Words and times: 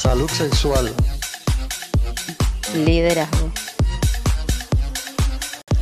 Salud 0.00 0.30
sexual. 0.30 0.94
Liderazgo. 2.72 3.50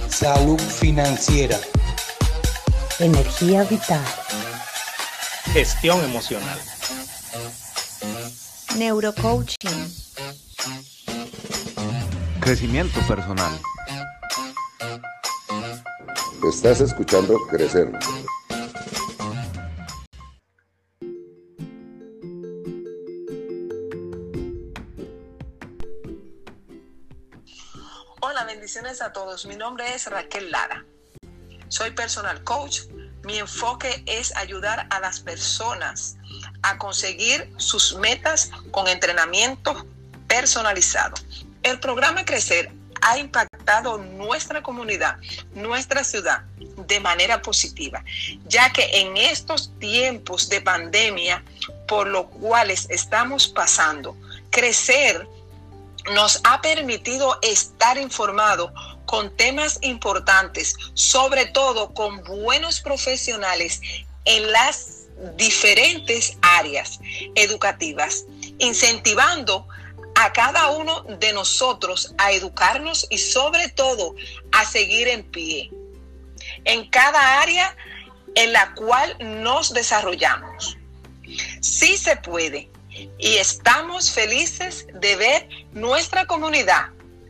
Salud 0.09 0.59
financiera. 0.59 1.61
Energía 2.99 3.65
vital. 3.65 4.03
Gestión 5.53 6.03
emocional. 6.03 6.59
Neurocoaching. 8.79 9.95
Crecimiento 12.41 12.99
personal. 13.01 13.53
Estás 16.51 16.81
escuchando 16.81 17.39
Crecer. 17.51 17.93
A 28.77 29.11
todos. 29.11 29.47
Mi 29.47 29.57
nombre 29.57 29.87
es 29.95 30.07
Raquel 30.07 30.51
Lara. 30.51 30.85
Soy 31.69 31.93
personal 31.93 32.45
coach. 32.45 32.81
Mi 33.25 33.39
enfoque 33.39 34.03
es 34.05 34.37
ayudar 34.37 34.87
a 34.91 35.01
las 35.01 35.19
personas 35.21 36.17
a 36.61 36.77
conseguir 36.77 37.51
sus 37.57 37.97
metas 37.97 38.51
con 38.73 38.87
entrenamiento 38.87 39.87
personalizado. 40.29 41.15
El 41.63 41.81
programa 41.81 42.27
Crecer 42.27 42.71
ha 43.01 43.17
impactado 43.17 43.97
nuestra 43.97 44.63
comunidad, 44.63 45.17
nuestra 45.55 46.05
ciudad 46.05 46.43
de 46.87 47.01
manera 47.01 47.41
positiva, 47.41 48.05
ya 48.45 48.71
que 48.75 49.01
en 49.01 49.17
estos 49.17 49.73
tiempos 49.79 50.51
de 50.51 50.61
pandemia 50.61 51.43
por 51.89 52.09
los 52.09 52.27
cuales 52.27 52.87
estamos 52.91 53.49
pasando, 53.49 54.15
crecer 54.51 55.27
nos 56.15 56.41
ha 56.45 56.61
permitido 56.61 57.39
estar 57.43 57.99
informados 57.99 58.71
con 59.07 59.35
temas 59.37 59.79
importantes, 59.83 60.75
sobre 60.95 61.47
todo 61.47 61.95
con 61.95 62.23
buenos 62.25 62.81
profesionales 62.81 63.81
en 64.25 64.51
las 64.53 65.05
diferentes 65.37 66.37
áreas 66.43 66.99
educativas, 67.35 68.25
incentivando 68.59 69.67
a 70.15 70.33
cada 70.33 70.71
uno 70.71 71.03
de 71.21 71.33
nosotros 71.33 72.15
a 72.19 72.33
educarnos 72.33 73.07
y 73.11 73.19
sobre 73.19 73.69
todo 73.69 74.15
a 74.53 74.65
seguir 74.65 75.09
en 75.09 75.25
pie 75.31 75.71
en 76.65 76.89
cada 76.91 77.41
área 77.41 77.77
en 78.35 78.53
la 78.53 78.75
cual 78.75 79.17
nos 79.21 79.73
desarrollamos. 79.73 80.77
Sí 81.61 81.97
se 81.97 82.17
puede 82.17 82.69
y 83.19 83.37
estamos 83.37 84.11
felices 84.11 84.87
de 84.93 85.17
ver 85.17 85.49
nuestra 85.77 86.25
comunidad 86.25 86.87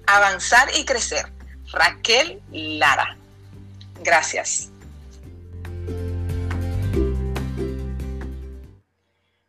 avanzar 0.07 0.69
y 0.79 0.85
crecer. 0.85 1.27
Raquel 1.73 2.41
Lara. 2.53 3.17
Gracias. 4.05 4.73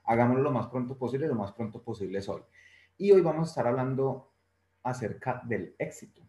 hagámoslo 0.06 0.44
lo 0.44 0.52
más 0.52 0.68
pronto 0.68 0.98
posible, 0.98 1.28
lo 1.28 1.36
más 1.36 1.52
pronto 1.54 1.82
posible 1.82 2.20
es 2.20 2.30
hoy. 2.30 2.42
Y 2.98 3.12
hoy 3.12 3.22
vamos 3.22 3.48
a 3.48 3.52
estar 3.52 3.68
hablando 3.68 4.32
acerca 4.84 5.42
del 5.46 5.76
éxito. 5.78 6.22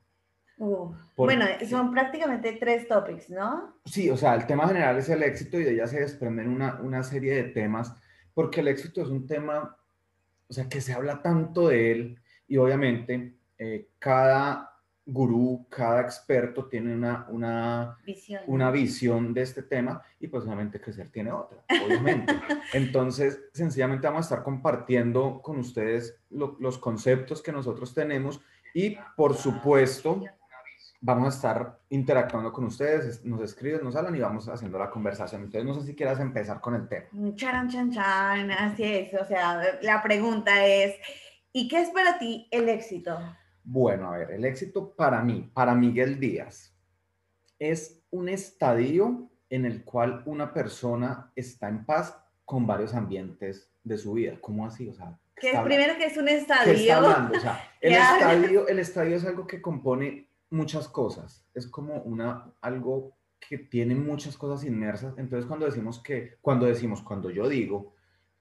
bueno, 1.16 1.44
son 1.69 1.91
prácticamente 1.91 2.53
tres 2.59 2.88
topics, 2.88 3.31
¿no? 3.31 3.76
Sí, 3.84 4.10
o 4.10 4.16
sea, 4.16 4.34
el 4.34 4.47
tema 4.47 4.66
general 4.66 4.97
es 4.97 5.09
el 5.09 5.22
éxito 5.22 5.60
y 5.60 5.65
de 5.65 5.75
ella 5.75 5.86
se 5.86 6.00
desprenden 6.00 6.48
una, 6.48 6.81
una 6.82 7.03
serie 7.03 7.34
de 7.34 7.44
temas, 7.50 7.94
porque 8.34 8.60
el 8.60 8.69
éxito 8.69 9.03
es 9.03 9.09
un 9.09 9.26
tema, 9.26 9.76
o 10.48 10.53
sea, 10.53 10.69
que 10.69 10.81
se 10.81 10.92
habla 10.92 11.22
tanto 11.22 11.69
de 11.69 11.92
él 11.92 12.20
y 12.48 12.56
obviamente 12.56 13.36
eh, 13.59 13.91
cada 13.98 14.75
gurú, 15.06 15.66
cada 15.70 16.00
experto 16.00 16.66
tiene 16.66 16.92
una, 16.92 17.26
una, 17.30 17.96
visión. 18.04 18.42
una 18.48 18.72
visión 18.72 19.32
de 19.32 19.42
este 19.42 19.62
tema 19.62 20.02
y 20.18 20.26
pues 20.26 20.44
obviamente 20.44 20.80
Crecer 20.80 21.10
tiene 21.10 21.30
otra, 21.30 21.58
obviamente. 21.86 22.34
Entonces, 22.72 23.40
sencillamente 23.52 24.08
vamos 24.08 24.26
a 24.26 24.28
estar 24.28 24.42
compartiendo 24.42 25.40
con 25.42 25.58
ustedes 25.58 26.18
los 26.28 26.78
conceptos 26.78 27.40
que 27.40 27.52
nosotros 27.52 27.94
tenemos 27.94 28.40
y 28.74 28.98
por 29.16 29.34
supuesto 29.36 30.22
vamos 31.00 31.26
a 31.26 31.36
estar 31.36 31.78
interactuando 31.90 32.52
con 32.52 32.64
ustedes, 32.64 33.24
nos 33.24 33.40
escriben, 33.40 33.84
nos 33.84 33.94
hablan 33.94 34.16
y 34.16 34.20
vamos 34.20 34.48
haciendo 34.48 34.76
la 34.76 34.90
conversación. 34.90 35.42
Entonces, 35.42 35.64
no 35.64 35.80
sé 35.80 35.86
si 35.86 35.94
quieras 35.94 36.18
empezar 36.18 36.60
con 36.60 36.74
el 36.74 36.88
tema. 36.88 37.06
Charan, 37.36 37.68
chan, 37.68 37.92
chan, 37.92 38.50
así 38.50 38.82
es. 38.82 39.14
O 39.14 39.24
sea, 39.24 39.62
la 39.82 40.02
pregunta 40.02 40.66
es, 40.66 40.96
¿y 41.52 41.68
qué 41.68 41.82
es 41.82 41.90
para 41.90 42.18
ti 42.18 42.48
el 42.50 42.68
éxito? 42.68 43.18
Bueno, 43.69 44.12
a 44.12 44.19
ver, 44.19 44.31
el 44.31 44.44
éxito 44.44 44.94
para 44.94 45.21
mí, 45.22 45.50
para 45.53 45.75
Miguel 45.75 46.21
Díaz, 46.21 46.72
es 47.59 48.00
un 48.10 48.28
estadio 48.28 49.28
en 49.50 49.65
el 49.65 49.82
cual 49.82 50.22
una 50.25 50.54
persona 50.54 51.32
está 51.34 51.69
en 51.69 51.84
paz 51.84 52.16
con 52.44 52.65
varios 52.65 52.94
ambientes 52.94 53.69
de 53.82 53.99
su 53.99 54.12
vida. 54.12 54.38
¿Cómo 54.41 54.65
así? 54.65 54.88
O 54.88 54.94
sea, 54.94 55.19
que 55.34 55.50
es 55.50 55.60
primero 55.62 55.99
que 55.99 56.06
es 56.06 56.16
un 56.16 56.28
estadio. 56.28 56.72
está 56.75 56.97
hablando? 56.97 57.37
O 57.37 57.41
sea, 57.41 57.60
el 57.81 57.94
estadio, 57.94 58.69
el 58.69 58.78
estadio 58.78 59.16
es 59.16 59.25
algo 59.25 59.49
que 59.49 59.60
compone 59.60 60.28
muchas 60.50 60.87
cosas. 60.87 61.44
Es 61.53 61.66
como 61.66 62.03
una, 62.03 62.53
algo 62.60 63.16
que 63.41 63.59
tiene 63.59 63.97
muchas 63.97 64.37
cosas 64.37 64.65
inmersas. 64.65 65.19
Entonces, 65.19 65.47
cuando 65.47 65.66
decimos 65.66 66.00
que, 66.00 66.37
cuando 66.41 66.66
decimos, 66.66 67.03
cuando 67.03 67.31
yo 67.31 67.48
digo 67.48 67.95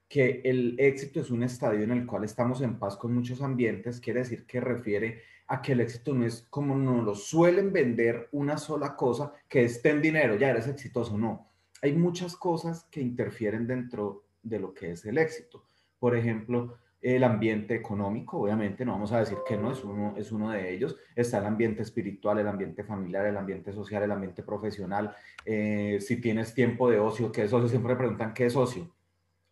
que 0.08 0.40
el 0.44 0.76
éxito 0.78 1.20
es 1.20 1.30
un 1.30 1.42
estadio 1.42 1.82
en 1.82 1.90
el 1.90 2.06
cual 2.06 2.24
estamos 2.24 2.60
en 2.62 2.78
paz 2.78 2.96
con 2.96 3.14
muchos 3.14 3.42
ambientes, 3.42 4.00
quiere 4.00 4.20
decir 4.20 4.46
que 4.46 4.60
refiere 4.60 5.22
a 5.48 5.62
que 5.62 5.72
el 5.72 5.80
éxito 5.80 6.14
no 6.14 6.24
es 6.24 6.46
como 6.50 6.76
nos 6.76 7.04
lo 7.04 7.14
suelen 7.14 7.72
vender 7.72 8.28
una 8.32 8.58
sola 8.58 8.96
cosa, 8.96 9.32
que 9.48 9.64
es 9.64 9.82
ten 9.82 10.02
dinero, 10.02 10.36
ya 10.36 10.50
eres 10.50 10.66
exitoso, 10.66 11.16
no. 11.16 11.50
Hay 11.82 11.92
muchas 11.92 12.36
cosas 12.36 12.86
que 12.90 13.00
interfieren 13.00 13.66
dentro 13.66 14.24
de 14.42 14.58
lo 14.58 14.74
que 14.74 14.92
es 14.92 15.04
el 15.04 15.18
éxito. 15.18 15.64
Por 15.98 16.16
ejemplo, 16.16 16.78
el 17.00 17.22
ambiente 17.22 17.74
económico, 17.74 18.38
obviamente, 18.38 18.84
no 18.84 18.92
vamos 18.92 19.12
a 19.12 19.20
decir 19.20 19.38
que 19.46 19.56
no, 19.56 19.70
es 19.70 19.84
uno, 19.84 20.14
es 20.16 20.32
uno 20.32 20.50
de 20.50 20.74
ellos. 20.74 20.96
Está 21.14 21.38
el 21.38 21.46
ambiente 21.46 21.82
espiritual, 21.82 22.38
el 22.38 22.48
ambiente 22.48 22.82
familiar, 22.82 23.26
el 23.26 23.36
ambiente 23.36 23.72
social, 23.72 24.02
el 24.02 24.12
ambiente 24.12 24.42
profesional. 24.42 25.14
Eh, 25.44 25.98
si 26.00 26.20
tienes 26.20 26.54
tiempo 26.54 26.90
de 26.90 26.98
ocio, 26.98 27.30
¿qué 27.30 27.44
es 27.44 27.52
ocio? 27.52 27.68
Siempre 27.68 27.94
preguntan, 27.94 28.34
¿qué 28.34 28.46
es 28.46 28.56
ocio? 28.56 28.95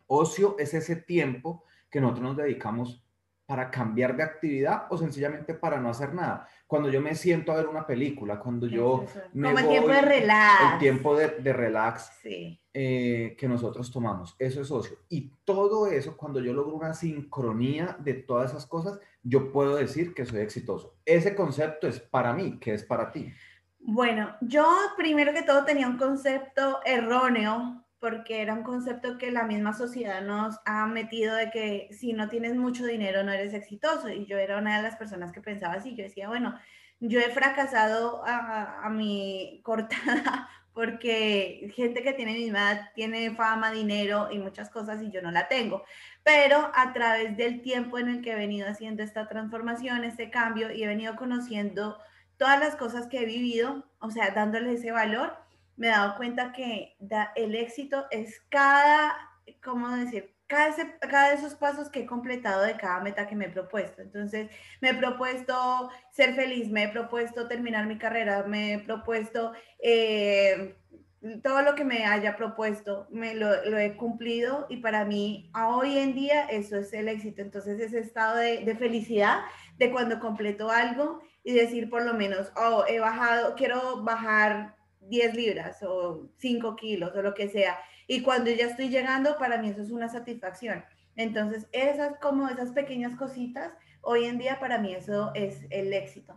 Ocio 0.07 0.55
es 0.59 0.73
ese 0.73 0.95
tiempo 0.95 1.63
que 1.89 2.01
nosotros 2.01 2.23
nos 2.25 2.37
dedicamos 2.37 3.01
para 3.45 3.69
cambiar 3.69 4.17
de 4.17 4.23
actividad 4.23 4.87
o 4.89 4.97
sencillamente 4.97 5.53
para 5.53 5.79
no 5.79 5.89
hacer 5.89 6.13
nada. 6.15 6.47
Cuando 6.65 6.89
yo 6.89 6.99
me 6.99 7.13
siento 7.13 7.51
a 7.51 7.57
ver 7.57 7.67
una 7.67 7.85
película, 7.85 8.39
cuando 8.39 8.65
yo 8.65 9.05
me 9.33 9.49
Como 9.53 9.59
el 9.59 9.67
tiempo 9.67 9.89
de 9.89 10.01
relax. 10.01 10.73
el 10.73 10.79
tiempo 10.79 11.15
de, 11.15 11.27
de 11.27 11.53
relax 11.53 12.09
Sí. 12.23 12.59
eh, 12.73 13.35
que 13.37 13.47
nosotros 13.47 13.91
tomamos, 13.91 14.35
eso 14.39 14.61
es 14.61 14.71
ocio. 14.71 14.97
Y 15.09 15.31
todo 15.43 15.85
eso, 15.85 16.17
cuando 16.17 16.39
yo 16.39 16.53
logro 16.53 16.75
una 16.75 16.95
sincronía 16.95 17.95
de 17.99 18.15
todas 18.15 18.49
esas 18.49 18.65
cosas, 18.65 18.99
yo 19.21 19.51
puedo 19.51 19.75
decir 19.75 20.15
que 20.15 20.25
soy 20.25 20.39
exitoso. 20.39 20.95
Ese 21.05 21.35
concepto 21.35 21.87
es 21.87 21.99
para 21.99 22.33
mí, 22.33 22.57
que 22.59 22.73
es 22.73 22.83
para 22.83 23.11
ti. 23.11 23.31
Bueno, 23.79 24.35
yo 24.41 24.65
primero 24.97 25.31
que 25.33 25.43
todo 25.43 25.63
tenía 25.65 25.87
un 25.87 25.97
concepto 25.97 26.79
erróneo 26.83 27.84
porque 27.99 28.41
era 28.41 28.53
un 28.53 28.63
concepto 28.63 29.17
que 29.17 29.31
la 29.31 29.43
misma 29.43 29.73
sociedad 29.73 30.21
nos 30.21 30.59
ha 30.65 30.85
metido 30.87 31.35
de 31.35 31.49
que 31.51 31.89
si 31.91 32.13
no 32.13 32.29
tienes 32.29 32.55
mucho 32.55 32.85
dinero 32.85 33.23
no 33.23 33.31
eres 33.31 33.53
exitoso. 33.53 34.09
Y 34.09 34.25
yo 34.25 34.37
era 34.37 34.57
una 34.57 34.77
de 34.77 34.83
las 34.83 34.95
personas 34.95 35.31
que 35.31 35.41
pensaba 35.41 35.73
así. 35.73 35.95
Yo 35.95 36.03
decía, 36.03 36.27
bueno, 36.27 36.59
yo 36.99 37.19
he 37.19 37.29
fracasado 37.29 38.23
a, 38.25 38.85
a 38.85 38.89
mi 38.89 39.61
corta 39.63 39.95
edad 40.05 40.47
porque 40.75 41.71
gente 41.73 42.03
que 42.03 42.11
tiene 42.11 42.33
mi 42.33 42.49
edad 42.49 42.91
tiene 42.95 43.33
fama, 43.33 43.71
dinero 43.71 44.27
y 44.29 44.39
muchas 44.39 44.69
cosas 44.69 45.01
y 45.01 45.09
yo 45.09 45.21
no 45.21 45.31
la 45.31 45.47
tengo. 45.47 45.83
Pero 46.21 46.69
a 46.75 46.91
través 46.91 47.37
del 47.37 47.61
tiempo 47.61 47.97
en 47.97 48.09
el 48.09 48.21
que 48.21 48.33
he 48.33 48.35
venido 48.35 48.67
haciendo 48.67 49.01
esta 49.01 49.27
transformación, 49.29 50.03
este 50.03 50.29
cambio 50.29 50.73
y 50.73 50.83
he 50.83 50.87
venido 50.87 51.15
conociendo 51.15 51.97
todas 52.37 52.59
las 52.59 52.75
cosas 52.75 53.07
que 53.07 53.21
he 53.21 53.25
vivido, 53.25 53.85
o 53.99 54.11
sea, 54.11 54.31
dándole 54.31 54.73
ese 54.73 54.91
valor, 54.91 55.37
me 55.77 55.87
he 55.87 55.91
dado 55.91 56.15
cuenta 56.17 56.51
que 56.51 56.95
el 57.35 57.55
éxito 57.55 58.05
es 58.11 58.39
cada, 58.49 59.15
¿cómo 59.63 59.89
decir? 59.89 60.33
Cada, 60.47 60.75
cada 60.99 61.29
de 61.29 61.35
esos 61.35 61.55
pasos 61.55 61.89
que 61.89 62.01
he 62.01 62.05
completado 62.05 62.61
de 62.61 62.77
cada 62.77 63.01
meta 63.01 63.27
que 63.27 63.35
me 63.35 63.45
he 63.45 63.49
propuesto. 63.49 64.01
Entonces, 64.01 64.49
me 64.79 64.89
he 64.89 64.93
propuesto 64.93 65.89
ser 66.11 66.35
feliz, 66.35 66.69
me 66.69 66.83
he 66.83 66.89
propuesto 66.89 67.47
terminar 67.47 67.87
mi 67.87 67.97
carrera, 67.97 68.43
me 68.43 68.73
he 68.73 68.79
propuesto 68.79 69.53
eh, 69.79 70.75
todo 71.43 71.61
lo 71.63 71.73
que 71.73 71.83
me 71.83 72.05
haya 72.05 72.35
propuesto, 72.35 73.07
me 73.09 73.33
lo, 73.33 73.53
he 73.53 73.95
cumplido 73.97 74.67
y 74.69 74.77
para 74.77 75.05
mí, 75.05 75.51
hoy 75.55 75.97
en 75.97 76.13
día, 76.13 76.45
eso 76.45 76.77
es 76.77 76.93
el 76.93 77.07
éxito. 77.07 77.41
Entonces, 77.41 77.79
ese 77.79 77.99
estado 77.99 78.37
de, 78.37 78.63
de 78.63 78.75
felicidad 78.75 79.39
de 79.77 79.91
cuando 79.91 80.19
completo 80.19 80.69
algo 80.69 81.21
y 81.43 81.53
decir 81.53 81.89
por 81.89 82.03
lo 82.03 82.13
menos, 82.13 82.51
oh, 82.55 82.85
he 82.87 82.99
bajado, 82.99 83.55
quiero 83.55 84.03
bajar 84.03 84.74
10 85.07 85.35
libras 85.35 85.81
o 85.83 86.29
5 86.37 86.75
kilos 86.75 87.15
o 87.15 87.21
lo 87.21 87.33
que 87.33 87.47
sea. 87.49 87.77
Y 88.07 88.21
cuando 88.21 88.51
ya 88.51 88.67
estoy 88.67 88.89
llegando, 88.89 89.37
para 89.37 89.61
mí 89.61 89.69
eso 89.69 89.81
es 89.81 89.91
una 89.91 90.09
satisfacción. 90.09 90.83
Entonces, 91.15 91.67
esas 91.71 92.19
como 92.19 92.47
esas 92.49 92.71
pequeñas 92.71 93.15
cositas, 93.15 93.73
hoy 94.01 94.25
en 94.25 94.37
día 94.37 94.59
para 94.59 94.77
mí 94.77 94.93
eso 94.93 95.31
es 95.33 95.65
el 95.69 95.93
éxito. 95.93 96.35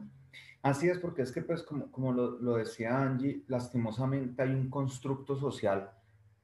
Así 0.62 0.88
es, 0.88 0.98
porque 0.98 1.22
es 1.22 1.32
que, 1.32 1.42
pues, 1.42 1.62
como, 1.62 1.90
como 1.90 2.12
lo, 2.12 2.38
lo 2.40 2.56
decía 2.56 2.98
Angie, 2.98 3.42
lastimosamente 3.46 4.42
hay 4.42 4.50
un 4.50 4.68
constructo 4.68 5.36
social 5.36 5.90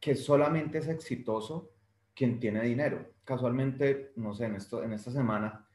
que 0.01 0.15
solamente 0.15 0.79
es 0.79 0.89
exitoso 0.89 1.73
quien 2.15 2.39
tiene 2.39 2.63
dinero. 2.63 3.07
Casualmente, 3.25 4.13
no 4.17 4.35
sé, 4.35 4.47
en, 4.47 4.57
esto, 4.57 4.83
en 4.83 4.93
esta 4.93 5.11
semana 5.11 5.67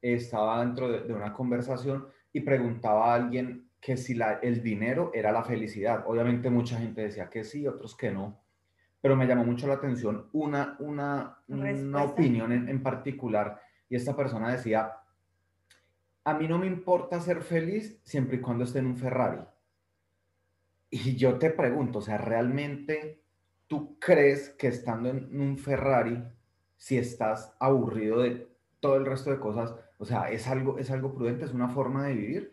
estaba 0.00 0.60
dentro 0.64 0.90
de, 0.90 1.02
de 1.02 1.12
una 1.12 1.32
conversación 1.32 2.06
y 2.32 2.40
preguntaba 2.40 3.12
a 3.12 3.14
alguien 3.14 3.68
que 3.82 3.96
si 3.96 4.14
la, 4.14 4.34
el 4.34 4.62
dinero 4.62 5.10
era 5.12 5.32
la 5.32 5.42
felicidad. 5.42 6.04
Obviamente 6.06 6.48
mucha 6.48 6.78
gente 6.78 7.02
decía 7.02 7.28
que 7.28 7.42
sí, 7.42 7.66
otros 7.66 7.96
que 7.96 8.12
no, 8.12 8.40
pero 9.00 9.16
me 9.16 9.26
llamó 9.26 9.44
mucho 9.44 9.66
la 9.66 9.74
atención 9.74 10.28
una, 10.32 10.76
una, 10.78 11.38
una 11.48 12.04
opinión 12.04 12.52
en, 12.52 12.68
en 12.68 12.80
particular 12.80 13.60
y 13.88 13.96
esta 13.96 14.16
persona 14.16 14.52
decía, 14.52 14.92
a 16.24 16.34
mí 16.34 16.46
no 16.46 16.58
me 16.58 16.68
importa 16.68 17.20
ser 17.20 17.42
feliz 17.42 18.00
siempre 18.04 18.36
y 18.36 18.40
cuando 18.40 18.62
esté 18.62 18.78
en 18.78 18.86
un 18.86 18.96
Ferrari. 18.96 19.42
Y 20.88 21.16
yo 21.16 21.36
te 21.38 21.50
pregunto, 21.50 21.98
o 21.98 22.02
sea, 22.02 22.18
¿realmente 22.18 23.24
tú 23.66 23.98
crees 23.98 24.50
que 24.50 24.68
estando 24.68 25.08
en 25.08 25.40
un 25.40 25.58
Ferrari, 25.58 26.22
si 26.76 26.98
estás 26.98 27.56
aburrido 27.58 28.20
de 28.20 28.48
todo 28.78 28.96
el 28.96 29.06
resto 29.06 29.30
de 29.30 29.40
cosas, 29.40 29.74
o 29.98 30.04
sea, 30.04 30.30
es 30.30 30.46
algo, 30.46 30.78
es 30.78 30.90
algo 30.92 31.14
prudente, 31.14 31.44
es 31.44 31.52
una 31.52 31.68
forma 31.68 32.06
de 32.06 32.14
vivir? 32.14 32.51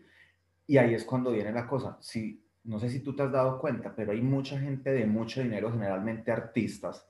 Y 0.70 0.78
ahí 0.78 0.94
es 0.94 1.02
cuando 1.02 1.32
viene 1.32 1.50
la 1.50 1.66
cosa. 1.66 1.98
Si, 2.00 2.44
no 2.62 2.78
sé 2.78 2.88
si 2.90 3.00
tú 3.00 3.16
te 3.16 3.24
has 3.24 3.32
dado 3.32 3.58
cuenta, 3.58 3.92
pero 3.92 4.12
hay 4.12 4.22
mucha 4.22 4.56
gente 4.56 4.92
de 4.92 5.04
mucho 5.04 5.42
dinero, 5.42 5.72
generalmente 5.72 6.30
artistas, 6.30 7.08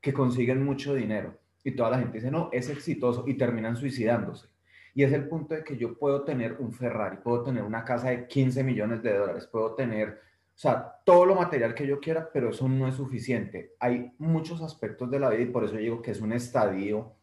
que 0.00 0.12
consiguen 0.12 0.64
mucho 0.64 0.92
dinero. 0.92 1.38
Y 1.62 1.70
toda 1.70 1.90
la 1.90 2.00
gente 2.00 2.18
dice, 2.18 2.32
no, 2.32 2.48
es 2.50 2.68
exitoso 2.68 3.22
y 3.28 3.34
terminan 3.34 3.76
suicidándose. 3.76 4.48
Y 4.92 5.04
es 5.04 5.12
el 5.12 5.28
punto 5.28 5.54
de 5.54 5.62
que 5.62 5.76
yo 5.76 5.96
puedo 5.96 6.24
tener 6.24 6.56
un 6.58 6.72
Ferrari, 6.72 7.18
puedo 7.22 7.44
tener 7.44 7.62
una 7.62 7.84
casa 7.84 8.10
de 8.10 8.26
15 8.26 8.64
millones 8.64 9.04
de 9.04 9.16
dólares, 9.16 9.46
puedo 9.46 9.76
tener, 9.76 10.08
o 10.08 10.58
sea, 10.58 10.96
todo 11.04 11.26
lo 11.26 11.36
material 11.36 11.76
que 11.76 11.86
yo 11.86 12.00
quiera, 12.00 12.28
pero 12.32 12.50
eso 12.50 12.68
no 12.68 12.88
es 12.88 12.96
suficiente. 12.96 13.76
Hay 13.78 14.14
muchos 14.18 14.60
aspectos 14.62 15.08
de 15.12 15.20
la 15.20 15.30
vida 15.30 15.42
y 15.42 15.52
por 15.52 15.62
eso 15.62 15.76
digo 15.76 16.02
que 16.02 16.10
es 16.10 16.20
un 16.20 16.32
estadio 16.32 17.14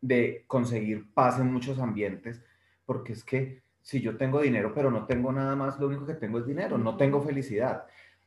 de 0.00 0.44
conseguir 0.46 1.12
paz 1.12 1.38
en 1.38 1.52
muchos 1.52 1.78
ambientes, 1.78 2.42
porque 2.86 3.12
es 3.12 3.22
que 3.22 3.67
si 3.88 4.02
yo 4.02 4.18
tengo 4.18 4.42
dinero, 4.42 4.74
pero 4.74 4.90
no 4.90 5.06
tengo 5.06 5.32
nada 5.32 5.56
más, 5.56 5.80
lo 5.80 5.86
único 5.86 6.04
que 6.04 6.12
tengo 6.12 6.40
es 6.40 6.44
dinero, 6.44 6.76
no 6.76 6.98
tengo 6.98 7.22
felicidad. 7.22 7.86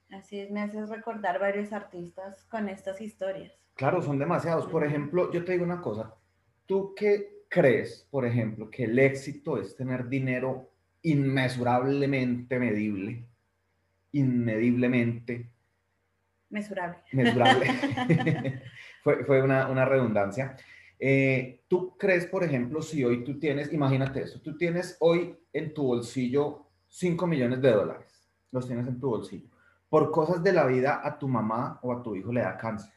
Así 0.09 0.39
es, 0.39 0.49
me 0.49 0.59
haces 0.59 0.89
recordar 0.89 1.39
varios 1.39 1.71
artistas 1.71 2.45
con 2.45 2.67
estas 2.67 2.99
historias. 2.99 3.53
Claro, 3.75 4.01
son 4.01 4.17
demasiados. 4.17 4.65
Por 4.65 4.83
ejemplo, 4.83 5.31
yo 5.31 5.45
te 5.45 5.51
digo 5.51 5.63
una 5.63 5.79
cosa. 5.79 6.15
¿Tú 6.65 6.95
qué 6.95 7.43
crees, 7.47 8.07
por 8.09 8.25
ejemplo, 8.25 8.71
que 8.71 8.85
el 8.85 8.97
éxito 8.97 9.59
es 9.59 9.75
tener 9.75 10.07
dinero 10.09 10.67
inmesurablemente 11.03 12.57
medible? 12.57 13.23
Inmediblemente 14.13 15.51
Mesurable. 16.49 16.97
mesurable. 17.11 17.67
fue 19.03 19.23
fue 19.25 19.43
una, 19.43 19.67
una 19.67 19.85
redundancia. 19.85 20.57
Eh, 21.03 21.63
¿Tú 21.68 21.98
crees, 21.98 22.27
por 22.27 22.44
ejemplo, 22.44 22.80
si 22.80 23.03
hoy 23.03 23.24
tú 23.24 23.39
tienes, 23.39 23.74
imagínate 23.74 24.21
esto, 24.21 24.39
tú 24.39 24.56
tienes 24.56 24.98
hoy 25.00 25.36
en 25.51 25.74
tu 25.74 25.81
bolsillo 25.81 26.68
5 26.89 27.25
millones 27.25 27.59
de 27.59 27.71
dólares, 27.71 28.30
los 28.51 28.68
tienes 28.68 28.88
en 28.88 29.00
tu 29.00 29.09
bolsillo. 29.09 29.48
Por 29.89 30.12
cosas 30.12 30.44
de 30.44 30.53
la 30.53 30.68
vida 30.68 31.01
a 31.03 31.18
tu 31.18 31.27
mamá 31.27 31.80
o 31.81 31.92
a 31.92 32.03
tu 32.03 32.15
hijo 32.15 32.31
le 32.31 32.42
da 32.42 32.56
cáncer. 32.56 32.94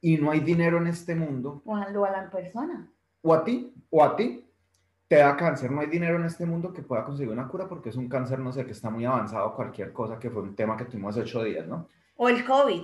Y 0.00 0.16
no 0.16 0.30
hay 0.30 0.40
dinero 0.40 0.78
en 0.78 0.86
este 0.86 1.14
mundo 1.14 1.60
O 1.66 1.76
a, 1.76 1.90
la 1.90 2.30
persona. 2.30 2.90
o 3.20 3.34
a 3.34 3.44
ti, 3.44 3.74
o 3.90 4.02
a 4.02 4.16
ti, 4.16 4.48
te 5.06 5.16
da 5.16 5.36
cáncer. 5.36 5.70
No 5.70 5.82
hay 5.82 5.88
dinero 5.88 6.16
en 6.16 6.24
este 6.24 6.46
mundo 6.46 6.72
que 6.72 6.82
pueda 6.82 7.04
conseguir 7.04 7.30
una 7.30 7.46
cura 7.46 7.68
porque 7.68 7.90
es 7.90 7.96
un 7.96 8.08
cáncer, 8.08 8.38
no 8.38 8.52
sé, 8.52 8.64
que 8.64 8.72
está 8.72 8.88
muy 8.88 9.04
avanzado, 9.04 9.54
cualquier 9.54 9.92
cosa, 9.92 10.18
que 10.18 10.30
fue 10.30 10.40
un 10.40 10.56
tema 10.56 10.78
que 10.78 10.86
tuvimos 10.86 11.14
hace 11.14 11.24
ocho 11.24 11.44
días, 11.44 11.66
¿no? 11.66 11.88
O 12.16 12.28
el 12.30 12.42
COVID, 12.42 12.82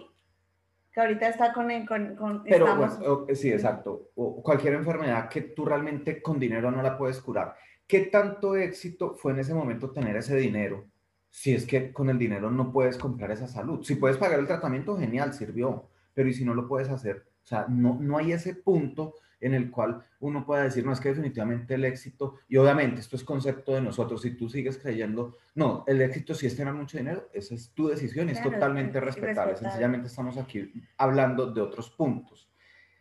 que 0.94 1.00
ahorita 1.00 1.28
está 1.28 1.52
con... 1.52 1.68
con, 1.86 2.14
con- 2.14 2.42
Pero 2.44 2.66
estamos- 2.66 2.98
bueno, 3.00 3.26
sí, 3.34 3.50
exacto. 3.52 4.10
O 4.14 4.40
cualquier 4.42 4.74
enfermedad 4.74 5.28
que 5.28 5.40
tú 5.42 5.64
realmente 5.64 6.22
con 6.22 6.38
dinero 6.38 6.70
no 6.70 6.82
la 6.82 6.96
puedes 6.96 7.20
curar. 7.20 7.56
¿Qué 7.86 8.00
tanto 8.06 8.54
éxito 8.56 9.14
fue 9.14 9.32
en 9.32 9.40
ese 9.40 9.52
momento 9.54 9.90
tener 9.90 10.16
ese 10.16 10.36
dinero? 10.36 10.86
Si 11.28 11.52
es 11.52 11.66
que 11.66 11.92
con 11.92 12.08
el 12.10 12.18
dinero 12.18 12.48
no 12.50 12.70
puedes 12.72 12.96
comprar 12.96 13.32
esa 13.32 13.48
salud. 13.48 13.82
Si 13.82 13.96
puedes 13.96 14.16
pagar 14.16 14.38
el 14.38 14.46
tratamiento, 14.46 14.96
genial, 14.96 15.34
sirvió. 15.34 15.88
Pero 16.14 16.28
¿y 16.28 16.32
si 16.32 16.44
no 16.44 16.54
lo 16.54 16.68
puedes 16.68 16.88
hacer? 16.90 17.24
O 17.42 17.46
sea, 17.46 17.66
no, 17.68 17.98
no 18.00 18.16
hay 18.16 18.30
ese 18.32 18.54
punto 18.54 19.14
en 19.46 19.54
el 19.54 19.70
cual 19.70 20.02
uno 20.20 20.44
pueda 20.44 20.62
decir, 20.64 20.84
no, 20.86 20.92
es 20.92 21.00
que 21.00 21.10
definitivamente 21.10 21.74
el 21.74 21.84
éxito, 21.84 22.36
y 22.48 22.56
obviamente 22.56 23.00
esto 23.00 23.16
es 23.16 23.24
concepto 23.24 23.72
de 23.74 23.80
nosotros, 23.80 24.22
si 24.22 24.30
tú 24.36 24.48
sigues 24.48 24.78
creyendo, 24.78 25.36
no, 25.54 25.84
el 25.86 26.00
éxito 26.00 26.34
sí 26.34 26.46
es 26.46 26.56
tener 26.56 26.72
mucho 26.74 26.96
dinero, 26.98 27.28
esa 27.32 27.54
es 27.54 27.70
tu 27.74 27.88
decisión, 27.88 28.28
es 28.28 28.38
Claro, 28.40 28.52
totalmente 28.52 28.98
es 28.98 29.04
respetable, 29.04 29.52
respetable. 29.52 29.70
sencillamente 29.70 30.06
estamos 30.08 30.38
aquí 30.38 30.72
hablando 30.98 31.52
de 31.52 31.60
otros 31.60 31.90
puntos. 31.90 32.48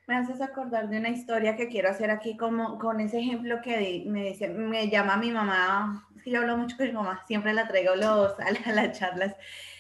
Me 0.06 0.18
haces 0.18 0.42
acordar 0.42 0.90
de 0.90 0.98
una 0.98 1.10
historia 1.10 1.56
que 1.56 1.70
quiero 1.70 1.90
hacer 1.90 2.12
aquí 2.12 2.36
como 2.36 2.78
con 2.78 3.00
ese 3.00 3.20
ejemplo 3.20 3.62
que 3.64 4.04
me 4.06 4.26
dice, 4.26 4.50
me 4.50 4.90
llama 4.90 5.16
mi 5.16 5.32
mamá, 5.32 6.10
es 6.18 6.24
que 6.24 6.32
yo 6.32 6.42
hablo 6.42 6.58
mucho 6.58 6.76
con 6.76 6.88
mi 6.88 6.92
mamá, 6.92 7.22
siempre 7.26 7.54
la 7.54 7.70
traigo 7.70 7.96
los, 7.96 8.38
a, 8.40 8.52
la- 8.52 8.60
a 8.66 8.72
las 8.74 9.00
charlas, 9.00 9.34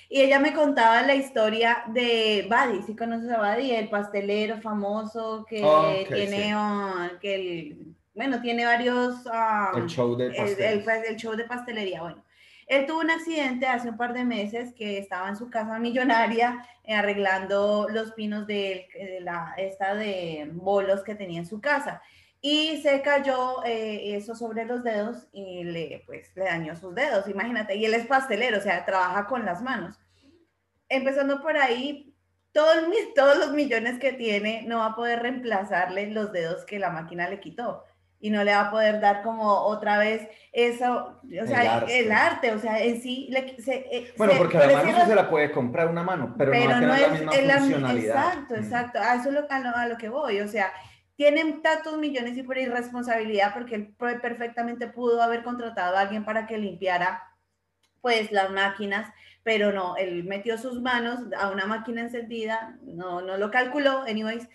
y 0.09 0.21
ella 0.21 0.39
me 0.39 0.53
contaba 0.53 1.01
la 1.03 1.15
historia 1.15 1.83
de 1.87 2.47
Buddy, 2.49 2.83
si 2.83 2.95
conoces 2.95 3.29
a 3.31 3.37
Buddy, 3.39 3.71
el 3.71 3.89
pastelero 3.89 4.61
famoso 4.61 5.45
que 5.49 5.63
Ok, 5.63 6.13
tiene, 6.13 6.43
sí. 6.43 6.51
ah, 6.53 7.11
que 7.21 7.35
el, 7.35 7.95
bueno, 8.13 8.41
tiene 8.41 8.65
varios... 8.65 9.15
ah, 9.31 9.71
El 9.75 9.87
show 9.87 10.15
de 10.15 10.27
el, 10.27 10.35
pasteles. 10.35 10.87
el- 10.87 11.05
el 11.05 11.15
show 11.17 11.35
de 11.35 11.45
pastelería, 11.45 12.01
bueno. 12.01 12.23
Él 12.67 12.85
tuvo 12.85 13.01
un 13.01 13.11
accidente 13.11 13.67
hace 13.67 13.89
un 13.89 13.97
par 13.97 14.13
de 14.13 14.23
meses 14.23 14.73
que 14.73 14.97
estaba 14.97 15.27
en 15.27 15.35
su 15.35 15.49
casa 15.49 15.79
millonaria 15.79 16.65
eh, 16.85 16.93
arreglando 16.95 17.87
los 17.89 18.13
pinos 18.13 18.47
de, 18.47 18.87
de 18.93 19.19
la 19.19 19.53
esta 19.57 19.95
de 19.95 20.49
bolos 20.53 21.03
que 21.03 21.13
tenía 21.15 21.39
en 21.39 21.45
su 21.45 21.59
casa 21.59 22.01
y 22.45 22.81
se 22.81 23.01
cayó 23.01 23.63
eh, 23.63 24.17
eso 24.17 24.35
sobre 24.35 24.65
los 24.65 24.83
dedos 24.83 25.29
y 25.31 25.63
le 25.63 26.03
pues 26.05 26.35
le 26.35 26.43
dañó 26.43 26.75
sus 26.75 26.93
dedos, 26.93 27.25
imagínate, 27.29 27.77
y 27.77 27.85
él 27.85 27.93
es 27.93 28.05
pastelero, 28.05 28.57
o 28.57 28.61
sea, 28.61 28.83
trabaja 28.83 29.27
con 29.27 29.45
las 29.45 29.61
manos. 29.61 29.97
Empezando 30.89 31.41
por 31.41 31.55
ahí, 31.55 32.13
todos 32.51 33.37
los 33.37 33.53
millones 33.53 33.97
que 33.97 34.11
tiene 34.11 34.65
no 34.67 34.79
va 34.79 34.87
a 34.87 34.95
poder 34.95 35.21
reemplazarle 35.21 36.11
los 36.11 36.33
dedos 36.33 36.65
que 36.65 36.79
la 36.79 36.89
máquina 36.89 37.29
le 37.29 37.39
quitó. 37.39 37.85
y 38.19 38.29
no 38.29 38.43
le 38.43 38.53
va 38.53 38.67
a 38.67 38.71
poder 38.71 38.99
dar 38.99 39.21
como 39.21 39.49
otra 39.49 39.97
vez 39.97 40.27
eso, 40.51 41.21
o 41.41 41.47
sea, 41.47 41.85
el 41.89 42.11
arte, 42.11 42.51
o 42.51 42.59
sea, 42.59 42.81
en 42.81 43.01
sí... 43.01 43.27
Le, 43.29 43.61
se, 43.61 43.85
eh, 43.89 44.13
bueno, 44.17 44.33
porque 44.37 44.57
además 44.57 44.85
no 44.85 45.05
se 45.05 45.15
la 45.15 45.29
puede 45.29 45.51
comprar 45.51 45.87
una 45.87 46.03
mano, 46.03 46.35
pero, 46.37 46.53
no 46.53 46.87
va 46.89 46.95
a 46.95 46.97
tener 46.97 47.47
la 47.47 47.55
misma 47.55 47.59
funcionalidad. 47.59 48.17
Exacto, 48.17 48.53
mm. 48.53 48.57
exacto, 48.57 48.99
a 48.99 49.15
eso 49.15 49.29
es 49.29 49.35
lo, 49.35 49.47
a 49.49 49.87
lo, 49.87 49.97
que 49.97 50.09
voy, 50.09 50.39
o 50.41 50.47
sea, 50.47 50.71
tienen 51.23 51.61
tantos 51.61 51.97
millones 51.97 52.37
y 52.37 52.43
por 52.43 52.57
irresponsabilidad, 52.57 53.53
porque 53.53 53.75
él 53.75 53.95
perfectamente 54.21 54.87
pudo 54.87 55.21
haber 55.21 55.41
contratado 55.41 55.95
a 55.95 56.01
alguien 56.01 56.25
para 56.25 56.45
que 56.45 56.57
limpiara 56.57 57.23
pues 58.01 58.29
las 58.33 58.51
máquinas, 58.51 59.09
pero 59.41 59.71
no, 59.71 59.95
él 59.95 60.25
metió 60.25 60.57
sus 60.57 60.81
manos 60.81 61.21
a 61.39 61.49
una 61.49 61.65
máquina 61.65 62.01
encendida, 62.01 62.77
no, 62.81 63.21
no 63.21 63.37
lo 63.37 63.51
calculó, 63.51 64.01
anyways, 64.01 64.49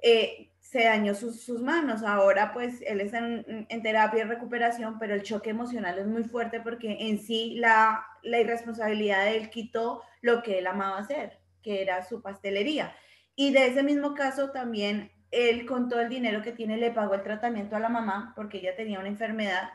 eh, 0.00 0.52
se 0.60 0.84
dañó 0.84 1.16
sus, 1.16 1.42
sus, 1.42 1.60
manos. 1.60 2.04
Ahora 2.04 2.52
pues 2.52 2.80
él 2.86 3.00
está 3.00 3.18
en, 3.18 3.66
en, 3.68 3.82
terapia 3.82 4.20
y 4.20 4.28
recuperación, 4.28 5.00
pero 5.00 5.14
el 5.14 5.24
choque 5.24 5.50
emocional 5.50 5.98
es 5.98 6.06
muy 6.06 6.22
fuerte 6.22 6.60
porque 6.60 6.98
en 7.00 7.18
sí 7.18 7.56
la, 7.56 8.06
la 8.22 8.38
irresponsabilidad 8.38 9.24
de 9.24 9.38
él 9.38 9.50
quitó 9.50 10.02
lo 10.20 10.40
que 10.44 10.60
él 10.60 10.68
amaba 10.68 10.98
hacer, 10.98 11.40
que 11.64 11.82
era 11.82 12.04
su 12.04 12.22
pastelería. 12.22 12.94
Y 13.34 13.52
de 13.52 13.66
ese 13.66 13.82
mismo 13.82 14.14
caso 14.14 14.50
también 14.50 15.10
él 15.32 15.66
con 15.66 15.88
todo 15.88 16.00
el 16.00 16.08
dinero 16.08 16.42
que 16.42 16.52
tiene 16.52 16.76
le 16.76 16.92
pagó 16.92 17.14
el 17.14 17.22
tratamiento 17.22 17.74
a 17.74 17.80
la 17.80 17.88
mamá 17.88 18.32
porque 18.36 18.58
ella 18.58 18.76
tenía 18.76 19.00
una 19.00 19.08
enfermedad, 19.08 19.70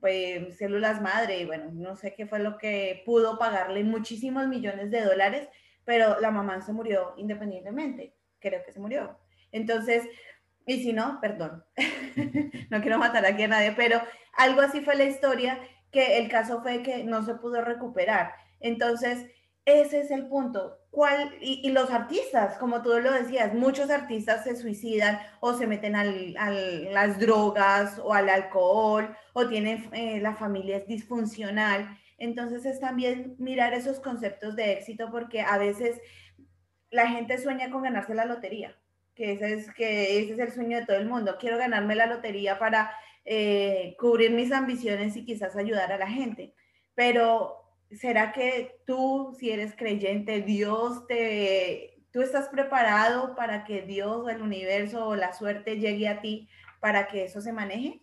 pues 0.00 0.56
células 0.56 1.00
madre, 1.00 1.38
y 1.40 1.44
bueno, 1.44 1.70
no 1.72 1.94
sé 1.94 2.14
qué 2.14 2.26
fue 2.26 2.40
lo 2.40 2.58
que 2.58 3.02
pudo 3.06 3.38
pagarle 3.38 3.84
muchísimos 3.84 4.48
millones 4.48 4.90
de 4.90 5.02
dólares, 5.02 5.48
pero 5.84 6.18
la 6.18 6.30
mamá 6.30 6.60
se 6.62 6.72
murió 6.72 7.14
independientemente, 7.16 8.14
creo 8.40 8.64
que 8.64 8.72
se 8.72 8.80
murió. 8.80 9.18
Entonces, 9.52 10.08
y 10.66 10.82
si 10.82 10.92
no, 10.92 11.20
perdón, 11.20 11.62
no 12.70 12.80
quiero 12.80 12.98
matar 12.98 13.26
aquí 13.26 13.44
a 13.44 13.48
nadie, 13.48 13.72
pero 13.72 14.00
algo 14.36 14.62
así 14.62 14.80
fue 14.80 14.96
la 14.96 15.04
historia, 15.04 15.58
que 15.90 16.18
el 16.18 16.28
caso 16.28 16.62
fue 16.62 16.82
que 16.82 17.04
no 17.04 17.22
se 17.22 17.34
pudo 17.34 17.62
recuperar. 17.62 18.32
Entonces, 18.60 19.26
ese 19.66 20.00
es 20.00 20.10
el 20.10 20.26
punto. 20.26 20.78
¿Cuál, 20.92 21.34
y, 21.40 21.68
los 21.70 21.90
artistas, 21.90 22.58
como 22.58 22.82
tú 22.82 22.90
lo 23.00 23.12
decías, 23.12 23.54
muchos 23.54 23.90
artistas 23.90 24.44
se 24.44 24.54
suicidan 24.54 25.18
o 25.40 25.54
se 25.54 25.66
meten 25.66 25.96
a 25.96 26.04
las 26.04 27.18
drogas 27.18 27.98
o 27.98 28.12
al 28.12 28.28
alcohol 28.28 29.16
o 29.32 29.48
tienen, 29.48 29.88
eh, 29.92 30.20
la 30.20 30.34
familia 30.34 30.76
es 30.76 30.86
disfuncional. 30.86 31.98
Entonces 32.18 32.64
es 32.66 32.78
también 32.78 33.34
mirar 33.38 33.74
esos 33.74 33.98
conceptos 34.00 34.54
de 34.54 34.72
éxito 34.72 35.10
porque 35.10 35.40
a 35.40 35.58
veces 35.58 35.98
la 36.90 37.08
gente 37.08 37.38
sueña 37.38 37.70
con 37.70 37.82
ganarse 37.82 38.14
la 38.14 38.26
lotería 38.26 38.76
que 39.14 39.32
ese 39.32 39.54
es, 39.54 39.74
que 39.74 40.20
ese 40.20 40.32
es 40.34 40.38
el 40.38 40.52
sueño 40.52 40.78
de 40.78 40.86
todo 40.86 40.96
el 40.96 41.08
mundo. 41.08 41.36
Quiero 41.38 41.58
ganarme 41.58 41.94
la 41.94 42.06
lotería 42.06 42.58
para 42.58 42.92
eh, 43.24 43.94
cubrir 43.98 44.30
mis 44.32 44.52
ambiciones 44.52 45.16
y 45.16 45.24
quizás 45.24 45.56
ayudar 45.56 45.92
a 45.92 45.98
la 45.98 46.08
gente. 46.08 46.54
Pero, 46.94 47.61
¿será 47.96 48.32
que 48.32 48.76
tú, 48.86 49.36
si 49.38 49.50
eres 49.50 49.74
creyente, 49.76 50.42
Dios 50.42 51.06
te, 51.06 52.02
tú 52.12 52.22
estás 52.22 52.48
preparado 52.48 53.34
para 53.34 53.64
que 53.64 53.82
Dios 53.82 54.28
el 54.28 54.42
universo 54.42 55.06
o 55.06 55.16
la 55.16 55.32
suerte 55.32 55.78
llegue 55.78 56.08
a 56.08 56.20
ti 56.20 56.48
para 56.80 57.08
que 57.08 57.24
eso 57.24 57.40
se 57.40 57.52
maneje? 57.52 58.02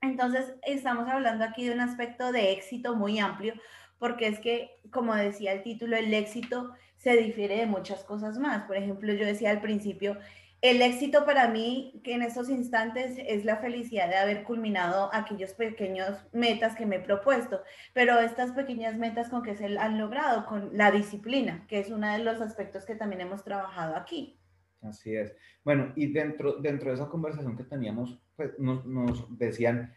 Entonces, 0.00 0.54
estamos 0.62 1.08
hablando 1.08 1.44
aquí 1.44 1.66
de 1.66 1.74
un 1.74 1.80
aspecto 1.80 2.32
de 2.32 2.52
éxito 2.52 2.94
muy 2.94 3.18
amplio, 3.18 3.54
porque 3.98 4.26
es 4.28 4.38
que, 4.40 4.70
como 4.92 5.14
decía 5.14 5.52
el 5.52 5.62
título, 5.62 5.96
el 5.96 6.12
éxito 6.12 6.74
se 6.96 7.16
difiere 7.16 7.56
de 7.56 7.66
muchas 7.66 8.04
cosas 8.04 8.38
más. 8.38 8.64
Por 8.64 8.76
ejemplo, 8.76 9.12
yo 9.14 9.24
decía 9.24 9.50
al 9.50 9.60
principio, 9.60 10.18
el 10.62 10.82
éxito 10.82 11.24
para 11.24 11.48
mí, 11.48 12.00
que 12.02 12.14
en 12.14 12.22
estos 12.22 12.48
instantes 12.48 13.16
es 13.18 13.44
la 13.44 13.58
felicidad 13.58 14.08
de 14.08 14.16
haber 14.16 14.42
culminado 14.44 15.10
aquellos 15.12 15.52
pequeños 15.54 16.26
metas 16.32 16.74
que 16.74 16.86
me 16.86 16.96
he 16.96 17.00
propuesto, 17.00 17.60
pero 17.92 18.18
estas 18.18 18.52
pequeñas 18.52 18.96
metas 18.96 19.28
con 19.28 19.42
que 19.42 19.56
se 19.56 19.78
han 19.78 19.98
logrado, 19.98 20.46
con 20.46 20.76
la 20.76 20.90
disciplina, 20.90 21.66
que 21.68 21.80
es 21.80 21.90
uno 21.90 22.10
de 22.10 22.18
los 22.18 22.40
aspectos 22.40 22.84
que 22.84 22.94
también 22.94 23.20
hemos 23.20 23.44
trabajado 23.44 23.96
aquí. 23.96 24.38
Así 24.82 25.14
es. 25.14 25.34
Bueno, 25.64 25.92
y 25.96 26.12
dentro, 26.12 26.56
dentro 26.56 26.90
de 26.90 26.96
esa 26.96 27.08
conversación 27.08 27.56
que 27.56 27.64
teníamos, 27.64 28.20
pues 28.36 28.58
nos, 28.58 28.84
nos 28.86 29.38
decían, 29.38 29.94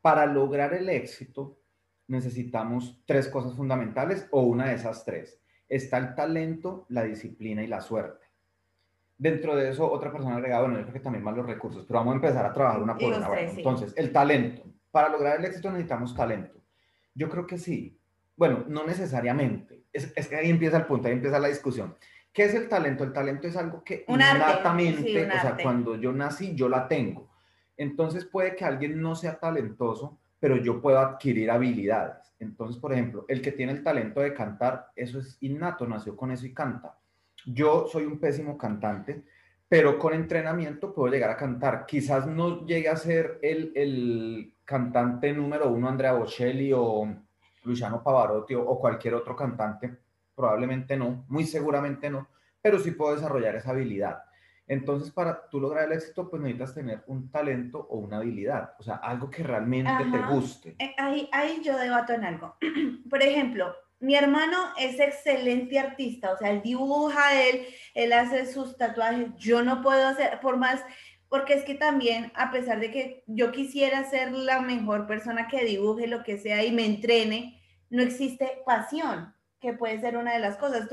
para 0.00 0.26
lograr 0.26 0.74
el 0.74 0.88
éxito 0.88 1.60
necesitamos 2.06 3.02
tres 3.04 3.28
cosas 3.28 3.54
fundamentales 3.54 4.26
o 4.30 4.42
una 4.42 4.68
de 4.68 4.74
esas 4.74 5.04
tres 5.04 5.40
está 5.68 5.98
el 5.98 6.14
talento, 6.14 6.86
la 6.88 7.04
disciplina 7.04 7.62
y 7.62 7.66
la 7.66 7.80
suerte. 7.80 8.26
Dentro 9.20 9.56
de 9.56 9.70
eso, 9.70 9.90
otra 9.90 10.12
persona 10.12 10.36
agregada, 10.36 10.62
bueno, 10.62 10.78
yo 10.78 10.84
creo 10.84 10.94
que 10.94 11.00
también 11.00 11.24
más 11.24 11.36
los 11.36 11.44
recursos, 11.44 11.84
pero 11.86 11.98
vamos 11.98 12.12
a 12.12 12.14
empezar 12.14 12.46
a 12.46 12.52
trabajar 12.52 12.80
una 12.80 12.96
por 12.96 13.12
una. 13.12 13.28
Entonces, 13.40 13.92
el 13.96 14.12
talento. 14.12 14.62
Para 14.92 15.08
lograr 15.08 15.38
el 15.38 15.44
éxito 15.44 15.70
necesitamos 15.70 16.14
talento. 16.14 16.58
Yo 17.14 17.28
creo 17.28 17.46
que 17.46 17.58
sí. 17.58 17.98
Bueno, 18.36 18.64
no 18.68 18.86
necesariamente. 18.86 19.82
Es, 19.92 20.28
que 20.28 20.36
ahí 20.36 20.48
empieza 20.48 20.76
el 20.76 20.86
punto, 20.86 21.08
ahí 21.08 21.14
empieza 21.14 21.40
la 21.40 21.48
discusión. 21.48 21.96
¿Qué 22.32 22.44
es 22.44 22.54
el 22.54 22.68
talento? 22.68 23.02
El 23.02 23.12
talento 23.12 23.48
es 23.48 23.56
algo 23.56 23.82
que 23.82 24.04
un 24.06 24.14
innatamente, 24.16 25.26
o 25.26 25.40
sea, 25.40 25.56
cuando 25.60 25.96
yo 25.96 26.12
nací, 26.12 26.54
yo 26.54 26.68
la 26.68 26.86
tengo. 26.86 27.28
Entonces 27.76 28.24
puede 28.24 28.54
que 28.54 28.64
alguien 28.64 29.00
no 29.00 29.16
sea 29.16 29.38
talentoso, 29.40 30.18
pero 30.38 30.56
yo 30.56 30.80
puedo 30.80 31.00
adquirir 31.00 31.50
habilidades. 31.50 32.32
Entonces, 32.38 32.80
por 32.80 32.92
ejemplo, 32.92 33.24
el 33.28 33.42
que 33.42 33.52
tiene 33.52 33.72
el 33.72 33.82
talento 33.82 34.20
de 34.20 34.34
cantar, 34.34 34.88
eso 34.94 35.18
es 35.18 35.36
innato, 35.40 35.86
nació 35.86 36.16
con 36.16 36.30
eso 36.30 36.46
y 36.46 36.54
canta. 36.54 36.96
Yo 37.52 37.86
soy 37.86 38.04
un 38.04 38.18
pésimo 38.18 38.56
cantante, 38.58 39.24
pero 39.68 39.98
con 39.98 40.14
entrenamiento 40.14 40.92
puedo 40.92 41.12
llegar 41.12 41.30
a 41.30 41.36
cantar. 41.36 41.86
Quizás 41.86 42.26
no 42.26 42.66
llegue 42.66 42.88
a 42.88 42.96
ser 42.96 43.38
el, 43.42 44.54
cantante 44.64 45.32
número 45.32 45.70
uno, 45.70 45.88
Andrea 45.88 46.12
Bocelli 46.12 46.72
o 46.74 47.08
Luciano 47.64 48.02
Pavarotti 48.02 48.54
o 48.54 48.78
cualquier 48.78 49.14
otro 49.14 49.34
cantante, 49.34 49.96
probablemente 50.34 50.96
no, 50.96 51.24
muy 51.28 51.44
seguramente 51.44 52.10
no, 52.10 52.28
pero 52.60 52.78
sí 52.78 52.90
puedo 52.90 53.14
desarrollar 53.14 53.56
esa 53.56 53.70
habilidad. 53.70 54.22
Entonces, 54.66 55.10
para 55.10 55.48
tú 55.48 55.58
lograr 55.60 55.86
el 55.86 55.92
éxito, 55.92 56.28
pues 56.28 56.42
necesitas 56.42 56.74
tener 56.74 57.02
un 57.06 57.30
talento 57.30 57.78
o 57.78 57.96
una 57.96 58.18
habilidad, 58.18 58.74
o 58.78 58.82
sea, 58.82 58.96
algo 58.96 59.30
que 59.30 59.42
realmente 59.42 60.04
te 60.12 60.18
guste. 60.30 60.76
Eh, 60.78 60.94
ahí, 60.98 61.28
ahí 61.32 61.62
yo 61.64 61.78
debato 61.78 62.12
en 62.12 62.24
algo. 62.24 62.56
Por 63.08 63.22
ejemplo, 63.22 63.74
mi 64.00 64.14
hermano 64.14 64.56
es 64.78 65.00
excelente 65.00 65.78
artista, 65.78 66.32
o 66.32 66.38
sea, 66.38 66.50
él 66.50 66.62
dibuja, 66.62 67.42
él, 67.42 67.66
él 67.94 68.12
hace 68.12 68.46
sus 68.46 68.76
tatuajes, 68.76 69.28
yo 69.36 69.62
no 69.62 69.82
puedo 69.82 70.06
hacer, 70.06 70.38
por 70.40 70.56
más, 70.56 70.80
porque 71.28 71.54
es 71.54 71.64
que 71.64 71.74
también, 71.74 72.32
a 72.34 72.50
pesar 72.50 72.80
de 72.80 72.90
que 72.90 73.24
yo 73.26 73.52
quisiera 73.52 74.08
ser 74.08 74.32
la 74.32 74.60
mejor 74.60 75.06
persona 75.06 75.48
que 75.48 75.64
dibuje 75.64 76.06
lo 76.06 76.22
que 76.22 76.38
sea 76.38 76.64
y 76.64 76.72
me 76.72 76.86
entrene, 76.86 77.60
no 77.90 78.02
existe 78.02 78.62
pasión, 78.64 79.34
que 79.60 79.72
puede 79.72 80.00
ser 80.00 80.16
una 80.16 80.32
de 80.32 80.38
las 80.38 80.56
cosas. 80.56 80.88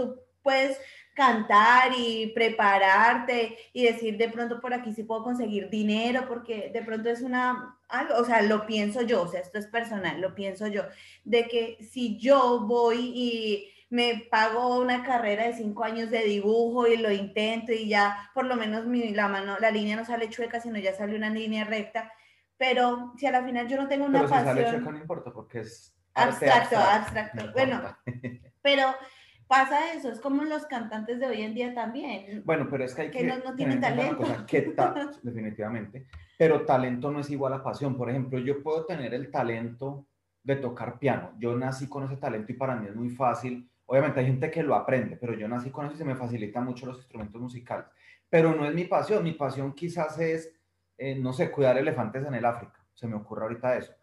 Puedes 0.46 0.80
cantar 1.16 1.92
y 1.98 2.28
prepararte 2.28 3.58
y 3.74 3.86
decir 3.86 4.18
de 4.18 4.30
pronto 4.30 4.62
por 4.62 4.74
aquí 4.74 4.94
sí 4.94 5.04
puedo 5.04 5.24
conseguir 5.24 5.70
dinero 5.70 6.26
porque 6.28 6.70
de 6.72 6.84
pronto 6.84 7.10
es 7.10 7.22
una 7.22 7.78
algo, 7.88 8.16
o 8.18 8.26
sea, 8.26 8.42
lo 8.42 8.66
pienso 8.66 9.02
yo, 9.02 9.24
o 9.24 9.28
sea, 9.28 9.40
esto 9.40 9.58
es 9.58 9.68
personal, 9.68 10.20
lo 10.22 10.36
pienso 10.36 10.68
yo, 10.68 10.84
de 11.24 11.48
que 11.48 11.78
si 11.82 12.18
yo 12.18 12.62
voy 12.62 13.12
y 13.16 13.70
me 13.90 14.28
pago 14.30 14.80
una 14.80 15.04
carrera 15.04 15.46
de 15.46 15.54
cinco 15.54 15.84
años 15.84 16.12
de 16.12 16.24
dibujo 16.24 16.88
y 16.88 16.98
lo 16.98 17.12
intento 17.12 17.72
y 17.72 17.88
ya 17.88 18.30
por 18.34 18.46
lo 18.46 18.56
menos 18.56 18.86
mi, 18.86 19.14
la 19.14 19.28
mano, 19.28 19.58
la 19.60 19.72
línea 19.72 19.96
no 19.96 20.06
sale 20.06 20.30
chueca, 20.30 20.60
sino 20.60 20.78
ya 20.80 20.94
sale 20.94 21.16
una 21.16 21.30
línea 21.30 21.64
recta, 21.64 22.12
pero 22.58 23.14
si 23.18 23.26
a 23.26 23.32
la 23.32 23.44
final 23.44 23.68
yo 23.68 23.78
no 23.78 23.88
tengo 23.88 24.06
una 24.06 24.24
pero 24.24 24.40
si 24.40 24.46
Sale 24.46 24.66
chueca 24.66 24.92
no 24.92 24.98
importa 24.98 25.32
porque 25.32 25.60
es 25.62 25.96
abstracto, 26.14 26.78
abstracto. 26.78 27.52
Bueno, 27.54 27.98
pero 28.62 28.96
pasa 29.48 29.94
eso, 29.94 30.12
es 30.12 30.20
como 30.20 30.44
los 30.44 30.66
cantantes 30.66 31.20
de 31.20 31.28
hoy 31.28 31.42
en 31.42 31.54
día 31.54 31.74
también. 31.74 32.44
Bueno, 32.46 32.68
pero 32.70 32.84
es 32.84 32.94
que 32.94 33.04
hay 33.04 33.12
que, 33.12 33.24
no, 33.24 33.38
no 33.40 33.56
tienen 33.56 33.80
talento. 33.80 34.24
definitivamente, 35.24 36.08
pero 36.38 36.66
talento 36.66 37.12
no 37.12 37.20
es 37.20 37.30
igual 37.30 37.54
a 37.54 37.64
pasión. 37.64 37.96
Por 37.96 38.10
ejemplo, 38.10 38.40
yo 38.40 38.62
puedo 38.62 38.86
tener 38.86 39.14
el 39.14 39.32
talento 39.32 40.08
de 40.44 40.56
tocar 40.58 41.00
piano. 41.00 41.34
Yo 41.40 41.56
nací 41.56 41.88
con 41.88 42.04
ese 42.04 42.18
talento 42.18 42.52
y 42.52 42.56
para 42.56 42.76
mí 42.76 42.88
es 42.88 42.96
muy 42.96 43.10
fácil. 43.10 43.70
Obviamente 43.88 44.20
hay 44.20 44.28
gente 44.28 44.52
que 44.52 44.64
lo 44.64 44.76
aprende, 44.76 45.18
pero 45.18 45.34
yo 45.34 45.48
nací 45.48 45.70
con 45.70 45.86
eso 45.86 45.96
y 45.96 45.98
se 45.98 46.06
me 46.06 46.16
facilita 46.16 46.62
mucho 46.62 46.86
los 46.86 46.98
instrumentos 46.98 47.42
musicales. 47.42 47.86
Pero 48.30 48.56
no 48.56 48.66
es 48.68 48.74
mi 48.74 48.86
pasión. 48.86 49.24
Mi 49.24 49.34
pasión 49.34 49.74
quizás 49.74 50.20
es, 50.20 50.54
eh, 50.98 51.16
no 51.16 51.34
sé, 51.34 51.52
cuidar 51.52 51.78
elefantes 51.78 52.26
en 52.26 52.34
el 52.34 52.46
África. 52.46 52.86
Se 52.94 53.08
me 53.08 53.16
ocurre 53.16 53.44
ahorita 53.44 53.78
eso. 53.78 53.94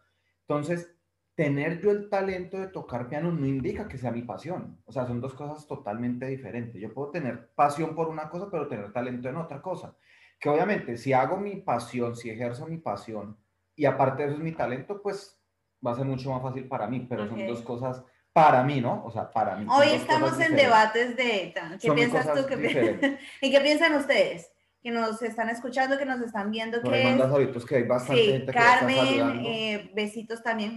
Entonces, 0.41 0.92
tener 1.35 1.81
yo 1.81 1.91
el 1.91 2.09
talento 2.09 2.59
de 2.59 2.69
tocar 2.69 3.09
piano 3.09 3.33
no 3.33 3.47
indica 3.47 3.89
que 3.89 3.99
sea 3.99 4.11
mi 4.11 4.23
pasión. 4.23 4.79
O 4.85 4.93
sea, 4.93 5.07
son 5.07 5.21
dos 5.21 5.35
cosas 5.35 5.67
totalmente 5.67 6.27
diferentes. 6.27 6.81
Yo 6.81 6.93
puedo 6.93 7.11
tener 7.11 7.49
pasión 7.55 7.95
por 7.95 8.09
una 8.09 8.29
cosa, 8.29 8.49
pero 8.51 8.69
tener 8.69 8.93
talento 8.93 9.29
en 9.29 9.37
otra 9.37 9.63
cosa. 9.63 9.97
Que 10.39 10.49
obviamente, 10.49 10.97
si 10.97 11.13
hago 11.13 11.37
mi 11.37 11.57
pasión, 11.57 12.17
si 12.17 12.31
ejerzo 12.31 12.67
mi 12.67 12.79
pasión 12.79 13.39
y 13.75 13.87
aparte 13.87 14.23
de 14.23 14.29
eso 14.29 14.39
es 14.39 14.45
mi 14.45 14.53
talento, 14.53 15.01
pues 15.01 15.41
va 15.85 15.93
a 15.93 15.97
ser 15.97 16.05
mucho 16.05 16.31
más 16.31 16.43
fácil 16.43 16.69
para 16.69 16.87
mí, 16.87 17.07
pero 17.09 17.27
son 17.27 17.47
dos 17.47 17.63
cosas 17.63 18.05
para 18.33 18.63
mí, 18.63 18.81
¿no? 18.81 19.05
O 19.05 19.11
sea, 19.11 19.31
para 19.31 19.57
mí. 19.57 19.67
Hoy 19.69 19.89
estamos 19.93 20.39
en 20.41 20.57
debates 20.57 21.17
de... 21.17 21.55
¿Qué 21.81 21.93
piensas 21.93 22.27
tú? 22.35 22.41
¿Y 23.41 23.51
qué 23.51 23.61
piensan 23.61 23.95
ustedes? 23.95 24.49
que 24.83 24.91
nos 24.91 25.23
están 25.23 25.49
escuchando, 25.49 25.97
que 25.97 26.05
nos 26.05 26.21
están 26.21 26.51
viendo. 26.51 26.83
Por 26.83 26.91
que 26.91 26.99
ahí 26.99 27.07
es- 27.07 27.17
mandas 27.17 27.65
que 27.65 27.77
hay 27.77 27.83
bastante 27.85 28.21
Sí, 28.21 28.31
gente 28.33 28.53
que 28.53 28.59
la 28.59 28.65
está 28.65 28.79
Carmen, 28.81 29.47
eh, 29.47 29.93
besitos 29.95 30.43
también 30.43 30.77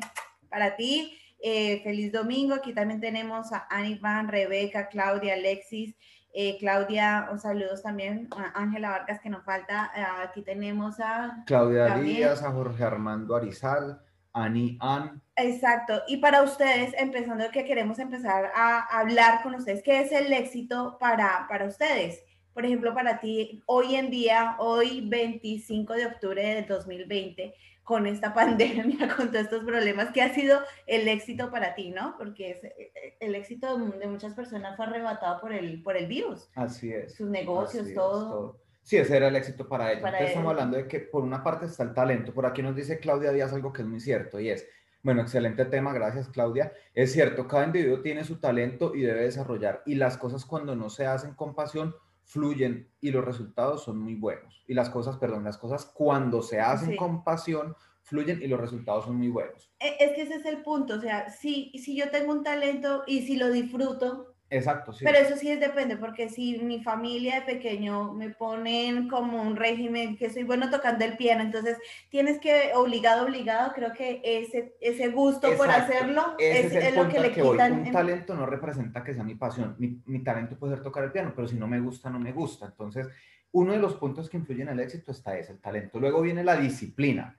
para 0.56 0.78
ti. 0.78 1.20
Eh, 1.42 1.82
feliz 1.84 2.14
domingo. 2.14 2.56
Aquí 2.56 2.74
también 2.74 3.02
tenemos 3.02 3.52
a 3.52 3.68
Anivan, 3.70 4.30
Rebeca, 4.30 4.88
Claudia, 4.88 5.34
Alexis. 5.34 5.94
eh, 6.34 6.58
Claudia, 6.60 7.28
un 7.32 7.40
saludos 7.40 7.82
también 7.84 8.30
a 8.38 8.58
Ángela 8.62 8.90
Vargas 8.92 9.20
que 9.22 9.30
nos 9.30 9.44
falta. 9.44 9.92
Ah, 9.94 10.22
aquí 10.24 10.42
tenemos 10.44 11.00
a... 11.00 11.44
Claudia 11.46 11.88
también. 11.88 12.18
Díaz, 12.18 12.42
a 12.42 12.52
Jorge 12.52 12.84
Armando 12.84 13.36
Arizal, 13.36 14.02
Ani 14.34 14.78
Ann. 14.80 15.22
Exacto. 15.36 16.02
Y 16.08 16.18
para 16.18 16.42
ustedes, 16.42 16.94
empezando 16.98 17.52
que 17.52 17.66
queremos 17.66 18.00
empezar 18.00 18.52
a 18.56 19.00
hablar 19.00 19.44
con 19.44 19.56
ustedes, 19.56 19.84
¿qué 19.84 20.02
es 20.02 20.12
el 20.14 20.32
éxito 20.32 20.98
para, 21.00 21.46
para 21.50 21.66
ustedes? 21.66 22.22
Por 22.54 22.66
ejemplo, 22.66 22.94
para 22.94 23.20
ti, 23.20 23.62
hoy 23.66 23.96
en 23.96 24.10
día, 24.10 24.56
hoy 24.60 25.08
25 25.10 25.94
de 25.94 26.06
octubre 26.06 26.42
de 26.42 26.62
2020, 26.64 27.54
con 27.86 28.06
esta 28.08 28.34
pandemia, 28.34 29.16
con 29.16 29.28
todos 29.32 29.46
estos 29.46 29.64
problemas, 29.64 30.10
¿qué 30.12 30.22
ha 30.22 30.34
sido 30.34 30.60
el 30.88 31.08
éxito 31.08 31.50
para 31.52 31.74
ti, 31.76 31.92
no? 31.92 32.16
Porque 32.18 32.52
es- 32.52 32.64
eh, 32.66 33.16
el 33.22 33.36
éxito 33.36 33.78
de 33.78 34.08
muchas 34.08 34.34
personas 34.34 34.76
fue 34.76 34.86
arrebatado 34.88 35.40
por 35.40 35.54
el, 35.54 35.82
por 35.82 35.96
el 35.96 36.08
virus, 36.08 36.50
Así 36.56 36.92
es. 36.92 37.16
sus 37.16 37.30
negocios, 37.30 37.84
Así 37.84 37.92
es, 37.92 37.96
todo. 37.96 38.60
Sí, 38.82 38.98
ese 38.98 39.16
era 39.18 39.30
el 39.30 39.36
éxito 39.36 39.68
para 39.68 39.92
ellos. 39.92 40.02
Para 40.02 40.18
Entonces 40.18 40.30
estamos 40.36 40.52
hablando 40.52 40.78
de 40.78 40.88
que 40.88 41.00
por 41.00 41.24
una 41.24 41.42
parte 41.44 41.66
está 41.66 41.82
el 41.84 41.94
talento. 41.96 42.34
Por 42.34 42.46
aquí 42.46 42.62
nos 42.62 42.76
dice 42.76 43.00
Claudia 43.00 43.32
Díaz 43.32 43.52
algo 43.54 43.72
que 43.74 43.82
es 43.82 43.88
muy 43.88 44.00
cierto 44.00 44.40
y 44.40 44.50
es, 44.50 44.68
bueno, 45.02 45.22
excelente 45.22 45.66
tema, 45.66 45.92
gracias 45.94 46.30
Claudia. 46.30 46.72
Es 46.94 47.12
cierto, 47.14 47.48
cada 47.48 47.66
individuo 47.66 48.02
tiene 48.02 48.24
su 48.24 48.40
talento 48.40 48.94
y 48.94 49.02
debe 49.02 49.22
desarrollar. 49.22 49.82
Y 49.88 49.96
las 49.96 50.18
cosas 50.18 50.46
cuando 50.46 50.76
no 50.76 50.90
se 50.92 51.06
hacen 51.08 51.34
con 51.34 51.56
pasión 51.56 51.96
fluyen 52.26 52.90
y 53.02 53.12
los 53.12 53.24
resultados 53.24 53.84
son 53.84 54.00
muy 54.00 54.16
buenos. 54.16 54.64
Y 54.68 54.74
las 54.74 54.90
cosas, 54.90 55.18
perdón, 55.18 55.44
las 55.44 55.58
cosas 55.58 55.86
cuando 55.86 56.42
se 56.42 56.60
hacen 56.60 56.92
Sí. 56.92 56.96
con 56.98 57.24
pasión 57.24 57.76
fluyen 58.02 58.42
y 58.42 58.48
los 58.48 58.60
resultados 58.60 59.06
son 59.06 59.16
muy 59.16 59.30
buenos. 59.30 59.72
E- 59.80 59.96
Es 60.00 60.12
que 60.14 60.24
ese 60.24 60.36
es 60.36 60.46
el 60.46 60.62
punto, 60.62 60.96
o 60.96 61.00
sea, 61.00 61.30
si, 61.30 61.72
si 61.78 61.96
yo 61.96 62.10
tengo 62.12 62.34
un 62.34 62.44
talento 62.44 63.04
y 63.08 63.22
si 63.24 63.38
lo 63.38 63.50
disfruto, 63.52 64.35
Exacto, 64.56 64.94
sí. 64.94 65.04
Pero 65.04 65.18
eso 65.18 65.36
sí 65.36 65.52
es 65.52 65.60
depende, 65.60 65.98
porque 65.98 66.30
si 66.30 66.60
mi 66.60 66.82
familia 66.84 67.36
de 67.36 67.42
pequeño 67.54 68.14
me 68.14 68.30
ponen 68.30 69.08
como 69.10 69.42
un 69.42 69.56
régimen 69.56 70.16
que 70.18 70.30
soy 70.30 70.44
bueno 70.44 70.70
tocando 70.70 71.04
el 71.04 71.18
piano, 71.18 71.42
entonces 71.42 71.78
tienes 72.10 72.40
que, 72.40 72.72
obligado, 72.74 73.26
obligado, 73.26 73.74
creo 73.74 73.92
que 73.94 74.22
ese, 74.24 74.76
ese 74.80 75.10
gusto 75.10 75.48
por 75.58 75.68
Exacto. 75.68 75.94
hacerlo 75.94 76.36
Ese 76.40 76.60
es, 76.68 76.74
es, 76.74 76.84
es 76.86 76.96
lo 76.96 77.08
que 77.10 77.20
le 77.20 77.32
que 77.32 77.42
voy. 77.42 77.52
quitan. 77.58 77.74
Un 77.80 77.86
en- 77.88 77.92
talento 77.92 78.36
no 78.36 78.46
representa 78.46 79.04
que 79.04 79.14
sea 79.14 79.24
mi 79.24 79.36
pasión. 79.36 79.76
Mi, 79.78 80.02
mi 80.06 80.24
talento 80.24 80.58
puede 80.58 80.76
ser 80.76 80.84
tocar 80.84 81.04
el 81.04 81.12
piano, 81.12 81.34
pero 81.36 81.48
si 81.48 81.56
no 81.58 81.68
me 81.68 81.80
gusta, 81.80 82.10
no 82.10 82.20
me 82.20 82.32
gusta. 82.32 82.68
Entonces, 82.68 83.08
uno 83.52 83.74
de 83.74 83.80
los 83.80 83.96
puntos 83.96 84.30
que 84.30 84.38
influyen 84.38 84.68
en 84.70 84.74
el 84.80 84.86
éxito 84.86 85.12
está 85.12 85.38
ese, 85.38 85.52
el 85.54 85.60
talento. 85.60 86.00
Luego 86.00 86.22
viene 86.22 86.44
la 86.44 86.56
disciplina, 86.58 87.38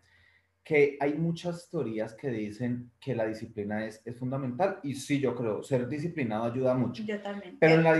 que 0.67 0.99
hay 0.99 1.15
muchas 1.15 1.71
teorías 1.71 2.13
que 2.15 2.29
dicen 2.29 2.91
que 3.01 3.15
la 3.15 3.25
disciplina 3.25 3.87
es, 3.87 4.03
es 4.05 4.19
fundamental 4.19 4.81
y 4.83 4.95
sí, 4.97 5.21
yo 5.21 5.33
creo, 5.37 5.63
ser 5.63 5.87
disciplinado 5.87 6.43
ayuda 6.43 6.75
mucho. 6.75 7.05
Yo 7.05 7.21
también. 7.21 7.57
Pero 7.61 7.77
en 7.77 7.85
la, 7.85 7.97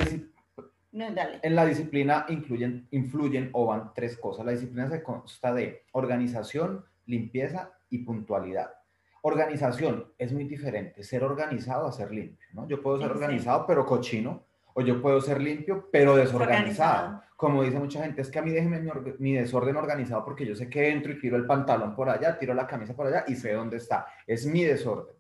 No, 0.91 1.15
dale. 1.15 1.39
en 1.45 1.55
la 1.55 1.65
disciplina 1.65 2.27
incluyen, 2.29 2.89
influyen 2.91 3.51
o 3.53 3.67
van 3.67 3.93
tres 3.95 4.17
cosas. 4.17 4.45
La 4.45 4.51
disciplina 4.51 4.91
se 4.91 5.01
consta 5.01 5.55
de 5.55 5.85
organización, 5.93 6.85
limpieza 7.05 7.71
y 7.89 7.99
puntualidad. 7.99 8.73
Organización 9.23 10.13
es 10.19 10.33
muy 10.33 10.43
diferente, 10.45 11.05
ser 11.05 11.23
organizado 11.23 11.87
a 11.87 11.93
ser 11.93 12.11
limpio, 12.11 12.49
¿no? 12.53 12.67
Yo 12.67 12.83
puedo 12.83 12.99
ser 12.99 13.13
organizado 13.13 13.65
pero 13.65 13.87
cochino, 13.87 14.45
o 14.79 14.83
yo 14.83 15.01
puedo 15.01 15.23
ser 15.23 15.41
limpio 15.41 15.89
pero 15.91 16.17
desorganizado. 16.17 17.23
Como 17.35 17.63
dice 17.63 17.79
mucha 17.79 18.03
gente, 18.03 18.21
es 18.21 18.31
que 18.31 18.39
a 18.39 18.43
mí 18.43 18.51
déjeme 18.51 18.79
mi, 18.79 18.91
mi 19.19 19.33
desorden 19.33 19.75
organizado 19.77 20.23
porque 20.23 20.45
yo 20.45 20.55
sé 20.55 20.69
que 20.69 20.91
entro 20.91 21.13
y 21.13 21.19
tiro 21.19 21.37
el 21.37 21.47
pantalón 21.47 21.95
por 21.95 22.11
allá, 22.11 22.39
tiro 22.39 22.53
la 22.53 22.67
camisa 22.67 22.95
por 22.95 23.07
allá 23.07 23.25
y 23.27 23.37
sé 23.37 23.55
dónde 23.55 23.79
está. 23.79 24.07
Es 24.27 24.45
mi 24.47 24.65
desorden. 24.65 25.17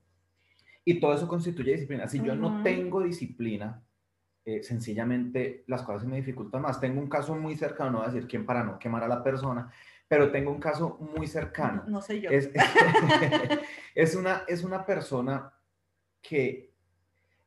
Y 0.84 1.00
todo 1.00 1.14
eso 1.14 1.26
constituye 1.26 1.72
disciplina. 1.72 2.06
Si 2.06 2.22
yo 2.22 2.36
no 2.36 2.62
tengo 2.62 3.02
disciplina, 3.02 3.82
eh, 4.44 4.62
sencillamente 4.62 5.64
las 5.68 5.82
cosas 5.82 6.02
se 6.02 6.08
me 6.08 6.16
dificultan 6.16 6.60
más. 6.60 6.78
Tengo 6.78 7.00
un 7.00 7.08
caso 7.08 7.34
muy 7.34 7.56
cercano, 7.56 7.92
no 7.92 7.98
voy 7.98 8.08
a 8.08 8.10
decir 8.10 8.28
quién 8.28 8.44
para 8.44 8.62
no 8.62 8.78
quemar 8.78 9.04
a 9.04 9.08
la 9.08 9.24
persona, 9.24 9.72
pero 10.06 10.30
tengo 10.30 10.50
un 10.50 10.60
caso 10.60 10.98
muy 11.16 11.26
cercano. 11.26 11.82
No 11.86 12.02
soy 12.02 12.20
yo. 12.20 12.30
Es, 12.30 12.50
es, 13.94 14.14
una, 14.14 14.44
es 14.46 14.62
una 14.64 14.84
persona 14.84 15.50
que 16.20 16.75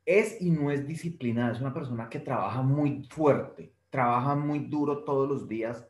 es 0.10 0.42
y 0.42 0.50
no 0.50 0.72
es 0.72 0.88
disciplinada, 0.88 1.51
es 1.51 1.62
una 1.62 1.72
persona 1.72 2.10
que 2.10 2.20
trabaja 2.20 2.64
muy 2.64 3.07
fuerte, 3.12 3.72
trabaja 3.92 4.33
muy 4.33 4.57
duro 4.57 5.03
todos 5.03 5.29
los 5.29 5.48
días 5.48 5.88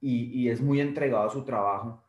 y, 0.00 0.26
y 0.26 0.48
es 0.48 0.60
muy 0.60 0.80
entregado 0.80 1.26
a 1.26 1.32
su 1.32 1.44
trabajo, 1.44 2.04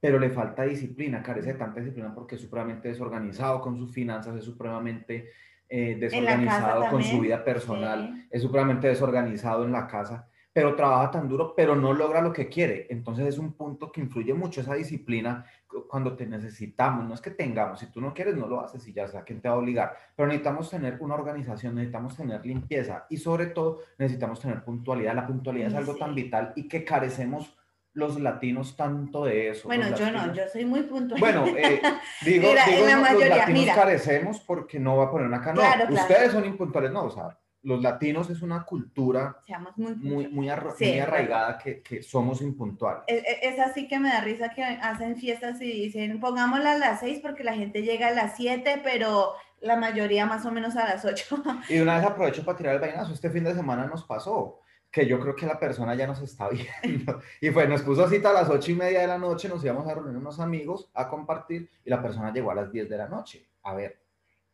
pero 0.00 0.18
le 0.18 0.30
falta 0.30 0.62
disciplina, 0.62 1.22
carece 1.22 1.52
de 1.52 1.58
tanta 1.58 1.80
disciplina 1.80 2.14
porque 2.14 2.36
es 2.36 2.40
supremamente 2.40 2.88
desorganizado 2.88 3.60
con 3.60 3.76
sus 3.76 3.92
finanzas, 3.92 4.36
es 4.36 4.44
supremamente 4.44 5.28
eh, 5.68 5.98
desorganizado 6.00 6.88
con 6.88 7.02
su 7.02 7.20
vida 7.20 7.44
personal, 7.44 8.14
sí. 8.14 8.28
es 8.30 8.40
supremamente 8.40 8.88
desorganizado 8.88 9.66
en 9.66 9.72
la 9.72 9.86
casa, 9.86 10.30
pero 10.56 10.74
trabaja 10.74 11.10
tan 11.10 11.28
duro, 11.28 11.52
pero 11.54 11.76
no 11.76 11.92
logra 11.92 12.22
lo 12.22 12.32
que 12.32 12.48
quiere. 12.48 12.86
Entonces 12.88 13.26
es 13.26 13.36
un 13.36 13.52
punto 13.52 13.92
que 13.92 14.00
influye 14.00 14.32
mucho 14.32 14.62
esa 14.62 14.72
disciplina 14.72 15.44
cu- 15.68 15.86
cuando 15.86 16.16
te 16.16 16.24
necesitamos. 16.24 17.04
No 17.06 17.12
es 17.12 17.20
que 17.20 17.30
tengamos, 17.30 17.78
si 17.80 17.92
tú 17.92 18.00
no 18.00 18.14
quieres, 18.14 18.36
no 18.36 18.46
lo 18.46 18.62
haces 18.62 18.88
y 18.88 18.94
ya 18.94 19.06
sea 19.06 19.22
quién 19.22 19.42
te 19.42 19.50
va 19.50 19.56
a 19.56 19.58
obligar. 19.58 19.94
Pero 20.16 20.28
necesitamos 20.28 20.70
tener 20.70 20.96
una 21.00 21.14
organización, 21.14 21.74
necesitamos 21.74 22.16
tener 22.16 22.46
limpieza 22.46 23.04
y 23.10 23.18
sobre 23.18 23.48
todo 23.48 23.80
necesitamos 23.98 24.40
tener 24.40 24.64
puntualidad. 24.64 25.14
La 25.14 25.26
puntualidad 25.26 25.68
es 25.68 25.74
Ay, 25.74 25.80
algo 25.80 25.92
sí. 25.92 25.98
tan 25.98 26.14
vital 26.14 26.54
y 26.56 26.68
que 26.68 26.84
carecemos 26.84 27.54
los 27.92 28.18
latinos 28.18 28.78
tanto 28.78 29.26
de 29.26 29.50
eso. 29.50 29.68
Bueno, 29.68 29.94
yo 29.94 30.10
no, 30.10 30.32
yo 30.32 30.44
soy 30.50 30.64
muy 30.64 30.84
puntual. 30.84 31.20
bueno, 31.20 31.44
eh, 31.48 31.82
digo, 32.24 32.48
Mira, 32.48 32.64
digo 32.66 32.84
en 32.84 32.90
la 32.92 32.96
mayoría, 32.96 33.28
los 33.28 33.36
latinos 33.40 33.60
mira. 33.60 33.74
carecemos 33.74 34.40
porque 34.40 34.80
no 34.80 34.96
va 34.96 35.04
a 35.04 35.10
poner 35.10 35.34
acá. 35.34 35.52
No, 35.52 35.60
Claro, 35.60 35.86
claro. 35.86 35.94
ustedes 35.94 36.32
son 36.32 36.46
impuntuales, 36.46 36.90
no, 36.92 37.04
o 37.04 37.10
sea, 37.10 37.38
los 37.66 37.82
latinos 37.82 38.30
es 38.30 38.42
una 38.42 38.64
cultura 38.64 39.38
muy 39.76 39.94
muy, 39.96 40.28
muy, 40.28 40.48
arra- 40.48 40.74
Sí, 40.76 40.86
muy 40.86 40.98
arraigada 41.00 41.58
que, 41.58 41.82
que 41.82 42.02
somos 42.02 42.40
impuntuales. 42.40 43.02
Es, 43.06 43.22
es- 43.26 43.38
es 43.54 43.60
así 43.60 43.88
que 43.88 43.98
me 43.98 44.08
da 44.08 44.20
risa 44.20 44.50
que 44.50 44.62
hacen 44.64 45.16
fiestas 45.16 45.60
y 45.60 45.70
dicen, 45.70 46.20
pongámosla 46.20 46.72
a 46.72 46.78
las 46.78 47.00
seis 47.00 47.18
porque 47.20 47.44
la 47.44 47.54
gente 47.54 47.82
llega 47.82 48.08
a 48.08 48.12
las 48.12 48.36
siete, 48.36 48.80
pero 48.84 49.32
la 49.60 49.76
mayoría 49.76 50.26
más 50.26 50.46
o 50.46 50.52
menos 50.52 50.76
a 50.76 50.84
las 50.84 51.04
ocho. 51.04 51.42
Y 51.68 51.74
de 51.76 51.82
una 51.82 51.96
vez 51.96 52.06
aprovecho 52.06 52.44
para 52.44 52.56
tirar 52.58 52.74
el 52.74 52.80
vainazo. 52.80 53.12
Este 53.12 53.30
fin 53.30 53.44
de 53.44 53.54
semana 53.54 53.86
nos 53.86 54.04
pasó 54.04 54.60
que 54.90 55.06
yo 55.06 55.18
creo 55.20 55.34
que 55.34 55.44
la 55.46 55.58
persona 55.58 55.94
ya 55.94 56.06
nos 56.06 56.20
está 56.22 56.48
viendo. 56.82 57.20
Y 57.40 57.50
fue, 57.50 57.66
nos 57.66 57.82
puso 57.82 58.08
cita 58.08 58.30
a 58.30 58.32
las 58.32 58.48
ocho 58.48 58.70
y 58.70 58.74
media 58.74 59.00
de 59.00 59.06
la 59.08 59.18
noche, 59.18 59.48
nos 59.48 59.64
íbamos 59.64 59.86
a 59.88 59.94
reunir 59.94 60.16
unos 60.16 60.38
amigos 60.40 60.88
a 60.94 61.08
compartir 61.08 61.68
y 61.84 61.90
la 61.90 62.00
persona 62.00 62.32
llegó 62.32 62.50
a 62.50 62.54
las 62.54 62.70
10 62.70 62.88
de 62.88 62.96
la 62.96 63.08
noche. 63.08 63.44
A 63.64 63.74
ver, 63.74 63.98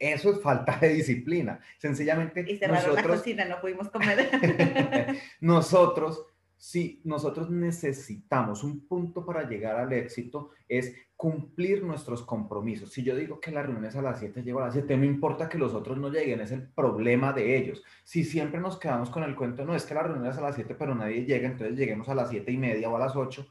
eso 0.03 0.33
es 0.33 0.41
falta 0.41 0.79
de 0.81 0.89
disciplina. 0.89 1.61
Sencillamente 1.79 2.45
Y 2.49 2.57
cerraron 2.57 2.83
la 2.83 2.89
nosotros 2.89 3.19
cocina, 3.19 3.45
no 3.45 3.61
pudimos 3.61 3.89
comer. 3.89 4.29
nosotros, 5.41 6.27
si 6.57 7.01
nosotros 7.05 7.51
necesitamos 7.51 8.65
un 8.65 8.87
punto 8.89 9.25
para 9.25 9.49
llegar 9.49 9.77
al 9.77 9.93
éxito, 9.93 10.51
es 10.69 10.93
cumplir 11.15 11.85
nuestros 11.85 12.23
compromisos. 12.23 12.91
Si 12.91 13.05
yo 13.05 13.15
digo 13.15 13.39
que 13.39 13.53
la 13.53 13.63
reunión 13.63 13.85
es 13.85 13.95
a 13.95 14.03
las 14.03 14.19
7, 14.19 14.43
llego 14.43 14.59
a 14.59 14.65
las 14.65 14.73
7, 14.73 14.97
no 14.97 15.05
importa 15.05 15.49
que 15.49 15.57
los 15.57 15.73
otros 15.73 15.97
no 15.99 16.09
lleguen, 16.09 16.41
es 16.41 16.51
el 16.51 16.67
problema 16.67 17.33
de 17.33 17.57
ellos. 17.57 17.85
Si 18.03 18.25
siempre 18.25 18.61
nos 18.61 18.77
quedamos 18.77 19.09
con 19.09 19.23
el 19.23 19.37
cuento, 19.37 19.65
no 19.65 19.77
es 19.77 19.85
que 19.87 19.95
la 19.95 20.03
reunión 20.03 20.27
es 20.27 20.37
a 20.37 20.41
las 20.41 20.57
7, 20.57 20.75
pero 20.77 20.97
nadie 20.97 21.25
llega, 21.25 21.47
entonces 21.47 21.79
lleguemos 21.79 22.09
a 22.09 22.17
las 22.17 22.31
7 22.31 22.51
y 22.51 22.59
media 22.59 22.91
o 22.91 22.97
a 22.97 22.99
las 22.99 23.15
8, 23.15 23.47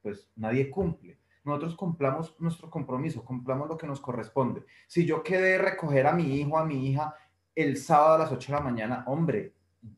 pues 0.00 0.30
nadie 0.34 0.70
cumple. 0.70 1.19
Nosotros 1.50 1.76
cumplamos 1.76 2.34
nuestro 2.40 2.70
compromiso, 2.70 3.24
cumplamos 3.24 3.68
lo 3.68 3.76
que 3.76 3.86
nos 3.86 4.00
corresponde. 4.00 4.62
Si 4.86 5.04
yo 5.04 5.22
quedé 5.22 5.58
recoger 5.58 6.06
a 6.06 6.12
mi 6.12 6.36
hijo, 6.40 6.58
a 6.58 6.64
mi 6.64 6.88
hija, 6.88 7.14
el 7.54 7.76
sábado 7.76 8.14
a 8.14 8.18
las 8.18 8.32
8 8.32 8.52
de 8.52 8.58
la 8.58 8.64
mañana, 8.64 9.04
hombre, 9.06 9.52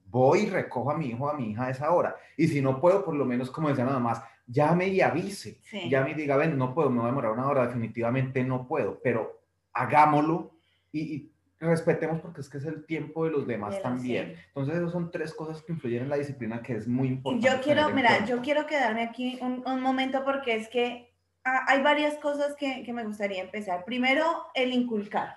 voy 0.07 0.41
y 0.41 0.47
recojo 0.51 0.91
a 0.91 0.97
mi 0.99 1.07
hijo, 1.07 1.29
a 1.29 1.35
mi 1.35 1.51
hija 1.51 1.67
a 1.67 1.71
esa 1.71 1.91
hora. 1.93 2.17
Y 2.37 2.49
si 2.49 2.61
no 2.61 2.81
puedo, 2.81 3.05
por 3.05 3.15
lo 3.15 3.25
menos, 3.25 3.51
como 3.51 3.69
decía 3.69 3.85
nada 3.85 3.99
más, 3.99 4.23
llame 4.47 4.89
y 4.89 5.01
avise. 5.01 5.59
Sí. 5.63 5.89
Llame 5.89 6.11
y 6.11 6.15
diga, 6.15 6.37
ven, 6.37 6.57
no 6.59 6.75
puedo, 6.75 6.91
me 6.91 6.97
voy 6.99 7.07
a 7.07 7.11
demorar 7.11 7.33
una 7.33 7.47
hora, 7.49 7.67
definitivamente 7.67 8.43
no 8.45 8.67
puedo, 8.67 9.01
pero 9.03 9.41
hagámoslo 9.73 10.53
y, 10.93 11.01
y 11.15 11.33
respetemos 11.61 12.21
porque 12.21 12.41
es 12.41 12.49
que 12.49 12.59
es 12.59 12.65
el 12.65 12.85
tiempo 12.87 13.25
de 13.25 13.31
los 13.31 13.47
demás 13.47 13.71
De 13.71 13.77
los- 13.77 13.83
también. 13.83 14.35
sí. 14.35 14.43
Entonces, 14.49 14.75
esas 14.77 14.93
son 14.93 15.11
tres 15.11 15.33
cosas 15.35 15.63
que 15.63 15.73
influyen 15.73 16.03
en 16.05 16.09
la 16.09 16.17
disciplina 16.17 16.61
que 16.63 16.75
es 16.75 16.87
muy 16.89 17.09
importante. 17.09 17.49
Yo 17.49 17.63
quiero, 17.63 17.89
mira, 17.91 18.25
yo 18.27 18.41
quiero 18.43 18.67
quedarme 18.67 19.03
aquí 19.03 19.39
un, 19.41 19.63
un 19.67 19.81
momento 19.81 20.25
porque 20.25 20.57
es 20.57 20.69
que 20.69 21.12
ah, 21.45 21.65
hay 21.69 21.83
varias 21.83 22.15
cosas 22.19 22.55
que, 22.57 22.83
que 22.85 22.93
me 22.93 23.05
gustaría 23.05 23.43
empezar. 23.43 23.85
Primero, 23.85 24.25
el 24.55 24.73
inculcar. 24.73 25.37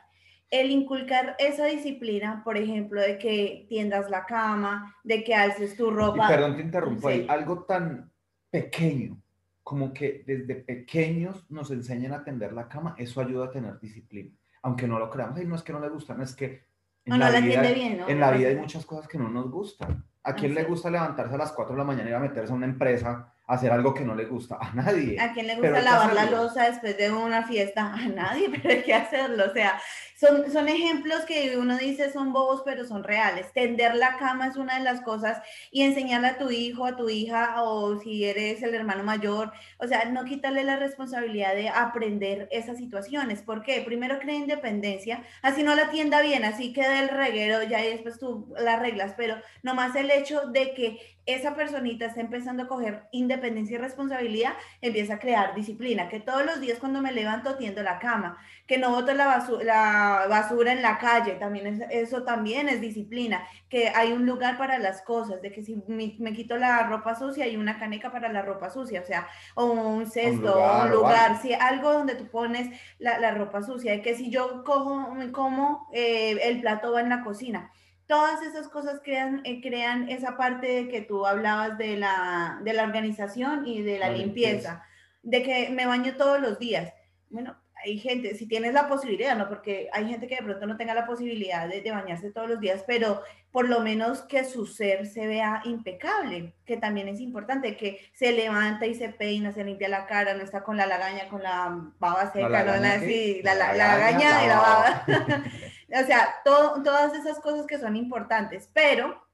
El 0.52 0.70
inculcar 0.72 1.36
esa 1.40 1.66
disciplina, 1.66 2.42
por 2.44 2.56
ejemplo, 2.58 3.02
de 3.02 3.18
que 3.18 3.66
tiendas 3.68 4.10
la 4.10 4.26
cama, 4.26 4.96
de 5.04 5.24
que 5.24 5.34
alces 5.36 5.76
tu 5.76 5.88
Y 5.90 5.94
ropa. 5.94 6.28
perdón, 6.28 6.56
te 6.56 6.62
interrumpo 6.62 7.08
ahí. 7.08 7.22
Sí. 7.22 7.28
Algo 7.30 7.64
tan 7.64 8.12
pequeño 8.50 9.22
como 9.64 9.92
que 9.94 10.24
desde 10.28 10.56
pequeños 10.56 11.50
nos 11.50 11.72
enseñan 11.72 12.14
a 12.14 12.24
tender 12.24 12.54
la 12.54 12.70
cama, 12.70 12.94
eso 13.00 13.20
ayuda 13.20 13.46
a 13.46 13.52
tener 13.52 13.80
disciplina. 13.80 14.32
Aunque 14.62 14.88
no 14.88 15.00
lo 15.00 15.10
creamos, 15.10 15.42
y 15.42 15.46
no 15.46 15.56
es 15.56 15.64
que 15.64 15.74
no 15.74 15.80
le 15.80 15.90
gustan, 15.90 16.22
es 16.22 16.36
que 16.36 16.64
En 17.04 17.14
no 17.14 17.18
la 17.18 17.30
vida- 17.30 17.40
entiende 17.40 17.74
bien, 17.74 17.98
¿no? 17.98 18.08
En 18.08 18.20
la 18.20 18.30
vida 18.32 18.50
hay 18.50 18.56
muchas 18.56 18.86
cosas 18.86 19.08
que 19.08 19.18
no 19.18 19.28
nos 19.30 19.50
gustan. 19.50 20.06
¿A 20.24 20.34
quién 20.36 20.52
Así 20.52 20.62
le 20.62 20.68
gusta 20.68 20.90
levantarse 20.92 21.34
a 21.34 21.38
las 21.40 21.52
4 21.52 21.74
de 21.74 21.80
la 21.80 21.84
mañana 21.84 22.06
y 22.06 22.10
ir 22.10 22.16
a 22.16 22.20
meterse 22.20 22.52
a 22.52 22.56
una 22.56 22.66
empresa 22.68 23.34
hacer 23.48 23.72
algo 23.72 23.94
que 23.94 24.04
no 24.04 24.16
le 24.16 24.26
gusta? 24.26 24.58
A 24.60 24.74
nadie. 24.74 25.20
¿A 25.20 25.34
quién 25.34 25.48
le 25.48 25.56
gusta 25.56 25.82
lavar 25.82 26.14
la 26.14 26.26
losa 26.26 26.70
después 26.70 26.98
de 26.98 27.12
una 27.12 27.44
fiesta? 27.44 27.94
A 27.94 28.08
nadie, 28.08 28.50
pero 28.62 28.70
hay 28.74 28.84
que 28.84 28.94
hacerlo. 28.94 29.46
O 29.50 29.54
sea, 29.54 29.80
son, 30.20 30.52
son 30.52 30.68
ejemplos 30.70 31.22
que 31.26 31.58
uno 31.58 31.78
dice 31.78 32.12
son 32.12 32.32
bobos, 32.34 32.62
pero 32.66 32.86
son 32.86 33.04
reales. 33.04 33.52
Tender 33.54 33.96
la 33.96 34.18
cama 34.18 34.48
es 34.48 34.56
una 34.58 34.78
de 34.78 34.84
las 34.84 35.02
cosas 35.02 35.42
y 35.72 35.84
enseñarle 35.84 36.28
a 36.28 36.38
tu 36.38 36.52
hijo, 36.52 36.86
a 36.86 36.96
tu 36.96 37.10
hija, 37.10 37.62
o 37.64 38.00
si 38.00 38.26
eres 38.26 38.62
el 38.64 38.74
hermano 38.76 39.04
mayor, 39.04 39.52
o 39.78 39.88
sea, 39.88 40.06
no 40.06 40.24
quitarle 40.26 40.64
la 40.64 40.78
responsabilidad 40.78 41.56
de 41.56 41.70
aprender 41.70 42.48
esas 42.52 42.78
situaciones. 42.78 43.42
¿Por 43.42 43.62
qué? 43.64 43.82
Primero 43.82 44.20
crea 44.20 44.36
independencia, 44.36 45.24
así 45.42 45.64
no 45.64 45.76
la 45.76 45.90
tienda 45.90 46.22
bien, 46.22 46.46
así 46.46 46.74
queda 46.74 47.00
el 47.02 47.10
reguero, 47.10 47.64
ya 47.64 47.84
y 47.86 47.90
después 47.92 48.20
tú 48.20 48.54
las 48.60 48.80
reglas, 48.80 49.14
pero 49.18 49.36
nomás 49.64 49.96
el 49.96 50.12
hecho 50.12 50.42
de 50.48 50.74
que 50.74 51.00
esa 51.26 51.56
personita 51.56 52.06
está 52.06 52.22
empezando 52.22 52.64
a 52.64 52.68
coger 52.68 53.08
independencia 53.12 53.76
y 53.76 53.80
responsabilidad, 53.80 54.54
empieza 54.82 55.16
a 55.16 55.20
crear 55.20 55.56
disciplina, 55.56 56.08
que 56.08 56.20
todos 56.20 56.46
los 56.46 56.62
días 56.62 56.78
cuando 56.80 57.02
me 57.02 57.12
levanto 57.12 57.56
tiendo 57.58 57.82
la 57.82 57.98
cama, 57.98 58.38
que 58.68 58.78
no 58.78 58.92
boto 58.92 59.12
la, 59.14 59.26
basu- 59.40 59.62
la 59.64 60.05
basura 60.28 60.72
en 60.72 60.82
la 60.82 60.98
calle, 60.98 61.34
también 61.36 61.68
es- 61.68 61.82
eso 61.90 62.24
también 62.24 62.70
es 62.70 62.82
disciplina, 62.82 63.46
que 63.70 63.90
hay 63.90 64.12
un 64.14 64.26
lugar 64.26 64.58
para 64.58 64.78
las 64.80 65.02
cosas, 65.02 65.42
de 65.42 65.52
que 65.52 65.62
si 65.64 65.76
me, 65.88 66.16
me 66.20 66.34
quito 66.34 66.58
la 66.58 66.84
ropa 66.88 67.16
sucia 67.16 67.46
hay 67.46 67.58
una 67.58 67.78
caneca 67.80 68.12
para 68.12 68.32
la 68.32 68.42
ropa 68.42 68.70
sucia, 68.70 69.02
o 69.02 69.06
sea, 69.06 69.28
o 69.56 69.66
un 69.66 70.06
cesto, 70.10 70.54
o 70.54 70.56
lugar, 70.56 70.86
un 70.88 70.92
lugar, 70.92 71.30
algo. 71.32 71.42
sí, 71.42 71.54
algo 71.54 71.94
donde 71.94 72.16
tú 72.16 72.28
pones 72.28 72.70
la, 73.00 73.20
la 73.20 73.32
ropa 73.32 73.62
sucia, 73.64 73.92
de 73.92 74.02
que 74.02 74.16
si 74.16 74.30
yo 74.30 74.64
cojo, 74.64 75.12
me 75.14 75.32
como, 75.32 75.88
eh, 75.94 76.38
el 76.44 76.62
plato 76.62 76.92
va 76.94 77.02
en 77.02 77.10
la 77.10 77.24
cocina. 77.24 77.72
Todas 78.08 78.42
esas 78.44 78.68
cosas 78.70 79.02
crean, 79.04 79.42
eh, 79.46 79.62
crean 79.62 80.10
esa 80.10 80.38
parte 80.38 80.68
de 80.68 80.88
que 80.90 81.02
tú 81.02 81.26
hablabas 81.26 81.78
de 81.80 81.98
la, 81.98 82.60
de 82.64 82.74
la 82.74 82.84
organización 82.84 83.66
y 83.66 83.82
de 83.82 83.98
la, 83.98 84.10
La 84.10 84.14
limpieza, 84.18 84.54
limpieza. 84.74 84.84
de 85.24 85.44
que 85.44 85.70
me 85.72 85.88
baño 85.88 86.16
todos 86.16 86.40
los 86.40 86.60
días. 86.60 86.94
Bueno, 87.32 87.56
hay 87.86 88.00
gente, 88.00 88.36
si 88.36 88.48
tienes 88.48 88.74
la 88.74 88.88
posibilidad, 88.88 89.38
¿no? 89.38 89.48
Porque 89.48 89.90
hay 89.94 90.10
gente 90.10 90.28
que 90.28 90.36
de 90.36 90.44
pronto 90.44 90.66
no 90.66 90.78
tenga 90.78 90.94
la 90.94 91.06
posibilidad 91.06 91.70
de, 91.70 91.82
de 91.82 91.92
bañarse 91.92 92.32
todos 92.32 92.50
los 92.50 92.60
días, 92.60 92.84
pero 92.86 93.22
por 93.52 93.70
lo 93.70 93.80
menos 93.80 94.24
que 94.24 94.44
su 94.44 94.66
ser 94.66 95.06
se 95.06 95.28
vea 95.28 95.62
impecable, 95.64 96.54
que 96.66 96.78
también 96.78 97.08
es 97.08 97.22
importante, 97.22 97.78
que 97.78 98.10
se 98.14 98.32
levanta 98.32 98.86
y 98.86 98.96
se 98.96 99.10
peina, 99.10 99.54
se 99.54 99.64
limpia 99.64 99.88
la 99.88 100.08
cara, 100.08 100.34
no 100.34 100.44
está 100.44 100.64
con 100.64 100.76
la 100.76 100.88
lagaña, 100.88 101.30
con 101.30 101.44
la 101.44 101.92
baba 102.00 102.34
seca, 102.34 102.48
no, 102.48 102.50
lagaña 102.50 102.94
así, 102.96 103.42
la, 103.44 103.56
La 103.56 103.68
la, 103.68 103.74
la 103.78 103.88
lagaña, 103.98 104.44
y 104.44 104.48
la 104.48 104.56
la 104.56 104.60
baba. 104.60 105.06
baba. 105.08 105.44
o 106.04 106.06
sea, 106.06 106.36
todo, 106.44 106.84
todas 106.84 107.14
esas 107.14 107.40
cosas 107.40 107.66
que 107.66 107.80
son 107.80 107.96
importantes, 107.96 108.70
pero 108.74 109.26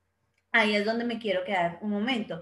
ahí 0.52 0.76
es 0.76 0.86
donde 0.86 1.06
me 1.06 1.18
quiero 1.20 1.44
quedar 1.44 1.80
un 1.82 1.92
momento. 1.92 2.42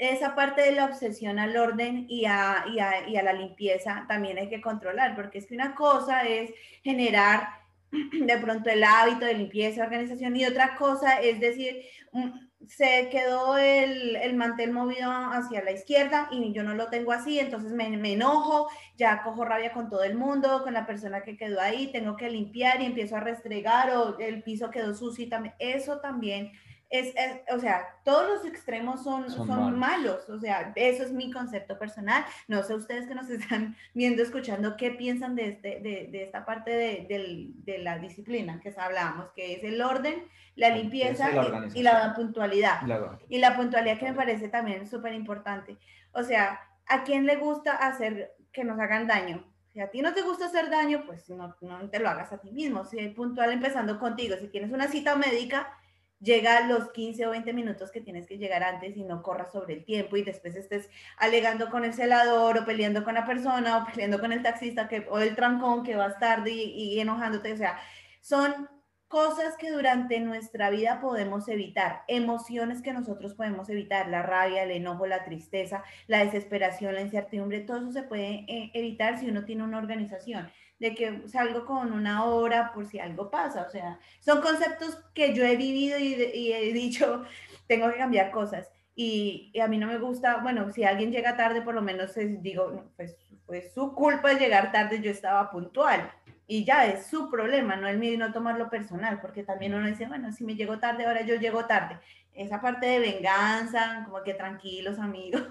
Esa 0.00 0.34
parte 0.34 0.62
de 0.62 0.72
la 0.72 0.86
obsesión 0.86 1.38
al 1.38 1.54
orden 1.58 2.06
y 2.08 2.24
a, 2.24 2.64
y 2.72 2.78
a, 2.78 3.06
y 3.06 3.18
a 3.18 3.22
la 3.22 3.34
limpieza 3.34 4.06
también 4.08 4.38
hay 4.38 4.48
que 4.48 4.62
controlar, 4.62 5.14
porque 5.14 5.36
es 5.36 5.46
que 5.46 5.54
una 5.54 5.74
cosa 5.74 6.22
es 6.22 6.50
generar 6.82 7.50
de 7.90 8.38
pronto 8.38 8.70
el 8.70 8.82
hábito 8.82 9.26
de 9.26 9.34
limpieza, 9.34 9.82
organización, 9.82 10.34
y 10.36 10.46
otra 10.46 10.74
cosa 10.76 11.20
es 11.20 11.38
decir, 11.38 11.82
mm, 12.12 12.30
se 12.66 13.10
quedó 13.10 13.58
el, 13.58 14.16
el 14.16 14.36
mantel 14.36 14.72
movido 14.72 15.10
hacia 15.10 15.62
la 15.62 15.72
izquierda 15.72 16.28
y 16.30 16.52
yo 16.54 16.62
no 16.62 16.74
lo 16.74 16.88
tengo 16.88 17.12
así, 17.12 17.38
entonces 17.38 17.72
me, 17.72 17.86
enojo, 17.86 18.68
ya 18.96 19.22
cojo 19.22 19.44
rabia 19.44 19.74
con 19.74 19.90
todo 19.90 20.04
el 20.04 20.14
mundo, 20.14 20.62
con 20.62 20.72
la 20.72 20.86
persona 20.86 21.22
que 21.22 21.36
quedó 21.36 21.60
ahí, 21.60 21.90
tengo 21.92 22.16
que 22.16 22.30
limpiar 22.30 22.80
y 22.80 22.86
empiezo 22.86 23.16
a 23.16 23.20
restregar 23.20 23.90
o 23.96 24.18
el 24.18 24.42
piso 24.42 24.70
quedó 24.70 24.94
sucio 24.94 25.26
y 25.26 25.28
también, 25.28 25.54
eso 25.58 26.00
también 26.00 26.52
es, 26.90 27.14
es- 27.16 27.40
o 27.54 27.58
sea, 27.60 27.86
todos 28.04 28.26
los 28.28 28.44
extremos 28.44 29.02
son, 29.04 29.30
Son 29.30 29.46
son, 29.46 29.78
malos. 29.78 30.28
o 30.28 30.38
sea, 30.38 30.72
eso 30.74 31.04
es 31.04 31.12
mi 31.12 31.30
concepto 31.30 31.78
personal, 31.78 32.24
no 32.48 32.62
sé 32.64 32.74
ustedes 32.74 33.06
que 33.06 33.14
nos 33.14 33.30
están 33.30 33.76
viendo, 33.94 34.22
escuchando, 34.22 34.76
qué 34.76 34.90
piensan 34.90 35.36
de, 35.36 35.48
este, 35.48 35.80
de, 35.80 36.08
de 36.10 36.22
esta 36.24 36.44
parte 36.44 36.70
de, 36.72 37.06
del- 37.08 37.52
de 37.64 37.78
la 37.78 37.98
disciplina 37.98 38.60
que 38.60 38.74
hablábamos, 38.76 39.30
que 39.36 39.54
es 39.54 39.64
el 39.64 39.80
orden, 39.80 40.24
la 40.56 40.70
limpieza 40.70 41.30
y 41.74 41.82
la 41.82 42.08
y- 42.12 42.16
puntualidad. 42.16 42.82
La- 42.82 43.18
Y 43.28 43.38
la 43.38 43.56
puntualidad 43.56 43.98
que 43.98 44.06
me 44.06 44.14
parece 44.14 44.48
también 44.48 44.86
súper 44.88 45.14
importante. 45.14 45.76
O 46.12 46.22
sea, 46.24 46.60
¿a 46.86 47.04
quién 47.04 47.24
le 47.24 47.36
gusta 47.36 47.76
hacer 47.76 48.34
que 48.52 48.64
nos 48.64 48.78
hagan 48.80 49.06
daño? 49.06 49.44
Si 49.72 49.78
a 49.80 49.88
ti 49.92 50.02
no 50.02 50.12
te 50.12 50.22
gusta 50.22 50.46
hacer 50.46 50.68
daño, 50.68 51.04
pues 51.06 51.30
no, 51.30 51.54
no 51.60 51.88
te 51.88 52.00
lo 52.00 52.08
hagas 52.08 52.32
a 52.32 52.38
ti 52.38 52.50
mismo. 52.50 52.84
Si 52.84 52.98
es 52.98 53.14
puntual 53.14 53.52
empezando 53.52 54.00
contigo, 54.00 54.34
si 54.36 54.48
tienes 54.48 54.72
una 54.72 54.88
cita 54.88 55.14
médica, 55.14 55.72
llega 56.20 56.58
a 56.58 56.66
los 56.66 56.90
15 56.92 57.26
o 57.26 57.30
20 57.30 57.52
minutos 57.52 57.90
que 57.90 58.00
tienes 58.00 58.26
que 58.26 58.38
llegar 58.38 58.62
antes 58.62 58.96
y 58.96 59.04
no 59.04 59.22
corras 59.22 59.52
sobre 59.52 59.74
el 59.74 59.84
tiempo 59.84 60.16
y 60.16 60.22
después 60.22 60.54
estés 60.54 60.88
alegando 61.16 61.70
con 61.70 61.84
el 61.84 61.94
celador 61.94 62.58
o 62.58 62.64
peleando 62.64 63.04
con 63.04 63.14
la 63.14 63.24
persona 63.24 63.78
o 63.78 63.86
peleando 63.86 64.20
con 64.20 64.32
el 64.32 64.42
taxista 64.42 64.88
que, 64.88 65.06
o 65.10 65.18
el 65.18 65.34
trancón 65.34 65.82
que 65.82 65.96
vas 65.96 66.18
tarde 66.18 66.50
y, 66.50 66.94
y 66.94 67.00
enojándote. 67.00 67.52
O 67.52 67.56
sea, 67.56 67.78
son 68.20 68.68
cosas 69.10 69.56
que 69.56 69.72
durante 69.72 70.20
nuestra 70.20 70.70
vida 70.70 71.00
podemos 71.00 71.48
evitar, 71.48 72.04
emociones 72.06 72.80
que 72.80 72.92
nosotros 72.92 73.34
podemos 73.34 73.68
evitar, 73.68 74.08
la 74.08 74.22
rabia, 74.22 74.62
el 74.62 74.70
enojo, 74.70 75.04
la 75.04 75.24
tristeza, 75.24 75.82
la 76.06 76.24
desesperación, 76.24 76.94
la 76.94 77.00
incertidumbre, 77.00 77.58
todo 77.58 77.78
eso 77.78 77.90
se 77.90 78.04
puede 78.04 78.44
eh, 78.46 78.70
evitar 78.72 79.18
si 79.18 79.28
uno 79.28 79.44
tiene 79.44 79.64
una 79.64 79.78
organización, 79.78 80.48
de 80.80 80.94
que 80.94 81.28
salgo 81.28 81.64
con 81.66 81.92
una 81.92 82.24
hora 82.24 82.72
por 82.72 82.86
si 82.86 82.98
algo 82.98 83.30
pasa, 83.30 83.66
o 83.68 83.70
sea, 83.70 84.00
son 84.18 84.40
conceptos 84.40 84.98
que 85.14 85.34
yo 85.34 85.44
he 85.44 85.54
vivido 85.54 85.98
y, 85.98 86.52
he 86.52 86.72
dicho, 86.72 87.22
tengo 87.68 87.88
que 87.90 87.98
cambiar 87.98 88.30
cosas. 88.32 88.68
Y, 88.96 89.52
a 89.62 89.68
mí 89.68 89.78
no 89.78 89.86
me 89.86 89.98
gusta, 89.98 90.38
bueno, 90.38 90.72
si 90.72 90.82
alguien 90.84 91.12
llega 91.12 91.36
tarde, 91.36 91.62
por 91.62 91.74
lo 91.74 91.82
menos 91.82 92.16
es- 92.16 92.42
digo, 92.42 92.84
pues 92.96 93.16
fue 93.46 93.62
su 93.62 93.94
culpa 93.94 94.32
llegar 94.32 94.72
tarde, 94.72 95.00
yo 95.00 95.10
estaba 95.10 95.50
puntual 95.50 96.10
y 96.50 96.64
ya 96.64 96.84
es 96.84 97.06
su 97.06 97.30
problema, 97.30 97.76
no 97.76 97.86
el 97.86 98.00
mío 98.00 98.12
y 98.12 98.16
no 98.16 98.32
tomarlo 98.32 98.68
personal, 98.68 99.20
porque 99.20 99.44
también 99.44 99.72
uno 99.72 99.86
dice, 99.86 100.08
bueno, 100.08 100.32
si 100.32 100.42
me 100.42 100.56
llego 100.56 100.80
tarde, 100.80 101.06
ahora 101.06 101.22
yo 101.24 101.36
llego 101.36 101.64
tarde. 101.66 102.00
Esa 102.34 102.60
parte 102.60 102.86
de 102.86 102.98
venganza, 102.98 104.02
como 104.04 104.20
que 104.24 104.34
tranquilos 104.34 104.98
amigos. 104.98 105.42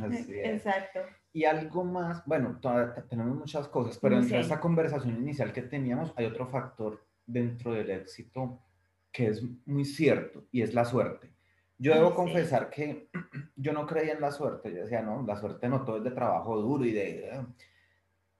Así 0.00 0.16
es. 0.16 0.28
Exacto. 0.54 1.00
Y 1.32 1.44
algo 1.46 1.82
más, 1.82 2.24
bueno, 2.26 2.60
tenemos 3.10 3.36
muchas 3.36 3.66
cosas, 3.66 3.98
pero 3.98 4.22
sí. 4.22 4.36
esta 4.36 4.60
conversación 4.60 5.16
inicial 5.16 5.52
que 5.52 5.62
teníamos 5.62 6.12
hay 6.14 6.26
otro 6.26 6.46
factor 6.46 7.04
dentro 7.26 7.72
del 7.72 7.90
éxito 7.90 8.60
que 9.10 9.26
es 9.26 9.42
muy 9.66 9.84
cierto 9.84 10.44
y 10.52 10.62
es 10.62 10.74
la 10.74 10.84
suerte. 10.84 11.34
Yo 11.76 11.92
debo 11.92 12.10
sí. 12.10 12.14
confesar 12.14 12.70
que 12.70 13.10
yo 13.56 13.72
no 13.72 13.84
creía 13.84 14.12
en 14.12 14.20
la 14.20 14.30
suerte, 14.30 14.72
yo 14.72 14.82
decía, 14.82 15.02
no, 15.02 15.24
la 15.26 15.34
suerte 15.34 15.68
no 15.68 15.84
todo 15.84 15.96
es 15.96 16.04
de 16.04 16.12
trabajo 16.12 16.56
duro 16.60 16.84
y 16.84 16.92
de... 16.92 17.32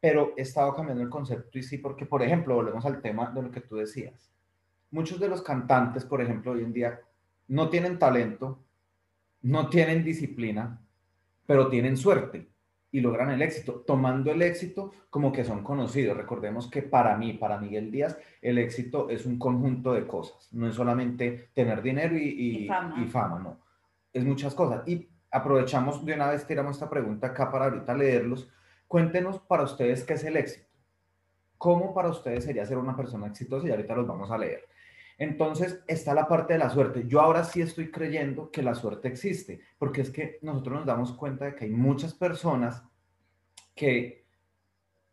eh". 0.05 0.09
Pero 0.11 0.33
he 0.37 0.43
estado 0.43 0.75
cambiando 0.75 1.03
el 1.03 1.09
concepto 1.11 1.59
y 1.59 1.63
sí, 1.63 1.79
porque, 1.79 2.07
por 2.07 2.23
ejemplo, 2.23 2.55
volvemos 2.55 2.85
al 2.85 3.01
tema 3.01 3.31
de 3.31 3.43
lo 3.43 3.51
que 3.51 3.61
tú 3.61 3.77
decías. 3.77 4.31
Muchos 4.91 5.19
de 5.19 5.29
los 5.29 5.43
cantantes, 5.43 6.05
por 6.05 6.21
ejemplo, 6.21 6.53
hoy 6.53 6.63
en 6.63 6.73
día 6.73 7.01
no 7.49 7.69
tienen 7.69 7.99
talento, 7.99 8.59
no 9.43 9.69
tienen 9.69 10.05
disciplina, 10.05 10.81
pero 11.47 11.69
tienen 11.69 11.97
suerte 11.97 12.49
y 12.91 13.01
logran 13.01 13.31
el 13.33 13.43
éxito, 13.43 13.83
tomando 13.87 14.31
el 14.31 14.41
éxito 14.43 14.93
como 15.11 15.33
que 15.33 15.45
son 15.45 15.63
conocidos. 15.65 16.17
Recordemos 16.17 16.71
que 16.71 16.83
para 16.83 17.17
mí, 17.17 17.33
para 17.33 17.59
Miguel 17.59 17.91
Díaz, 17.91 18.17
el 18.41 18.57
éxito 18.59 19.11
es 19.11 19.27
un 19.27 19.37
conjunto 19.39 19.93
de 19.93 20.07
cosas, 20.07 20.49
no 20.53 20.69
es 20.69 20.75
solamente 20.77 21.51
tener 21.55 21.83
dinero 21.83 22.17
y, 22.17 22.23
y- 22.29 22.65
Y 22.65 22.69
fama. 22.69 23.03
y 23.03 23.07
fama, 23.07 23.39
no. 23.41 23.59
Es 24.13 24.25
muchas 24.25 24.55
cosas. 24.55 24.87
Y 24.87 25.09
aprovechamos 25.31 26.05
de 26.05 26.15
una 26.15 26.31
vez, 26.31 26.47
tiramos 26.47 26.77
esta 26.77 26.89
pregunta 26.89 27.27
acá 27.29 27.51
para 27.51 27.65
ahorita 27.65 27.95
leerlos. 27.95 28.49
Cuéntenos 28.95 29.41
para 29.41 29.65
ustedes 29.65 30.05
qué 30.05 30.13
es 30.13 30.23
el 30.23 30.37
éxito. 30.37 30.69
¿Cómo 31.59 31.93
para 31.93 32.11
ustedes 32.11 32.45
sería 32.45 32.65
ser 32.65 32.79
una 32.79 32.95
persona 32.95 33.27
exitosa? 33.27 33.67
Y 33.67 33.73
ahorita 33.73 33.97
los 33.97 34.07
vamos 34.07 34.31
a 34.31 34.39
leer. 34.39 34.69
Entonces 35.19 35.83
está 35.89 36.15
la 36.15 36.29
parte 36.29 36.53
de 36.53 36.61
la 36.61 36.71
suerte. 36.71 37.03
Yo 37.09 37.21
ahora 37.21 37.43
sí 37.43 37.61
estoy 37.61 37.91
creyendo 37.91 38.53
que 38.53 38.63
la 38.63 38.77
suerte 38.77 39.09
existe, 39.09 39.63
porque 39.81 40.03
es 40.03 40.11
que 40.11 40.39
nosotros 40.43 40.77
nos 40.77 40.87
damos 40.87 41.13
cuenta 41.13 41.47
de 41.47 41.57
que 41.57 41.65
hay 41.65 41.73
muchas 41.73 42.15
personas 42.15 42.85
que 43.75 44.27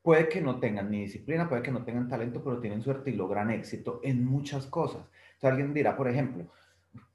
puede 0.04 0.30
que 0.30 0.42
no 0.42 0.60
tengan 0.60 0.92
ni 0.92 1.02
disciplina, 1.02 1.50
puede 1.50 1.64
que 1.64 1.72
no 1.72 1.84
tengan 1.84 2.08
talento, 2.08 2.44
pero 2.44 2.60
tienen 2.60 2.84
suerte 2.84 3.10
y 3.10 3.16
logran 3.16 3.50
éxito 3.50 4.00
en 4.04 4.24
muchas 4.24 4.68
cosas. 4.68 5.10
Entonces 5.34 5.50
alguien 5.50 5.74
dirá, 5.74 5.98
por 5.98 6.08
ejemplo, 6.08 6.46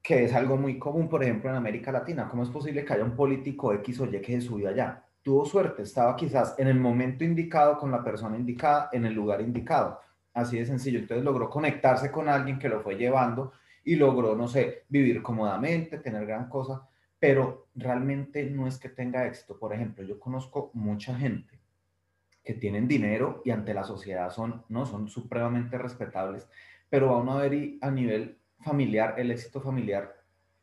que 0.03 0.25
es 0.25 0.35
algo 0.35 0.57
muy 0.57 0.81
común, 0.81 1.09
por 1.09 1.23
ejemplo, 1.23 1.49
en 1.49 1.55
América 1.55 1.93
Latina, 1.93 2.29
¿cómo 2.29 2.43
es 2.43 2.51
posible 2.51 2.85
que 2.85 2.93
haya 2.93 3.05
un 3.05 3.15
político 3.15 3.73
X 3.73 4.01
o 4.01 4.07
Y 4.07 4.21
que 4.21 4.41
se 4.41 4.41
subió 4.41 4.69
allá? 4.69 5.06
Tuvo 5.27 5.45
suerte, 5.45 5.83
estaba 5.83 6.15
quizás 6.15 6.55
en 6.57 6.69
el 6.69 6.79
momento 6.79 7.25
indicado, 7.25 7.79
con 7.79 7.91
la 7.91 8.05
persona 8.05 8.37
indicada, 8.37 8.91
en 8.93 9.07
el 9.07 9.13
lugar 9.13 9.41
indicado. 9.41 9.99
Así 10.33 10.57
de 10.57 10.65
sencillo. 10.65 11.01
Entonces 11.01 11.25
logró 11.25 11.51
conectarse 11.51 12.13
con 12.13 12.29
alguien 12.29 12.61
que 12.61 12.69
lo 12.69 12.81
fue 12.81 12.95
llevando 12.95 13.51
y 13.83 13.97
logró, 13.97 14.37
no 14.37 14.47
sé, 14.47 14.85
vivir 14.89 15.25
cómodamente, 15.25 15.99
tener 15.99 16.27
gran 16.27 16.49
cosa, 16.49 16.89
pero 17.19 17.67
realmente 17.75 18.49
no 18.49 18.69
es 18.69 18.79
que 18.79 18.89
tenga 18.89 19.27
éxito. 19.27 19.59
Por 19.59 19.75
ejemplo, 19.75 20.05
yo 20.05 20.21
conozco 20.21 20.71
mucha 20.75 21.13
gente 21.17 21.59
que 22.45 22.55
tienen 22.55 22.87
dinero 22.87 23.43
y 23.45 23.51
ante 23.51 23.75
la 23.75 23.83
sociedad 23.83 24.31
son, 24.31 24.63
no, 24.69 24.87
son 24.87 25.09
supremamente 25.09 25.77
respetables, 25.77 26.47
pero 26.89 27.09
va 27.09 27.35
a 27.35 27.43
ver 27.43 27.53
y 27.53 27.79
a 27.83 27.91
nivel 27.91 28.39
familiar, 28.61 29.17
el 29.19 29.33
éxito 29.33 29.61
familiar 29.61 30.15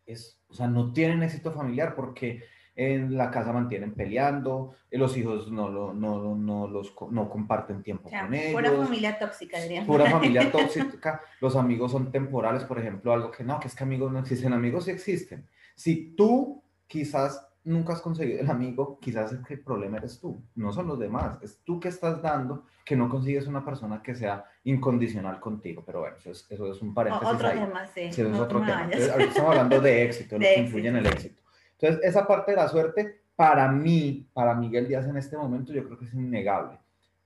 es, 0.06 0.41
o 0.47 0.54
sea, 0.54 0.69
no 0.69 0.93
tienen 0.93 1.21
éxito 1.21 1.52
familiar 1.52 1.95
porque 1.95 2.43
en 2.76 3.16
la 3.18 3.30
casa 3.30 3.54
mantienen 3.54 3.94
peleando, 3.94 4.74
eh, 4.90 4.98
los 4.98 5.16
hijos 5.18 5.52
no, 5.52 5.70
lo- 5.70 5.94
no, 5.94 6.36
no, 6.36 6.68
los, 6.68 6.94
no 7.12 7.30
comparten 7.30 7.84
tiempo 7.84 8.08
O 8.08 8.10
sea, 8.10 8.24
con 8.26 8.34
ellos. 8.34 8.54
pura 8.54 8.72
familia 8.72 9.20
tóxica, 9.20 9.60
diríamos. 9.60 9.88
Pura 9.88 10.06
familia 10.10 10.52
tóxica, 10.52 11.22
los 11.40 11.56
amigos 11.56 11.92
son 11.92 12.12
temporales, 12.12 12.64
por 12.64 12.80
ejemplo, 12.80 13.14
algo 13.14 13.30
que 13.32 13.44
no, 13.44 13.60
que 13.60 13.68
es 13.68 13.76
que 13.76 13.84
amigos 13.84 14.12
no 14.12 14.20
existen, 14.20 14.54
amigos 14.54 14.86
sí 14.86 14.92
existen. 14.92 15.48
Si 15.76 16.16
tú 16.16 16.64
quizás 16.88 17.48
nunca 17.66 17.94
has 17.94 18.02
conseguido 18.02 18.42
el 18.42 18.50
amigo, 18.50 19.00
quizás 19.00 19.32
es 19.32 19.40
que 19.46 19.54
el 19.54 19.62
problema 19.62 19.98
eres 19.98 20.20
tú, 20.20 20.44
no 20.56 20.74
son 20.74 20.88
los 20.88 21.00
demás, 21.00 21.38
es 21.42 21.62
tú 21.64 21.80
que 21.80 21.88
estás 21.88 22.22
dando 22.22 22.66
que 22.84 22.96
no 22.98 23.08
consigues 23.08 23.48
una 23.48 23.64
persona 23.64 24.02
que 24.04 24.14
sea 24.16 24.44
incondicional 24.66 25.40
contigo, 25.40 25.82
pero 25.86 26.02
bueno, 26.02 26.18
eso 26.18 26.32
es, 26.32 26.46
eso 26.50 26.70
es 26.72 26.82
un 26.82 26.94
paréntesis 26.94 27.36
otro 27.36 27.48
ahí. 27.48 27.60
tema, 27.60 27.88
sí. 27.88 28.12
Sí, 28.12 28.22
eso 28.22 28.32
es 28.32 28.38
no 28.38 28.44
otro 28.44 28.60
me 28.60 28.66
tema. 28.68 28.84
Entonces, 28.84 29.10
ahorita 29.12 29.30
estamos 29.30 29.52
hablando 29.52 29.80
de 29.80 30.04
éxito, 30.04 30.36
lo 30.40 30.40
De 30.46 30.54
que 30.56 30.60
influye 30.60 30.88
en 30.90 30.96
el 30.98 31.06
éxito. 31.06 31.42
Entonces, 31.84 32.10
esa 32.10 32.26
parte 32.26 32.52
de 32.52 32.58
la 32.58 32.69
suerte, 32.69 33.24
para 33.36 33.67
mí, 33.69 34.30
para 34.34 34.56
Miguel 34.56 34.88
Díaz 34.88 35.06
en 35.06 35.17
este 35.17 35.36
momento, 35.36 35.74
yo 35.74 35.84
creo 35.84 35.98
que 36.00 36.06
es 36.06 36.13
innegable. 36.13 36.80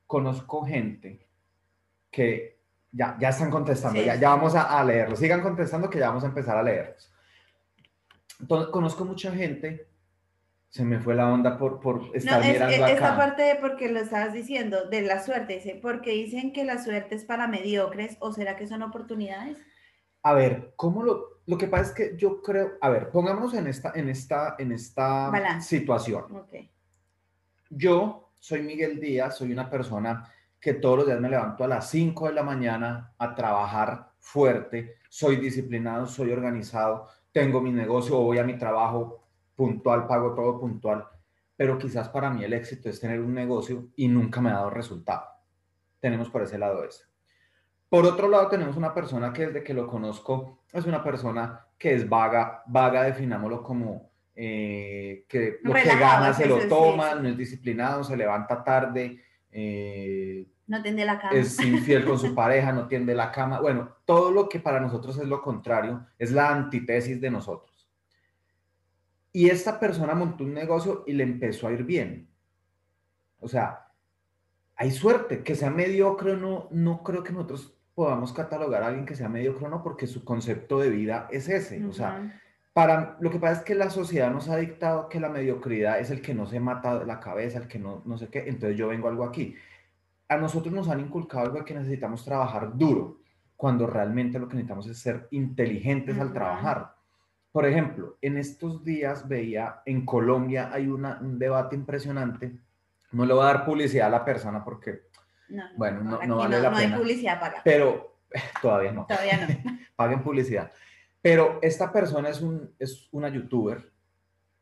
Conozco 0.08 0.65
gente 0.65 1.28
que 2.10 2.58
ya, 2.91 3.15
ya 3.20 3.30
están 3.30 3.52
contestando, 3.52 4.00
Sí. 4.00 4.06
ya, 4.08 4.15
ya 4.15 4.30
vamos 4.30 4.56
a, 4.56 4.80
a 4.80 4.84
leerlos. 4.84 5.20
Sigan 5.20 5.41
contestando 5.41 5.91
que 5.91 6.00
ya 6.00 6.08
vamos 6.08 6.24
a 6.24 6.28
empezar 6.28 6.58
a 6.58 6.63
leerlos. 6.63 7.13
Entonces, 8.39 8.70
conozco 8.72 9.06
mucha 9.06 9.32
gente, 9.32 9.88
se 10.70 10.84
me 10.84 11.00
fue 11.00 11.13
la 11.13 11.32
onda 11.32 11.56
por, 11.60 11.80
por 11.80 12.08
No, 12.08 12.13
estar 12.15 12.41
es, 12.41 12.54
mirando 12.54 12.76
acá. 12.84 12.93
esta 12.93 13.15
parte 13.15 13.41
de 13.43 13.56
porque 13.58 13.89
lo 13.91 14.00
estabas 14.00 14.34
diciendo, 14.34 14.89
de 14.89 15.04
la 15.04 15.22
suerte, 15.24 15.54
dice, 15.56 15.78
porque 15.80 16.12
dicen 16.13 16.52
que 16.52 16.63
la 16.65 16.84
suerte 16.84 17.13
es 17.13 17.26
para 17.26 17.48
mediocres, 17.48 18.17
o 18.22 18.32
será 18.34 18.56
que 18.56 18.65
son 18.65 18.82
oportunidades? 18.82 19.58
A 20.24 20.34
ver, 20.34 20.74
¿cómo 20.76 21.04
lo...? 21.04 21.37
Lo 21.48 21.58
que 21.58 21.68
pasa 21.68 21.84
es 21.84 21.92
que 21.92 22.18
yo 22.18 22.42
creo... 22.42 22.74
A 22.82 22.90
ver, 22.90 23.10
pongámonos 23.10 23.54
en 23.54 23.68
esta, 23.68 23.94
en 23.96 24.10
esta, 24.10 24.56
en 24.60 24.74
esta 24.74 25.30
Balance. 25.30 25.78
situación. 25.78 26.26
Yo 27.70 28.32
soy 28.40 28.62
Miguel 28.62 29.00
Díaz, 29.00 29.38
soy 29.38 29.54
una 29.54 29.70
persona 29.70 30.30
que 30.60 30.74
todos 30.74 30.98
los 30.98 31.08
días 31.08 31.22
me 31.22 31.30
levanto 31.30 31.64
a 31.64 31.68
las 31.68 31.90
5 31.90 32.28
de 32.28 32.34
la 32.34 32.44
mañana 32.44 33.14
a 33.18 33.34
trabajar 33.34 34.12
fuerte, 34.20 34.96
soy 35.10 35.38
disciplinado, 35.38 36.06
soy 36.06 36.32
organizado, 36.32 37.08
tengo 37.32 37.62
mi 37.62 37.72
negocio, 37.72 38.18
voy 38.18 38.40
a 38.40 38.44
mi 38.44 38.58
trabajo 38.58 39.24
puntual, 39.56 40.06
pago 40.06 40.34
todo 40.34 40.60
puntual, 40.60 41.08
pero 41.56 41.78
quizás 41.78 42.10
para 42.10 42.30
mí 42.30 42.44
el 42.44 42.54
éxito 42.54 42.90
es 42.90 43.00
tener 43.00 43.22
un 43.22 43.34
negocio 43.34 43.88
y 43.96 44.10
nunca 44.10 44.42
me 44.42 44.50
ha 44.50 44.56
dado 44.56 44.70
resultado. 44.70 45.26
Tenemos 46.02 46.30
por 46.30 46.42
ese 46.42 46.58
lado 46.58 46.84
eso. 46.84 47.06
Por 47.90 48.06
otro 48.06 48.28
lado, 48.28 48.50
tenemos 48.50 48.76
una 48.76 48.94
persona 48.94 49.32
que 49.32 49.48
desde 49.48 49.64
que 49.64 49.74
lo 49.74 49.88
conozco 49.88 50.57
es 50.73 50.86
una 50.86 51.03
persona 51.03 51.65
que 51.77 51.93
es 51.93 52.08
vaga, 52.08 52.63
vaga 52.67 53.03
definámoslo 53.03 53.63
como 53.63 54.12
eh, 54.36 55.25
que 55.27 55.60
lo 55.63 55.73
que 55.73 55.84
gana 55.84 56.34
se 56.34 56.45
lo 56.45 56.67
toma, 56.67 57.13
sí. 57.13 57.19
no 57.21 57.30
es 57.30 57.38
disciplinado, 57.38 58.03
se 58.03 58.17
levanta 58.17 58.63
tarde, 58.63 59.23
eh, 59.51 60.47
No 60.67 60.82
tendé 60.82 61.06
la 61.06 61.19
cama. 61.19 61.34
es 61.34 61.60
infiel 61.60 62.06
con 62.06 62.19
su 62.19 62.36
pareja, 62.36 62.71
no 62.71 62.88
tiende 62.88 63.15
la 63.15 63.32
cama. 63.32 63.60
Bueno, 63.60 63.97
todo 64.06 64.32
lo 64.32 64.47
que 64.49 64.60
para 64.60 64.80
nosotros 64.80 65.17
es 65.17 65.27
lo 65.27 65.41
contrario, 65.41 66.06
es 66.19 66.32
la 66.32 66.49
antítesis 66.49 67.19
de 67.19 67.32
nosotros. 67.32 67.89
Y 69.32 69.49
esta 69.49 69.80
persona 69.80 70.15
montó 70.15 70.43
un 70.43 70.53
negocio 70.53 71.03
y 71.06 71.13
le 71.13 71.23
empezó 71.23 71.67
a 71.67 71.71
ir 71.71 71.84
bien. 71.84 72.30
O 73.39 73.47
sea, 73.47 73.88
hay 74.75 74.91
suerte. 74.91 75.43
Que 75.43 75.56
sea 75.56 75.69
mediocre 75.69 76.32
o 76.32 76.38
no, 76.38 76.67
no 76.71 77.03
creo 77.03 77.23
que 77.23 77.34
nosotros 77.34 77.77
podamos 77.98 78.32
catalogar 78.32 78.84
a 78.84 78.88
alguien 78.90 79.08
que 79.08 79.16
sea 79.16 79.28
mediocre 79.28 79.66
o 79.66 79.70
no, 79.70 79.82
porque 79.82 80.06
su 80.06 80.24
concepto 80.24 80.78
de 80.80 80.92
vida 80.92 81.28
es 81.32 81.50
ese. 81.50 81.84
O 81.84 81.92
sea, 81.92 82.40
para, 82.72 83.18
lo 83.20 83.32
que 83.32 83.40
pasa 83.40 83.54
es 83.54 83.66
que 83.66 83.74
la 83.74 83.90
sociedad 83.90 84.30
nos 84.30 84.48
ha 84.50 84.58
dictado 84.58 85.10
que 85.10 85.20
la 85.20 85.30
mediocridad 85.30 86.00
es 86.00 86.12
el 86.12 86.22
que 86.22 86.36
no 86.36 86.46
se 86.46 86.60
mata 86.60 87.04
la 87.06 87.20
cabeza, 87.20 87.58
el 87.58 87.68
que 87.68 87.80
no, 87.80 88.04
no 88.06 88.16
sé 88.20 88.28
qué. 88.28 88.44
Entonces 88.48 88.78
yo 88.78 88.90
vengo 88.90 89.08
algo 89.08 89.24
aquí. 89.26 89.56
A 90.30 90.38
nosotros 90.38 90.72
nos 90.72 90.88
han 90.90 91.00
inculcado 91.00 91.46
algo 91.46 91.58
de 91.58 91.66
que 91.66 91.74
necesitamos 91.74 92.24
trabajar 92.24 92.78
duro, 92.78 93.18
cuando 93.56 93.88
realmente 93.88 94.38
lo 94.38 94.48
que 94.48 94.54
necesitamos 94.58 94.86
es 94.86 95.00
ser 95.00 95.28
inteligentes 95.32 96.20
al 96.20 96.28
Ujú. 96.28 96.36
trabajar. 96.36 96.94
Por 97.52 97.66
ejemplo, 97.66 98.18
en 98.22 98.38
estos 98.38 98.84
días 98.86 99.28
veía 99.28 99.82
en 99.88 100.06
Colombia 100.06 100.70
hay 100.72 100.88
una- 100.88 101.18
un 101.20 101.40
debate 101.40 101.76
impresionante. 101.76 102.56
No 103.12 103.26
le 103.26 103.34
voy 103.34 103.42
a 103.42 103.46
dar 103.48 103.66
publicidad 103.66 104.06
a 104.06 104.12
la 104.12 104.24
persona 104.24 104.64
porque, 104.64 105.07
No, 105.50 105.64
bueno, 105.78 106.02
no- 106.04 106.22
no 106.24 106.38
vale 106.38 106.60
la 106.60 106.70
no 106.70 106.78
hay 106.78 106.86
pena. 106.86 106.98
publicidad 106.98 107.40
para. 107.40 107.64
pero 107.64 108.18
todavía 108.62 108.92
no 108.92 109.06
Todavía 109.06 109.48
no. 109.48 109.78
paguen 109.96 110.22
publicidad. 110.24 110.72
Pero 111.22 111.60
esta 111.62 111.92
persona 111.92 112.30
es, 112.30 112.42
un, 112.42 112.74
es 112.80 113.08
una 113.12 113.30
youtuber 113.30 113.92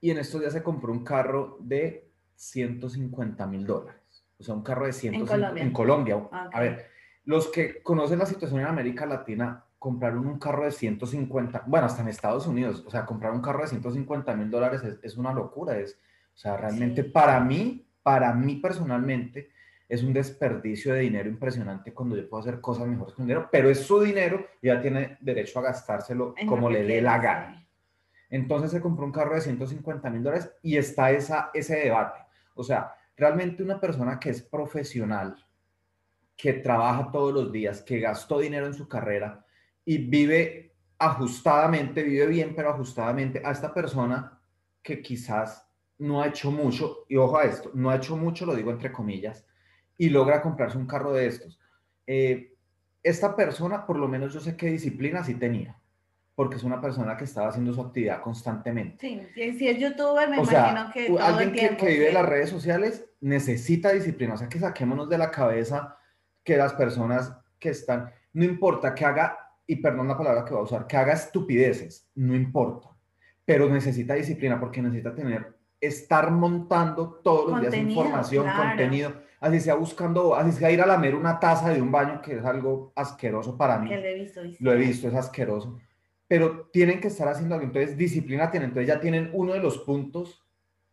y 0.02 0.12
en 0.12 0.18
estos 0.20 0.40
días 0.42 0.54
se 0.54 0.64
compró 0.64 0.92
un 0.92 1.04
carro 1.04 1.58
de 1.60 2.10
150 2.36 3.46
mil 3.48 3.66
dólares. 3.66 4.02
O 4.40 4.44
sea, 4.44 4.54
un 4.54 4.64
carro 4.64 4.86
de 4.86 4.94
150 4.94 5.34
Colombia. 5.36 5.64
En 5.64 5.72
Colombia. 5.72 6.16
Ok. 6.18 6.32
A 6.32 6.60
ver, 6.60 6.88
los 7.26 7.48
que 7.48 7.82
conocen 7.82 8.20
la 8.20 8.26
situación 8.26 8.60
en 8.62 8.68
América 8.68 9.06
Latina 9.06 9.64
compraron 9.80 10.26
un 10.26 10.40
carro 10.40 10.66
de 10.66 10.72
150, 10.72 11.64
bueno, 11.68 11.86
hasta 11.86 12.02
en 12.02 12.08
Estados 12.08 12.48
Unidos, 12.48 12.84
o 12.88 12.90
sea, 12.90 13.06
comprar 13.06 13.34
un 13.34 13.42
carro 13.42 13.62
de 13.62 13.68
150 13.68 14.34
mil 14.36 14.50
dólares 14.50 14.84
es, 14.84 15.00
es 15.04 15.18
una 15.18 15.32
locura. 15.34 15.78
Es, 15.78 16.00
o 16.34 16.38
sea, 16.38 16.58
realmente 16.58 17.04
Sí. 17.04 17.10
para 17.10 17.40
mí, 17.40 17.86
para 18.04 18.34
mí 18.34 18.56
personalmente, 18.56 19.50
es 19.88 20.04
un 20.04 20.14
desperdicio 20.14 20.94
de 20.94 21.02
dinero 21.02 21.30
impresionante 21.30 21.94
cuando 21.94 22.16
yo 22.16 22.28
puedo 22.28 22.42
hacer 22.42 22.60
cosas 22.60 22.88
mejores 22.88 23.14
con 23.14 23.26
dinero, 23.26 23.50
pero 23.52 23.70
es 23.70 23.82
su 23.82 24.02
dinero 24.02 24.46
y 24.62 24.68
ya 24.68 24.82
tiene 24.82 25.18
derecho 25.22 25.60
a 25.60 25.64
gastárselo 25.64 26.34
En 26.38 26.48
como 26.48 26.70
le 26.70 26.84
dé 26.84 27.02
la 27.02 27.20
gana. 27.20 27.68
Entonces 28.30 28.72
se 28.72 28.82
compró 28.82 29.06
un 29.06 29.12
carro 29.12 29.36
de 29.36 29.42
150 29.42 30.10
mil 30.10 30.24
dólares 30.24 30.52
y 30.64 30.78
está 30.78 31.12
esa, 31.12 31.52
ese 31.54 31.76
debate. 31.76 32.20
O 32.56 32.64
sea, 32.64 32.94
realmente 33.16 33.64
una 33.64 33.80
persona 33.80 34.20
que 34.20 34.32
es 34.32 34.42
profesional, 34.42 35.36
que 36.36 36.54
trabaja 36.54 37.12
todos 37.12 37.34
los 37.34 37.52
días, 37.52 37.82
que 37.82 38.00
gastó 38.00 38.40
dinero 38.40 38.66
en 38.66 38.74
su 38.74 38.88
carrera 38.88 39.46
y 39.86 40.00
vive 40.00 40.74
ajustadamente, 40.98 42.04
vive 42.04 42.26
bien, 42.28 42.54
pero 42.56 42.72
ajustadamente, 42.72 43.42
a 43.46 43.52
esta 43.52 43.74
persona 43.74 44.40
que 44.82 45.02
quizás 45.02 45.68
no 45.98 46.22
ha 46.22 46.28
hecho 46.28 46.52
mucho, 46.52 47.06
y 47.08 47.16
ojo 47.16 47.38
a 47.38 47.44
esto, 47.44 47.72
no 47.74 47.90
ha 47.90 47.96
hecho 47.96 48.18
mucho, 48.18 48.46
lo 48.46 48.56
digo 48.56 48.72
entre 48.72 48.92
comillas, 48.92 49.46
y 49.98 50.10
logra 50.10 50.42
comprarse 50.42 50.78
un 50.78 50.88
carro 50.88 51.14
de 51.14 51.28
estos. 51.28 51.60
Eh, 52.08 52.54
esta 53.04 53.36
persona, 53.36 53.86
por 53.86 53.98
lo 53.98 54.08
menos 54.08 54.34
yo 54.34 54.40
sé 54.40 54.56
qué 54.58 54.68
disciplina 54.68 55.24
sí 55.24 55.36
tenía, 55.36 55.80
porque 56.34 56.58
es 56.58 56.64
una 56.64 56.82
persona 56.82 57.16
que 57.16 57.24
estaba 57.24 57.50
haciendo 57.50 57.74
su 57.74 57.82
actividad 57.82 58.22
constantemente. 58.22 58.98
Sí, 59.34 59.54
si 59.58 59.68
es 59.68 59.78
youtuber, 59.80 60.30
me 60.30 60.40
O 60.40 60.44
imagino 60.44 60.52
sea, 60.52 60.92
que 60.94 61.08
todo 61.08 61.20
alguien 61.20 61.50
el 61.50 61.54
que, 61.54 61.60
tiempo. 61.60 61.86
que 61.86 61.92
vive 61.94 62.08
sí. 62.08 62.14
las 62.14 62.26
redes 62.26 62.50
sociales 62.50 63.06
necesita 63.22 63.92
disciplina, 63.92 64.34
o 64.34 64.38
sea, 64.38 64.50
que 64.50 64.60
saquémonos 64.60 65.10
de 65.10 65.18
la 65.18 65.32
cabeza 65.32 65.98
que 66.44 66.58
las 66.58 66.74
personas 66.74 67.36
que 67.60 67.70
están, 67.70 68.12
no 68.34 68.44
importa 68.44 68.94
que 68.94 69.06
haga, 69.06 69.38
y 69.68 69.78
perdón 69.78 70.08
la 70.08 70.18
palabra 70.18 70.44
que 70.46 70.52
voy 70.52 70.62
a 70.62 70.64
usar, 70.66 70.86
que 70.88 70.98
haga 70.98 71.14
estupideces, 71.14 72.10
no 72.16 72.36
importa, 72.36 72.90
pero 73.46 73.70
necesita 73.70 74.14
disciplina 74.16 74.60
porque 74.60 74.82
necesita 74.82 75.14
tener, 75.16 75.55
estar 75.88 76.32
montando 76.32 77.20
todos 77.24 77.52
los 77.52 77.62
días 77.62 77.74
Contenido, 77.74 78.02
información, 78.02 78.44
claro. 78.44 78.64
contenido, 78.70 79.14
así 79.40 79.60
sea 79.60 79.76
buscando, 79.76 80.36
así 80.36 80.52
sea 80.52 80.72
ir 80.72 80.82
a 80.82 80.86
lamer 80.86 81.16
una 81.16 81.40
taza 81.40 81.70
de 81.70 81.82
un 81.82 81.92
baño, 81.92 82.22
que 82.22 82.38
es 82.38 82.46
algo 82.46 82.92
asqueroso 82.96 83.58
para 83.58 83.78
mí 83.80 83.90
lo 83.90 83.96
he 83.96 84.14
visto. 84.16 84.42
lo 84.60 84.74
he 84.74 84.78
visto, 84.78 85.08
es 85.08 85.14
asqueroso. 85.16 85.78
Pero 86.28 86.70
tienen 86.74 87.00
que 87.00 87.08
estar 87.10 87.28
haciendo 87.28 87.54
algo. 87.54 87.68
Entonces, 87.68 87.96
disciplina 87.96 88.50
tienen. 88.50 88.70
Entonces, 88.70 88.88
ya 88.88 89.00
tienen 89.00 89.30
uno 89.34 89.54
de 89.54 89.60
los 89.60 89.78
puntos 89.78 90.44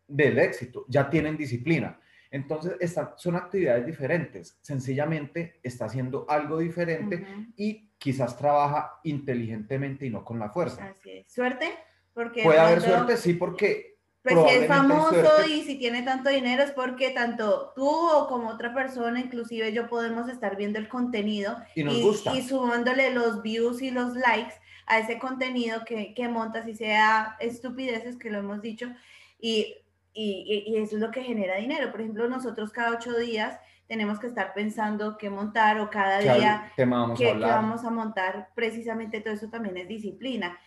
del 0.06 0.38
éxito. 0.38 0.84
Ya 0.88 1.08
tienen 1.08 1.38
disciplina. 1.38 1.98
Entonces, 2.30 2.74
esta- 2.80 3.14
son 3.16 3.36
actividades 3.36 3.86
diferentes. 3.86 4.58
Sencillamente 4.60 5.58
está 5.62 5.86
haciendo 5.86 6.26
algo 6.28 6.58
diferente 6.58 7.26
y 7.56 7.88
quizás 7.96 8.36
trabaja 8.36 9.00
inteligentemente 9.04 10.04
y 10.06 10.10
no 10.10 10.22
con 10.22 10.38
la 10.38 10.50
fuerza. 10.50 10.84
Así 10.84 11.10
es. 11.12 11.32
¿Suerte? 11.32 11.70
Porque 12.12 12.40
de 12.40 12.46
Puede 12.46 12.58
haber 12.58 12.82
suerte, 12.82 13.16
sí, 13.16 13.32
porque 13.32 13.91
Pues 14.22 14.36
si 14.36 14.56
es 14.56 14.68
famoso 14.68 15.44
y 15.48 15.62
si 15.62 15.78
tiene 15.78 16.02
tanto 16.02 16.30
dinero 16.30 16.62
es 16.62 16.70
porque 16.70 17.10
tanto 17.10 17.72
tú 17.74 17.88
o 17.88 18.28
como 18.28 18.50
otra 18.50 18.72
persona, 18.72 19.18
inclusive 19.18 19.72
yo 19.72 19.88
podemos 19.88 20.28
estar 20.28 20.56
viendo 20.56 20.78
el 20.78 20.88
contenido 20.88 21.56
y 21.74 21.82
nos 21.82 22.00
gusta. 22.00 22.32
y 22.36 22.42
sumándole 22.42 23.10
los 23.12 23.42
views 23.42 23.82
y 23.82 23.90
los 23.90 24.14
likes 24.14 24.54
a 24.86 25.00
ese 25.00 25.18
contenido 25.18 25.84
que, 25.84 26.14
que 26.14 26.28
montas 26.28 26.68
y 26.68 26.74
sea 26.74 27.36
estupideces, 27.40 28.16
que 28.16 28.30
lo 28.30 28.38
hemos 28.38 28.62
dicho, 28.62 28.92
y, 29.40 29.74
y, 30.12 30.64
y 30.68 30.76
eso 30.76 30.96
es 30.96 31.02
lo 31.02 31.10
que 31.10 31.22
genera 31.24 31.56
dinero. 31.56 31.90
Por 31.90 32.00
ejemplo, 32.00 32.28
nosotros 32.28 32.70
cada 32.70 32.92
ocho 32.92 33.16
días 33.18 33.58
tenemos 33.88 34.20
que 34.20 34.28
estar 34.28 34.54
pensando 34.54 35.18
qué 35.18 35.30
montar 35.30 35.80
o 35.80 35.90
cada 35.90 36.20
¿Qué 36.20 36.32
día 36.32 36.72
tema 36.76 37.00
vamos 37.00 37.18
que, 37.18 37.28
a 37.28 37.32
hablar? 37.32 37.50
vamos 37.50 37.84
a 37.84 37.90
montar, 37.90 38.50
precisamente 38.54 39.20
todo 39.20 39.34
eso 39.34 39.48
también 39.48 39.76
es 39.76 39.88
disciplina. 39.88 40.58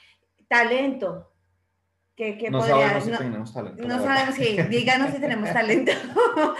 Talento. 0.47 1.31
Que, 2.15 2.37
que 2.37 2.49
no 2.49 2.59
podría- 2.59 2.75
sabemos 2.77 3.03
si 3.03 3.11
no- 3.11 3.17
tenemos 3.17 3.53
talento. 3.53 3.87
no 3.87 4.03
sabemos 4.03 4.35
si, 4.35 4.61
díganos 4.63 5.11
si 5.11 5.19
tenemos 5.19 5.51
talento. 5.51 5.91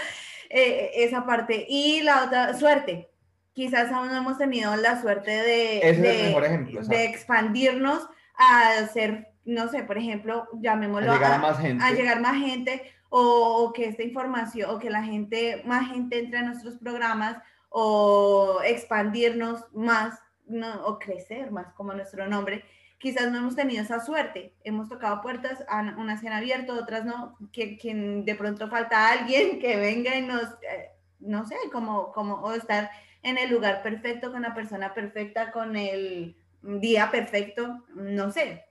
Eh, 0.48 1.02
esa 1.04 1.26
parte. 1.26 1.66
Y 1.68 2.02
la 2.02 2.24
otra, 2.24 2.54
suerte. 2.54 3.10
quizás 3.52 3.90
aún 3.90 4.06
no 4.08 4.16
hemos 4.16 4.38
tenido 4.38 4.76
la 4.76 5.00
suerte 5.00 5.32
de, 5.32 5.78
Ese 5.78 5.88
es 5.90 5.96
el 5.96 6.02
de- 6.02 6.22
mejor 6.28 6.44
ejemplo, 6.44 6.80
de 6.82 7.04
expandirnos 7.04 8.08
a 8.38 8.86
ser, 8.92 9.32
no 9.44 9.66
sé, 9.68 9.82
por 9.82 9.98
ejemplo, 9.98 10.46
llamémoslo 10.60 11.10
A 11.10 11.14
llegar 11.16 11.32
a 11.32 11.38
más 11.38 11.58
gente. 11.58 11.82
a 11.84 11.90
llegar 11.90 12.20
más 12.20 12.36
gente 12.36 12.80
o, 13.08 13.20
o 13.64 13.72
que 13.72 13.86
esta 13.86 14.04
información 14.04 14.70
o 14.70 14.78
que 14.78 14.88
la 14.88 15.02
gente, 15.02 15.62
más 15.64 15.90
gente 15.90 16.20
entre 16.20 16.38
a 16.38 16.42
nuestros 16.42 16.76
programas 16.76 17.38
o 17.68 18.60
expandirnos 18.64 19.64
más 19.74 20.16
¿no? 20.46 20.86
o 20.86 20.98
crecer 21.00 21.50
más 21.50 21.72
como 21.74 21.92
nuestro 21.92 22.28
nombre. 22.28 22.64
Quizás 22.98 23.30
no 23.30 23.38
hemos 23.38 23.56
tenido 23.56 23.82
esa 23.82 24.00
suerte. 24.00 24.54
Hemos 24.64 24.88
tocado 24.88 25.20
puertas, 25.20 25.64
unas 25.98 26.20
se 26.20 26.28
han 26.28 26.34
abierto, 26.34 26.74
otras 26.74 27.04
no. 27.04 27.36
Que, 27.52 27.78
de 28.24 28.34
pronto 28.34 28.68
falta 28.68 29.10
alguien 29.10 29.58
que 29.58 29.76
venga 29.76 30.16
y 30.16 30.22
nos, 30.22 30.44
eh, 30.62 30.90
no 31.20 31.46
sé, 31.46 31.56
como, 31.72 32.12
como 32.12 32.36
o 32.36 32.52
estar 32.52 32.90
en 33.22 33.38
el 33.38 33.50
lugar 33.50 33.82
perfecto, 33.82 34.30
con 34.32 34.42
la 34.42 34.54
persona 34.54 34.94
perfecta, 34.94 35.50
con 35.50 35.76
el 35.76 36.36
día 36.62 37.10
perfecto, 37.10 37.84
no 37.94 38.30
sé. 38.30 38.64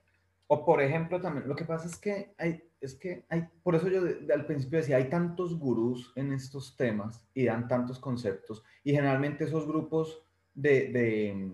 O 0.48 0.64
por 0.64 0.80
ejemplo, 0.80 1.20
también, 1.20 1.48
lo 1.48 1.56
que 1.56 1.64
pasa 1.64 1.86
es 1.86 1.96
que 1.96 2.32
hay, 2.38 2.62
es 2.80 2.94
que 2.94 3.24
hay, 3.28 3.48
por 3.62 3.74
eso 3.74 3.88
yo 3.88 4.00
al 4.32 4.46
principio 4.46 4.78
decía, 4.78 4.96
hay 4.96 5.08
tantos 5.08 5.58
gurús 5.58 6.12
en 6.14 6.32
estos 6.32 6.76
temas 6.76 7.22
y 7.34 7.44
dan 7.44 7.66
tantos 7.68 7.98
conceptos, 7.98 8.62
y 8.84 8.92
generalmente 8.92 9.44
esos 9.44 9.66
grupos 9.66 10.22
de, 10.54 10.92
de 10.92 11.52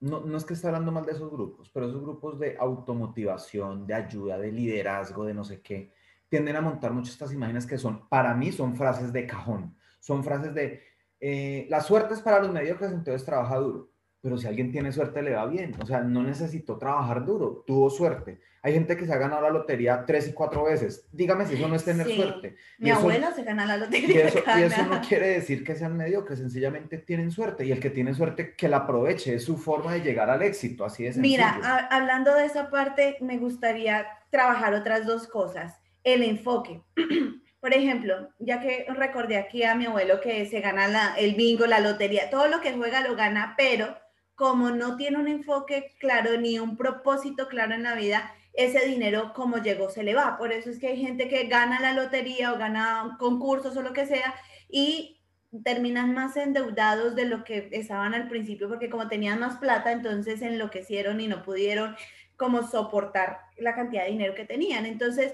no, 0.00 0.20
no 0.20 0.36
es 0.36 0.44
que 0.44 0.54
esté 0.54 0.66
hablando 0.66 0.92
mal 0.92 1.04
de 1.04 1.12
esos 1.12 1.30
grupos, 1.30 1.70
pero 1.70 1.86
esos 1.86 2.02
grupos 2.02 2.38
de 2.38 2.56
automotivación, 2.58 3.86
de 3.86 3.94
ayuda, 3.94 4.38
de 4.38 4.52
liderazgo, 4.52 5.24
de 5.24 5.34
no 5.34 5.44
sé 5.44 5.60
qué, 5.60 5.92
tienden 6.28 6.56
a 6.56 6.60
montar 6.60 6.92
muchas 6.92 7.12
estas 7.14 7.32
imágenes 7.32 7.66
que 7.66 7.78
son, 7.78 8.08
para 8.08 8.34
mí, 8.34 8.52
son 8.52 8.76
frases 8.76 9.12
de 9.12 9.26
cajón, 9.26 9.76
son 10.00 10.24
frases 10.24 10.54
de, 10.54 10.82
eh, 11.20 11.66
la 11.70 11.80
suerte 11.80 12.14
es 12.14 12.20
para 12.20 12.40
los 12.40 12.52
mediocres, 12.52 12.92
entonces 12.92 13.24
trabaja 13.24 13.56
duro. 13.56 13.90
Pero 14.20 14.36
si 14.38 14.46
alguien 14.46 14.72
tiene 14.72 14.92
suerte, 14.92 15.22
le 15.22 15.34
va 15.34 15.46
bien. 15.46 15.74
O 15.80 15.86
sea, 15.86 16.00
no 16.00 16.22
necesitó 16.22 16.78
trabajar 16.78 17.24
duro, 17.24 17.62
tuvo 17.66 17.90
suerte. 17.90 18.40
Hay 18.62 18.72
gente 18.72 18.96
que 18.96 19.06
se 19.06 19.12
ha 19.12 19.18
ganado 19.18 19.42
la 19.42 19.50
lotería 19.50 20.04
tres 20.04 20.26
y 20.26 20.32
cuatro 20.32 20.64
veces. 20.64 21.06
Dígame 21.12 21.46
si 21.46 21.54
eso 21.54 21.68
no 21.68 21.76
es 21.76 21.84
tener 21.84 22.04
Sí. 22.06 22.16
suerte. 22.16 22.56
Mi 22.78 22.88
Y 22.88 22.90
eso- 22.90 22.98
abuelo 23.00 23.28
se 23.32 23.44
gana 23.44 23.64
la 23.66 23.76
y 23.76 23.80
lotería. 23.80 24.26
eso, 24.26 24.38
y 24.58 24.62
eso 24.62 24.82
no 24.86 25.00
quiere 25.06 25.28
decir 25.28 25.62
que 25.62 25.76
sean 25.76 25.96
mediocres, 25.96 26.40
sencillamente 26.40 26.98
tienen 26.98 27.30
suerte. 27.30 27.64
Y 27.64 27.70
el 27.70 27.78
que 27.78 27.90
tiene 27.90 28.12
suerte, 28.14 28.56
que 28.56 28.68
la 28.68 28.78
aproveche, 28.78 29.34
es 29.34 29.44
su 29.44 29.56
forma 29.56 29.92
de 29.92 30.00
llegar 30.00 30.28
al 30.30 30.42
éxito, 30.42 30.84
así 30.84 31.04
sencillo. 31.04 31.22
Mira, 31.22 31.60
ha- 31.62 31.86
hablando 31.96 32.34
de 32.34 32.46
esa 32.46 32.68
parte, 32.70 33.18
me 33.20 33.38
gustaría 33.38 34.04
trabajar 34.30 34.74
otras 34.74 35.06
dos 35.06 35.28
cosas. 35.28 35.78
El 36.02 36.24
enfoque. 36.24 36.82
Por 37.60 37.72
ejemplo, 37.72 38.30
ya 38.40 38.60
que 38.60 38.86
recordé 38.96 39.36
aquí 39.36 39.62
a 39.62 39.74
mi 39.76 39.86
abuelo 39.86 40.20
que 40.20 40.44
se 40.46 40.60
gana 40.60 40.88
la- 40.88 41.14
el 41.16 41.34
bingo, 41.36 41.66
la 41.66 41.78
lotería, 41.80 42.30
todo 42.30 42.48
lo 42.48 42.60
que 42.60 42.72
juega 42.72 43.00
lo 43.06 43.14
gana, 43.14 43.54
pero 43.56 43.96
como 44.36 44.70
no 44.70 44.96
tiene 44.96 45.18
un 45.18 45.28
enfoque 45.28 45.96
claro 45.98 46.38
ni 46.38 46.58
un 46.58 46.76
propósito 46.76 47.48
claro 47.48 47.74
en 47.74 47.82
la 47.82 47.94
vida, 47.94 48.32
ese 48.52 48.86
dinero 48.86 49.32
como 49.34 49.58
llegó 49.58 49.90
se 49.90 50.02
le 50.02 50.14
va. 50.14 50.38
Por 50.38 50.52
eso 50.52 50.70
es 50.70 50.78
que 50.78 50.88
hay 50.88 51.00
gente 51.00 51.28
que 51.28 51.48
gana 51.48 51.80
la 51.80 51.92
lotería 51.92 52.52
o 52.52 52.58
gana 52.58 53.16
concursos 53.18 53.76
o 53.76 53.82
lo 53.82 53.92
que 53.92 54.06
sea 54.06 54.34
y 54.68 55.20
terminan 55.64 56.12
más 56.12 56.36
endeudados 56.36 57.14
de 57.14 57.24
lo 57.24 57.44
que 57.44 57.68
estaban 57.72 58.14
al 58.14 58.28
principio, 58.28 58.68
porque 58.68 58.90
como 58.90 59.08
tenían 59.08 59.40
más 59.40 59.56
plata, 59.56 59.90
entonces 59.90 60.42
enloquecieron 60.42 61.20
y 61.20 61.28
no 61.28 61.42
pudieron 61.42 61.96
como 62.36 62.62
soportar 62.62 63.38
la 63.56 63.74
cantidad 63.74 64.04
de 64.04 64.10
dinero 64.10 64.34
que 64.34 64.44
tenían. 64.44 64.84
Entonces, 64.84 65.32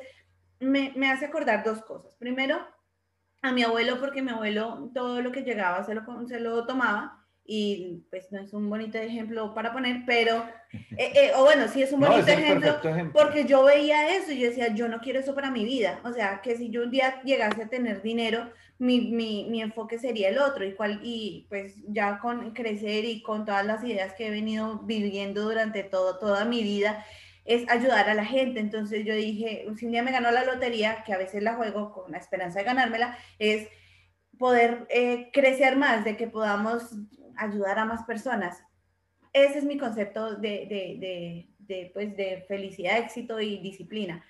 me, 0.61 0.93
me 0.95 1.11
hace 1.11 1.27
acordar 1.27 1.65
dos 1.65 1.83
cosas. 1.83 2.15
Primero, 2.19 2.65
a 3.41 3.51
mi 3.51 3.65
abuelo, 3.65 3.99
porque 3.99 4.23
mi 4.23 4.31
abuelo 4.31 4.91
todo 4.95 5.21
lo 5.21 5.33
que 5.33 5.43
llegaba 5.43 5.83
se 5.83 5.95
lo, 5.95 6.05
se 6.29 6.39
lo 6.39 6.65
tomaba 6.67 7.22
y 7.45 8.05
pues 8.11 8.31
no 8.31 8.41
es 8.41 8.53
un 8.53 8.71
bonito 8.71 8.99
ejemplo 8.99 9.53
para 9.55 9.73
poner, 9.73 10.03
pero, 10.07 10.45
eh, 10.97 11.13
eh, 11.15 11.33
o 11.37 11.43
bueno, 11.45 11.67
sí 11.69 11.83
es 11.83 11.93
un 11.93 12.01
No, 12.01 12.09
bonito 12.09 12.29
es 12.31 12.37
el 12.37 12.45
ejemplo, 12.45 12.79
ejemplo. 12.83 13.13
porque 13.13 13.45
yo 13.45 13.65
veía 13.65 14.15
eso 14.17 14.33
y 14.33 14.39
yo 14.39 14.49
decía, 14.49 14.75
yo 14.75 14.89
no 14.89 15.01
quiero 15.01 15.21
eso 15.21 15.35
para 15.35 15.51
mi 15.51 15.65
vida. 15.65 16.01
O 16.05 16.13
sea, 16.13 16.41
que 16.41 16.57
si 16.57 16.71
yo 16.71 16.83
un 16.83 16.91
día 16.91 17.21
llegase 17.25 17.65
a 17.65 17.69
tener 17.69 18.03
dinero, 18.03 18.51
mi, 18.79 19.01
mi, 19.13 19.49
mi 19.51 19.61
enfoque 19.61 19.99
sería 19.99 20.29
el 20.29 20.39
otro. 20.39 20.65
Y, 20.65 20.75
cual, 20.75 21.01
y 21.03 21.47
pues 21.49 21.75
ya 21.89 22.19
con 22.21 22.53
crecer 22.53 23.05
y 23.05 23.23
con 23.23 23.45
todas 23.45 23.67
las 23.67 23.83
ideas 23.85 24.15
que 24.15 24.29
he 24.29 24.31
venido 24.31 24.79
viviendo 24.81 25.43
durante 25.43 25.83
todo, 25.83 26.19
toda 26.19 26.45
mi 26.45 26.63
vida, 26.63 27.05
es 27.45 27.69
ayudar 27.69 28.09
a 28.09 28.15
la 28.15 28.25
gente. 28.25 28.61
Entonces 28.61 29.05
yo 29.05 29.15
dije, 29.15 29.67
si 29.77 29.87
un 29.87 29.93
día 29.93 30.03
me 30.05 30.13
ganó 30.13 30.31
la 30.31 30.45
lotería, 30.45 31.03
que 31.05 31.13
a 31.13 31.19
veces 31.19 31.43
la 31.43 31.55
juego 31.55 31.93
con 31.93 32.13
la 32.13 32.19
esperanza 32.19 32.61
de 32.61 32.65
ganármela, 32.67 33.19
es 33.41 33.69
poder 34.39 34.87
eh, 34.91 35.31
crecer 35.33 35.77
más, 35.77 36.05
de 36.05 36.17
que 36.17 36.27
podamos 36.27 36.95
ayudar 37.43 37.79
a 37.79 37.85
más 37.85 38.05
personas. 38.05 38.63
Ese 39.33 39.59
es 39.59 39.65
mi 39.65 39.79
concepto 39.79 40.37
de, 40.37 40.67
de, 40.69 40.97
de, 40.99 41.49
de, 41.59 41.91
pues, 41.93 42.17
de 42.17 42.45
felicidad, 42.49 42.99
éxito 42.99 43.41
y 43.41 43.59
disciplina. 43.59 44.25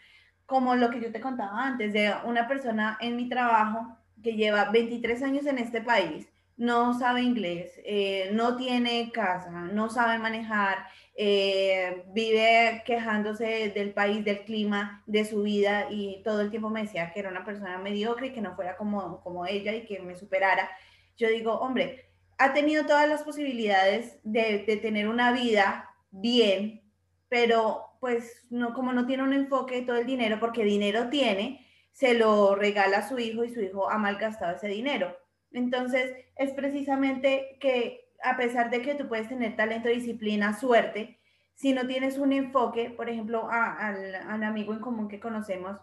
Como 0.47 0.75
lo 0.75 0.91
que 0.91 1.01
yo 1.01 1.13
te 1.13 1.21
contaba 1.21 1.67
antes, 1.67 1.93
de 1.93 2.13
una 2.25 2.47
persona 2.47 2.99
en 3.01 3.17
mi 3.17 3.29
trabajo 3.29 3.97
que 4.23 4.35
lleva 4.35 4.71
23 4.71 5.23
años 5.23 5.47
en 5.47 5.59
este 5.59 5.81
país, 5.81 6.29
no 6.57 6.97
sabe 6.97 7.23
inglés, 7.23 7.81
eh, 7.85 8.31
no 8.33 8.57
tiene 8.57 9.11
casa, 9.11 9.51
no 9.51 9.89
sabe 9.89 10.19
manejar, 10.19 10.87
eh, 11.15 12.05
vive 12.09 12.83
quejándose 12.87 13.71
del 13.71 13.93
país, 13.93 14.25
del 14.25 14.45
clima, 14.45 15.03
de 15.07 15.25
su 15.25 15.43
vida 15.43 15.89
y 15.91 16.23
todo 16.23 16.41
el 16.41 16.51
tiempo 16.51 16.71
me 16.71 16.83
decía 16.83 17.13
que 17.13 17.21
era 17.21 17.31
una 17.31 17.45
persona 17.45 17.79
mediocre 17.79 18.29
y 18.29 18.33
que 18.33 18.41
no 18.41 18.55
fuera 18.55 18.77
como, 18.77 19.21
como 19.23 19.47
ella 19.47 19.75
y 19.75 19.85
que 19.85 19.99
me 20.01 20.15
superara. 20.15 20.71
Yo 21.17 21.29
digo, 21.29 21.55
hombre, 21.55 22.12
ha 22.43 22.53
tenido 22.53 22.85
todas 22.87 23.09
las 23.09 23.23
posibilidades 23.23 24.19
de, 24.25 24.59
tener 24.83 25.09
una 25.09 25.31
vida 25.33 25.91
bien, 26.11 26.83
pero 27.29 27.85
pues 28.01 28.47
no, 28.51 28.75
como 28.75 28.93
no 28.93 29.07
tiene 29.07 29.23
un 29.23 29.33
enfoque 29.33 29.83
todo 29.83 29.97
el 29.97 30.07
dinero, 30.07 30.41
porque 30.41 30.65
dinero 30.65 31.09
tiene, 31.09 31.65
se 31.93 32.15
lo 32.15 32.57
regala 32.57 32.99
a 32.99 33.09
su 33.09 33.19
hijo 33.21 33.45
y 33.45 33.55
su 33.55 33.61
hijo 33.61 33.89
ha 33.89 33.97
malgastado 33.97 34.57
ese 34.57 34.67
dinero. 34.67 35.17
Entonces, 35.53 36.17
es 36.35 36.53
precisamente 36.53 37.59
que 37.61 38.09
a 38.25 38.37
pesar 38.37 38.71
de 38.71 38.83
que 38.83 38.97
tú 38.97 39.07
puedes 39.07 39.29
tener 39.29 39.55
talento, 39.55 39.89
disciplina, 39.89 40.59
suerte, 40.59 41.21
si 41.55 41.73
no 41.73 41.87
tienes 41.87 42.19
un 42.19 42.33
enfoque, 42.33 42.91
por 42.91 43.09
ejemplo, 43.09 43.49
a- 43.51 43.75
al, 43.87 44.17
al 44.17 44.43
amigo 44.43 44.73
en 44.73 44.81
común 44.81 45.07
que 45.09 45.21
conocemos, 45.21 45.79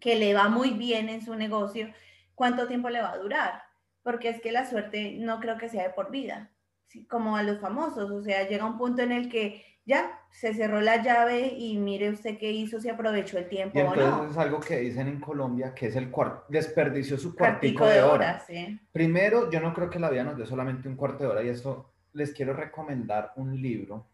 que 0.00 0.16
le 0.16 0.32
va 0.32 0.48
muy 0.48 0.70
bien 0.70 1.10
en 1.10 1.22
su 1.22 1.34
negocio, 1.34 1.92
¿cuánto 2.34 2.66
tiempo 2.66 2.88
le 2.88 3.02
va 3.02 3.12
a 3.12 3.18
durar? 3.18 3.73
Porque 4.04 4.28
es 4.28 4.40
que 4.40 4.52
la 4.52 4.64
suerte 4.70 5.16
no 5.18 5.40
creo 5.40 5.58
que 5.58 5.68
sea 5.68 5.82
de 5.82 5.90
por 5.90 6.12
vida, 6.12 6.52
¿sí? 6.86 7.04
como 7.06 7.36
a 7.36 7.42
los 7.42 7.58
famosos, 7.58 8.08
o 8.12 8.22
sea, 8.22 8.46
llega 8.46 8.64
un 8.64 8.78
punto 8.78 9.02
en 9.02 9.10
el 9.10 9.28
que 9.28 9.64
ya 9.86 10.18
se 10.30 10.54
cerró 10.54 10.80
la 10.80 11.02
llave 11.02 11.54
y 11.58 11.76
mire 11.78 12.08
usted 12.10 12.38
qué 12.38 12.50
hizo, 12.52 12.80
si 12.80 12.88
aprovechó 12.88 13.36
el 13.38 13.48
tiempo 13.48 13.78
Y 13.78 13.82
o 13.82 13.86
entonces 13.88 14.06
no. 14.26 14.30
es 14.30 14.38
algo 14.38 14.60
que 14.60 14.78
dicen 14.78 15.08
en 15.08 15.20
Colombia, 15.20 15.74
que 15.74 15.88
es 15.88 15.96
el 15.96 16.10
cuarto, 16.10 16.44
desperdició 16.48 17.18
su 17.18 17.34
Cuartico 17.34 17.84
de 17.86 18.00
hora. 18.02 18.12
horas. 18.14 18.46
Primero, 18.92 19.50
yo 19.50 19.60
no 19.60 19.74
creo 19.74 19.90
que 19.90 19.98
la 19.98 20.08
vida 20.10 20.24
nos 20.24 20.38
dé 20.38 20.46
solamente 20.46 20.88
un 20.88 20.96
cuarto 20.96 21.24
de 21.24 21.30
hora 21.30 21.42
y 21.42 21.48
esto 21.48 21.92
les 22.14 22.32
quiero 22.32 22.54
recomendar 22.54 23.32
un 23.36 23.60
libro 23.60 24.06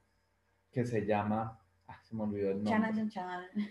que 0.73 0.85
se 0.87 1.05
llama, 1.07 1.61
ah, 1.89 2.01
se 2.03 2.15
me 2.17 2.23
olvidó 2.25 2.51
el 2.51 2.65
Chana, 2.65 2.91
nombre. 2.91 3.09
chan, 3.13 3.45
chan. 3.55 3.69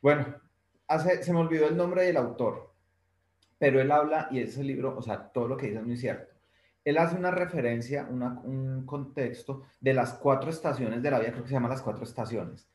Bueno, 0.00 0.26
hace, 0.88 1.22
se 1.22 1.32
me 1.32 1.40
olvidó 1.40 1.68
el 1.68 1.76
nombre 1.76 2.04
del 2.04 2.16
autor, 2.16 2.71
pero 3.62 3.80
él 3.80 3.92
habla 3.92 4.26
y 4.32 4.40
ese 4.40 4.64
libro, 4.64 4.96
o 4.98 5.02
sea, 5.02 5.28
todo 5.30 5.46
lo 5.46 5.56
que 5.56 5.66
dice 5.66 5.78
es 5.78 5.86
muy 5.86 5.96
cierto. 5.96 6.34
Él 6.84 6.98
hace 6.98 7.14
una 7.16 7.30
referencia, 7.30 8.08
una- 8.10 8.40
un 8.42 8.84
contexto 8.84 9.62
de 9.80 9.94
las 9.94 10.14
cuatro 10.14 10.50
estaciones 10.50 11.00
de 11.00 11.10
la 11.12 11.20
vida, 11.20 11.30
creo 11.30 11.44
que 11.44 11.48
se 11.48 11.54
llama 11.54 11.68
las 11.68 11.80
cuatro 11.80 12.02
estaciones. 12.02 12.68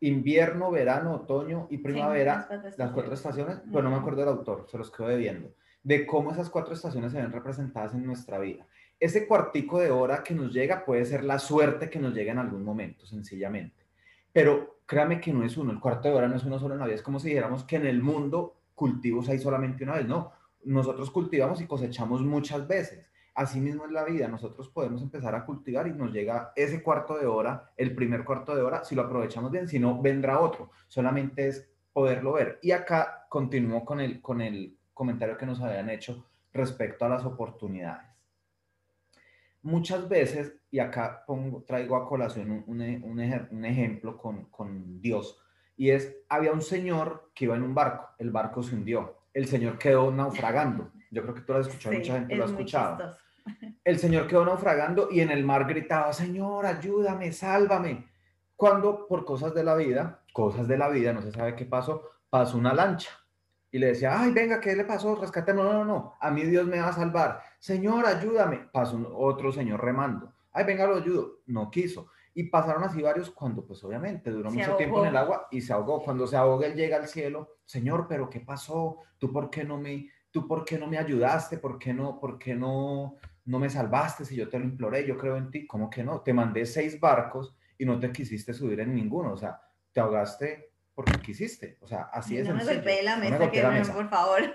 Invierno, 0.00 0.70
verano, 0.70 1.14
otoño 1.14 1.66
y 1.70 1.78
primavera, 1.78 2.34
las 2.34 2.46
cuatro 2.46 2.70
las 2.76 2.90
cuatro 2.92 3.14
estaciones. 3.14 3.56
pero 3.72 3.82
no 3.84 3.90
me 3.90 3.96
acuerdo 3.96 4.20
del 4.20 4.28
autor, 4.28 4.66
se 4.70 4.76
los 4.76 4.90
quedo 4.90 5.08
debiendo, 5.08 5.54
de 5.82 6.04
cómo 6.04 6.30
esas 6.32 6.50
cuatro 6.50 6.74
estaciones 6.74 7.12
se 7.12 7.22
ven 7.22 7.32
representadas 7.32 7.94
en 7.94 8.04
nuestra 8.04 8.38
vida. 8.38 8.66
Ese 9.00 9.26
cuartico 9.26 9.80
de 9.80 9.90
hora 9.90 10.22
que 10.22 10.34
nos 10.34 10.52
llega 10.52 10.84
puede 10.84 11.06
ser 11.06 11.24
la 11.24 11.38
suerte 11.38 11.88
que 11.88 11.98
nos 11.98 12.12
llega 12.12 12.32
en 12.32 12.38
algún 12.38 12.62
momento, 12.64 13.06
sencillamente. 13.06 13.86
Pero 14.30 14.76
créame 14.84 15.22
que 15.22 15.32
no 15.32 15.42
es 15.42 15.56
uno, 15.56 15.72
el 15.72 15.80
cuarto 15.80 16.08
de 16.08 16.14
hora 16.14 16.28
no 16.28 16.36
es 16.36 16.44
uno 16.44 16.58
solo 16.58 16.74
en 16.74 16.80
la 16.80 16.84
vida, 16.86 16.96
es 16.96 17.02
como 17.02 17.18
si 17.18 17.28
dijéramos 17.28 17.64
que 17.64 17.76
en 17.76 17.86
el 17.86 18.02
mundo 18.02 18.56
cultivos 18.74 19.28
hay 19.28 19.38
solamente 19.38 19.84
una 19.84 19.94
vez, 19.94 20.06
no, 20.06 20.32
nosotros 20.64 21.10
cultivamos 21.10 21.60
y 21.60 21.66
cosechamos 21.66 22.22
muchas 22.22 22.66
veces. 22.66 23.06
Así 23.34 23.60
mismo 23.60 23.84
es 23.84 23.90
la 23.90 24.04
vida, 24.04 24.28
nosotros 24.28 24.68
podemos 24.68 25.02
empezar 25.02 25.34
a 25.34 25.44
cultivar 25.44 25.88
y 25.88 25.92
nos 25.92 26.12
llega 26.12 26.52
ese 26.54 26.82
cuarto 26.82 27.18
de 27.18 27.26
hora, 27.26 27.72
el 27.76 27.94
primer 27.94 28.24
cuarto 28.24 28.54
de 28.54 28.62
hora, 28.62 28.84
si 28.84 28.94
lo 28.94 29.02
aprovechamos 29.02 29.50
bien, 29.50 29.66
si 29.66 29.80
no, 29.80 30.00
vendrá 30.00 30.38
otro. 30.38 30.70
Solamente 30.86 31.48
es 31.48 31.68
poderlo 31.92 32.34
ver. 32.34 32.60
Y 32.62 32.70
acá 32.70 33.26
continúo 33.28 33.84
con 33.84 34.00
el, 34.00 34.20
con 34.22 34.40
el 34.40 34.78
comentario 34.92 35.36
que 35.36 35.46
nos 35.46 35.60
habían 35.60 35.90
hecho 35.90 36.24
respecto 36.52 37.04
a 37.04 37.08
las 37.08 37.24
oportunidades. 37.24 38.06
Muchas 39.62 40.08
veces, 40.08 40.54
y 40.70 40.78
acá 40.78 41.24
pongo, 41.26 41.62
traigo 41.62 41.96
a 41.96 42.06
colación 42.06 42.50
un, 42.50 42.80
un 42.80 43.48
un 43.50 43.64
ejemplo 43.64 44.16
con, 44.16 44.44
con 44.44 45.00
Dios, 45.00 45.43
y 45.76 45.90
es, 45.90 46.16
había 46.28 46.52
un 46.52 46.62
señor 46.62 47.30
que 47.34 47.44
iba 47.46 47.56
en 47.56 47.62
un 47.62 47.74
barco, 47.74 48.08
el 48.18 48.30
barco 48.30 48.62
se 48.62 48.74
hundió, 48.74 49.18
el 49.32 49.46
señor 49.46 49.78
quedó 49.78 50.10
naufragando. 50.10 50.90
Yo 51.10 51.22
creo 51.22 51.34
que 51.34 51.40
tú 51.42 51.52
lo 51.52 51.58
has 51.60 51.66
escuchado, 51.66 51.92
Sí, 51.94 51.98
mucha 52.00 52.12
gente 52.14 52.32
es 52.32 52.38
lo 52.38 52.44
ha 52.44 52.48
escuchado. 52.48 52.96
chistoso. 52.98 53.18
el 53.84 53.98
señor 53.98 54.26
quedó 54.26 54.44
naufragando 54.44 55.08
y 55.10 55.20
en 55.20 55.30
el 55.30 55.44
mar 55.44 55.66
gritaba, 55.66 56.12
Señor, 56.12 56.66
ayúdame, 56.66 57.32
sálvame. 57.32 58.06
Cuando 58.56 59.06
por 59.06 59.24
cosas 59.24 59.52
de 59.54 59.64
la 59.64 59.74
vida, 59.74 60.22
cosas 60.32 60.66
de 60.68 60.78
la 60.78 60.88
vida, 60.88 61.12
no 61.12 61.22
se 61.22 61.32
sabe 61.32 61.54
qué 61.56 61.64
pasó, 61.66 62.02
pasó 62.30 62.56
una 62.56 62.72
lancha. 62.72 63.10
Y 63.70 63.78
le 63.78 63.88
decía, 63.88 64.18
ay, 64.20 64.30
venga, 64.32 64.60
¿qué 64.60 64.76
le 64.76 64.84
pasó? 64.84 65.16
Rescatemos. 65.16 65.64
No, 65.64 65.72
no, 65.72 65.84
no, 65.84 66.14
a 66.20 66.30
mí 66.30 66.42
Dios 66.44 66.64
me 66.66 66.78
va 66.78 66.88
a 66.88 66.92
salvar. 66.92 67.42
Señor, 67.58 68.06
ayúdame. 68.06 68.68
Pasó 68.72 68.96
otro 69.16 69.50
señor 69.50 69.82
remando. 69.84 70.32
Ay, 70.52 70.64
venga, 70.64 70.86
lo 70.86 70.96
ayudo. 70.96 71.40
No 71.46 71.68
quiso. 71.72 72.06
Y 72.36 72.44
pasaron 72.44 72.82
así 72.82 73.00
varios 73.00 73.30
cuando, 73.30 73.64
pues 73.64 73.82
obviamente, 73.84 74.30
duró 74.30 74.50
mucho 74.50 74.76
tiempo 74.76 75.02
en 75.02 75.10
el 75.10 75.16
agua 75.16 75.46
y 75.52 75.60
se 75.60 75.72
ahogó. 75.72 76.02
Cuando 76.02 76.26
se 76.26 76.36
ahoga, 76.36 76.66
él 76.66 76.74
llega 76.74 76.96
al 76.96 77.06
cielo. 77.06 77.58
Señor, 77.64 78.06
pero 78.08 78.28
¿qué 78.28 78.40
pasó? 78.40 78.98
¿Tú 79.18 79.32
por 79.32 79.50
qué 79.50 79.62
no 79.62 79.78
me, 79.78 80.10
tú 80.32 80.48
por 80.48 80.64
qué 80.64 80.76
no 80.76 80.88
me 80.88 80.98
ayudaste? 80.98 81.58
¿Por 81.58 81.78
qué 81.78 81.94
no, 81.94 82.18
por 82.18 82.38
qué 82.38 82.56
no, 82.56 83.16
no 83.44 83.58
me 83.60 83.70
salvaste 83.70 84.24
si 84.24 84.34
yo 84.34 84.48
te 84.48 84.58
lo 84.58 84.64
imploré? 84.64 85.06
Yo 85.06 85.16
creo 85.16 85.36
en 85.36 85.50
ti. 85.50 85.64
¿Cómo 85.64 85.88
que 85.88 86.02
no? 86.02 86.22
Te 86.22 86.32
mandé 86.32 86.66
seis 86.66 86.98
barcos 86.98 87.56
y 87.78 87.84
no 87.84 88.00
te 88.00 88.10
quisiste 88.10 88.52
subir 88.52 88.80
en 88.80 88.94
ninguno. 88.94 89.32
O 89.32 89.36
sea, 89.36 89.60
te 89.92 90.00
ahogaste 90.00 90.72
porque 90.92 91.20
quisiste. 91.20 91.78
O 91.80 91.86
sea, 91.86 92.10
así 92.12 92.36
es. 92.36 92.48
No 92.48 92.54
me 92.54 92.64
golpeé 92.64 93.04
la 93.04 93.16
mesa, 93.16 93.50
que 93.50 93.62
me, 93.62 93.84
por 93.84 94.08
favor. 94.08 94.54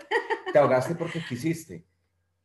Te 0.52 0.60
ahogaste 0.60 0.96
porque 0.96 1.24
quisiste. 1.24 1.86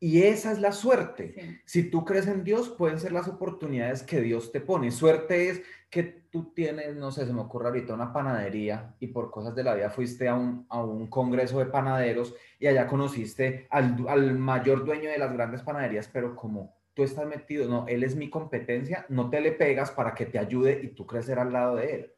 Y 0.04 0.24
esa 0.24 0.52
es 0.52 0.58
la 0.58 0.72
suerte. 0.72 1.62
Si 1.64 1.84
tú 1.84 2.04
crees 2.04 2.26
en 2.26 2.44
Dios, 2.44 2.68
pueden 2.68 3.00
ser 3.00 3.10
las 3.10 3.26
oportunidades 3.26 4.02
que 4.02 4.20
Dios 4.20 4.52
te 4.52 4.60
pone. 4.60 4.90
Suerte 4.90 5.48
es 5.48 5.62
que 5.88 6.02
tú 6.02 6.52
tienes, 6.52 6.94
no 6.94 7.10
sé, 7.10 7.24
se 7.24 7.32
me 7.32 7.40
ocurre 7.40 7.68
ahorita 7.68 7.94
una 7.94 8.12
panadería 8.12 8.94
y 9.00 9.06
por 9.06 9.30
cosas 9.30 9.54
de 9.54 9.64
la 9.64 9.74
vida 9.74 9.88
fuiste 9.88 10.28
a 10.28 10.34
un, 10.34 10.66
a 10.68 10.84
un 10.84 11.06
congreso 11.06 11.58
de 11.58 11.64
panaderos 11.64 12.34
y 12.58 12.66
allá 12.66 12.86
conociste 12.86 13.66
al, 13.70 13.96
al 14.06 14.38
mayor 14.38 14.84
dueño 14.84 15.08
de 15.08 15.16
las 15.16 15.32
grandes 15.32 15.62
panaderías, 15.62 16.06
pero 16.12 16.36
como 16.36 16.76
tú 16.92 17.02
estás 17.02 17.26
metido, 17.26 17.66
no, 17.66 17.86
él 17.88 18.04
es 18.04 18.14
mi 18.14 18.28
competencia, 18.28 19.06
no 19.08 19.30
te 19.30 19.40
le 19.40 19.52
pegas 19.52 19.90
para 19.90 20.14
que 20.14 20.26
te 20.26 20.38
ayude 20.38 20.82
y 20.82 20.88
tú 20.88 21.06
crecer 21.06 21.38
al 21.38 21.50
lado 21.50 21.76
de 21.76 21.94
él. 21.94 22.12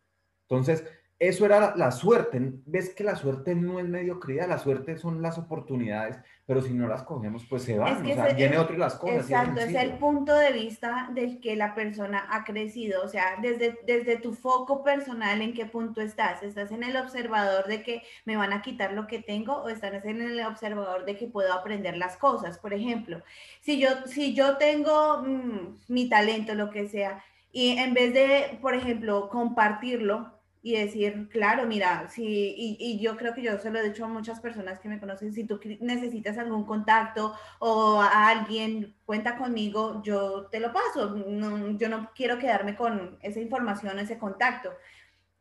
Entonces, 0.48 0.84
eso 1.18 1.46
era 1.46 1.74
la, 1.76 1.90
suerte. 1.92 2.52
Ves 2.66 2.94
que 2.94 3.02
la 3.02 3.16
suerte 3.16 3.54
no 3.54 3.78
es 3.78 3.88
mediocridad, 3.88 4.48
la 4.48 4.58
suerte 4.58 4.98
son 4.98 5.22
las 5.22 5.38
oportunidades, 5.38 6.18
pero 6.44 6.60
si 6.60 6.74
no 6.74 6.86
las 6.86 7.04
cogemos, 7.04 7.46
pues 7.48 7.62
se 7.62 7.78
van. 7.78 8.04
o 8.04 8.14
sea, 8.14 8.34
viene 8.34 8.58
otro 8.58 8.76
y 8.76 8.78
las 8.78 8.96
cosas. 8.96 9.30
Exacto, 9.30 9.60
es, 9.60 9.74
el 9.74 9.92
punto 9.92 10.34
de 10.34 10.52
vista 10.52 11.08
del 11.14 11.40
que 11.40 11.56
la 11.56 11.74
persona 11.74 12.26
ha 12.30 12.44
crecido. 12.44 13.02
O 13.02 13.08
sea, 13.08 13.36
desde, 13.40 13.78
desde 13.86 14.18
tu 14.18 14.34
foco 14.34 14.84
personal, 14.84 15.40
¿en 15.40 15.54
qué 15.54 15.64
punto 15.64 16.02
estás? 16.02 16.42
¿Estás 16.42 16.70
en 16.70 16.82
el 16.82 16.96
observador 16.98 17.66
de 17.66 17.82
que 17.82 18.02
me 18.26 18.36
van 18.36 18.52
a 18.52 18.60
quitar 18.60 18.92
lo 18.92 19.06
que 19.06 19.22
tengo 19.22 19.54
o 19.54 19.70
estás 19.70 20.04
en 20.04 20.20
el 20.20 20.44
observador 20.44 21.06
de 21.06 21.16
que 21.16 21.28
puedo 21.28 21.52
aprender 21.54 21.96
las 21.96 22.18
cosas? 22.18 22.58
Por 22.58 22.74
ejemplo, 22.74 23.22
si 23.62 23.80
yo, 23.80 23.88
si 24.04 24.34
yo 24.34 24.58
tengo 24.58 25.22
mm, 25.22 25.78
mi 25.88 26.10
talento, 26.10 26.54
lo 26.54 26.68
que 26.70 26.88
sea, 26.88 27.24
y 27.52 27.78
en 27.78 27.94
vez 27.94 28.12
de, 28.12 28.58
por 28.60 28.74
ejemplo, 28.74 29.30
compartirlo, 29.30 30.35
y 30.66 30.72
decir, 30.72 31.28
claro, 31.28 31.64
mira, 31.64 32.08
si, 32.08 32.24
y, 32.24 32.76
y, 32.80 32.98
yo 32.98 33.16
creo 33.16 33.32
que 33.34 33.42
yo 33.42 33.56
se 33.56 33.70
lo 33.70 33.78
he 33.78 33.88
dicho 33.88 34.04
a 34.04 34.08
muchas 34.08 34.40
personas 34.40 34.80
que 34.80 34.88
me 34.88 34.98
conocen, 34.98 35.32
si 35.32 35.44
tú 35.44 35.60
necesitas 35.78 36.38
algún 36.38 36.64
contacto 36.64 37.36
o 37.60 38.00
a 38.00 38.26
alguien, 38.26 38.96
cuenta 39.04 39.36
conmigo, 39.36 40.02
yo 40.02 40.46
te 40.46 40.58
lo 40.58 40.72
paso, 40.72 41.10
no, 41.28 41.78
yo 41.78 41.88
no 41.88 42.10
quiero 42.16 42.40
quedarme 42.40 42.74
con 42.74 43.16
esa 43.22 43.38
información, 43.38 44.00
ese 44.00 44.18
contacto. 44.18 44.72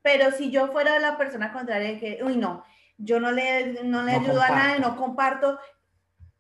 Pero 0.04 0.30
si 0.30 0.52
yo 0.52 0.72
fuera 0.72 1.00
la 1.00 1.18
persona 1.18 1.52
contraria, 1.52 2.00
que, 2.00 2.20
uy, 2.24 2.38
no, 2.38 2.64
yo 3.00 3.20
no 3.20 3.32
le, 3.32 3.84
no 3.84 4.04
le 4.04 4.12
ayudo 4.12 4.44
a 4.44 4.50
nadie, 4.50 4.80
no 4.80 4.96
comparto, 4.96 5.58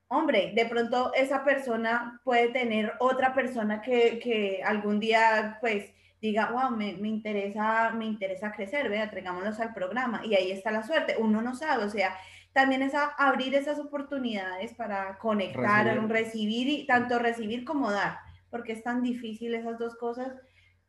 hombre, 0.09 0.51
de 0.53 0.67
pronto 0.67 1.11
esa 1.15 1.43
persona 1.43 2.21
puede 2.23 2.49
tener 2.49 2.93
otra 2.99 3.33
persona 3.33 3.81
que, 3.81 4.19
que 4.19 4.61
algún 4.63 4.99
día, 4.99 5.57
pues, 5.59 5.91
diga, 6.21 6.51
wow, 6.51 6.75
me, 6.75 6.93
me, 6.93 7.07
interesa, 7.07 7.91
me 7.91 8.05
interesa 8.05 8.51
crecer, 8.51 8.89
vea, 8.89 9.09
traigámonos 9.09 9.59
al 9.59 9.73
programa. 9.73 10.21
Y 10.25 10.35
ahí 10.35 10.51
está 10.51 10.71
la 10.71 10.83
suerte. 10.83 11.15
Uno 11.19 11.41
no 11.41 11.55
sabe, 11.55 11.85
o 11.85 11.89
sea, 11.89 12.15
también 12.53 12.81
es 12.81 12.93
abrir 13.17 13.53
esas 13.53 13.79
oportunidades 13.79 14.73
para 14.73 15.17
conectar, 15.17 15.85
recibir. 15.85 16.09
recibir 16.09 16.69
y 16.69 16.87
tanto 16.87 17.19
recibir 17.19 17.65
como 17.65 17.91
dar, 17.91 18.19
porque 18.49 18.71
es 18.71 18.83
tan 18.83 19.03
difícil 19.03 19.53
esas 19.53 19.77
dos 19.77 19.95
cosas. 19.97 20.33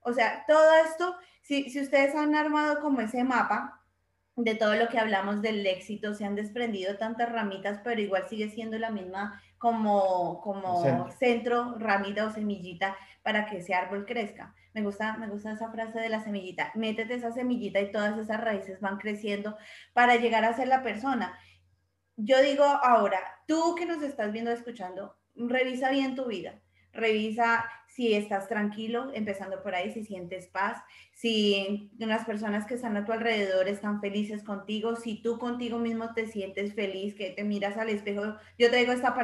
O 0.01 0.13
sea, 0.13 0.45
todo 0.47 0.71
esto, 0.85 1.17
si, 1.43 1.69
si 1.71 1.81
ustedes 1.81 2.15
han 2.15 2.35
armado 2.35 2.81
como 2.81 3.01
ese 3.01 3.25
mapa, 3.25 3.83
de 4.37 4.55
todo 4.55 4.75
lo 4.77 4.89
que 4.89 4.99
hablamos 4.99 5.41
del 5.41 5.67
éxito, 5.67 6.15
se 6.15 6.25
han 6.27 6.35
desprendido 6.35 6.99
tantas 6.99 7.33
ramitas, 7.33 7.81
pero 7.83 8.01
igual 8.01 8.29
sigue 8.29 8.51
siendo 8.51 8.79
la 8.79 8.91
misma 8.91 9.43
como, 9.59 10.41
como 10.43 10.83
centro. 10.83 11.11
centro, 11.13 11.79
ramita 11.79 12.27
o 12.27 12.31
semillita 12.31 12.95
para 13.27 13.45
que 13.47 13.57
ese 13.57 13.75
árbol 13.75 14.07
crezca. 14.07 14.55
Me 14.73 14.83
gusta, 14.83 15.17
me 15.17 15.27
gusta 15.27 15.51
esa 15.51 15.73
frase 15.73 15.99
de 15.99 16.09
la 16.09 16.23
semillita. 16.23 16.71
Métete 16.77 17.15
esa 17.15 17.33
semillita 17.33 17.81
y 17.81 17.91
todas 17.91 18.17
esas 18.17 18.41
raíces 18.41 18.81
van 18.81 18.99
creciendo 18.99 19.57
para 19.95 20.15
llegar 20.15 20.45
a 20.45 20.55
ser 20.55 20.69
la 20.69 20.85
persona. 20.85 21.37
Yo 22.15 22.41
digo 22.41 22.63
ahora, 22.63 23.19
tú 23.49 23.75
que 23.75 23.85
nos 23.85 24.01
estás 24.05 24.31
viendo, 24.31 24.53
escuchando, 24.53 25.17
revisa 25.35 25.91
bien 25.91 26.15
tu 26.15 26.27
vida. 26.27 26.63
Revisa 26.93 27.69
si 27.97 28.13
estás 28.13 28.47
tranquilo, 28.47 29.11
empezando 29.15 29.63
por 29.63 29.75
ahí, 29.75 29.91
si 29.91 30.05
sientes 30.05 30.49
paz, 30.49 30.83
si 31.15 31.91
las 31.97 32.27
personas 32.27 32.67
que 32.67 32.75
están 32.75 32.95
a 32.99 33.07
tu 33.07 33.13
alrededor 33.13 33.69
están 33.69 34.03
felices 34.03 34.43
contigo, 34.43 34.97
si 34.97 35.23
tú 35.23 35.39
contigo 35.39 35.79
mismo 35.79 36.13
te 36.13 36.27
sientes 36.27 36.75
feliz, 36.75 37.15
que 37.15 37.31
te 37.31 37.43
miras 37.43 37.79
al 37.79 37.89
espejo. 37.89 38.37
Yo 38.59 38.71
te 38.71 38.77
digo 38.77 38.93
esta, 38.93 39.17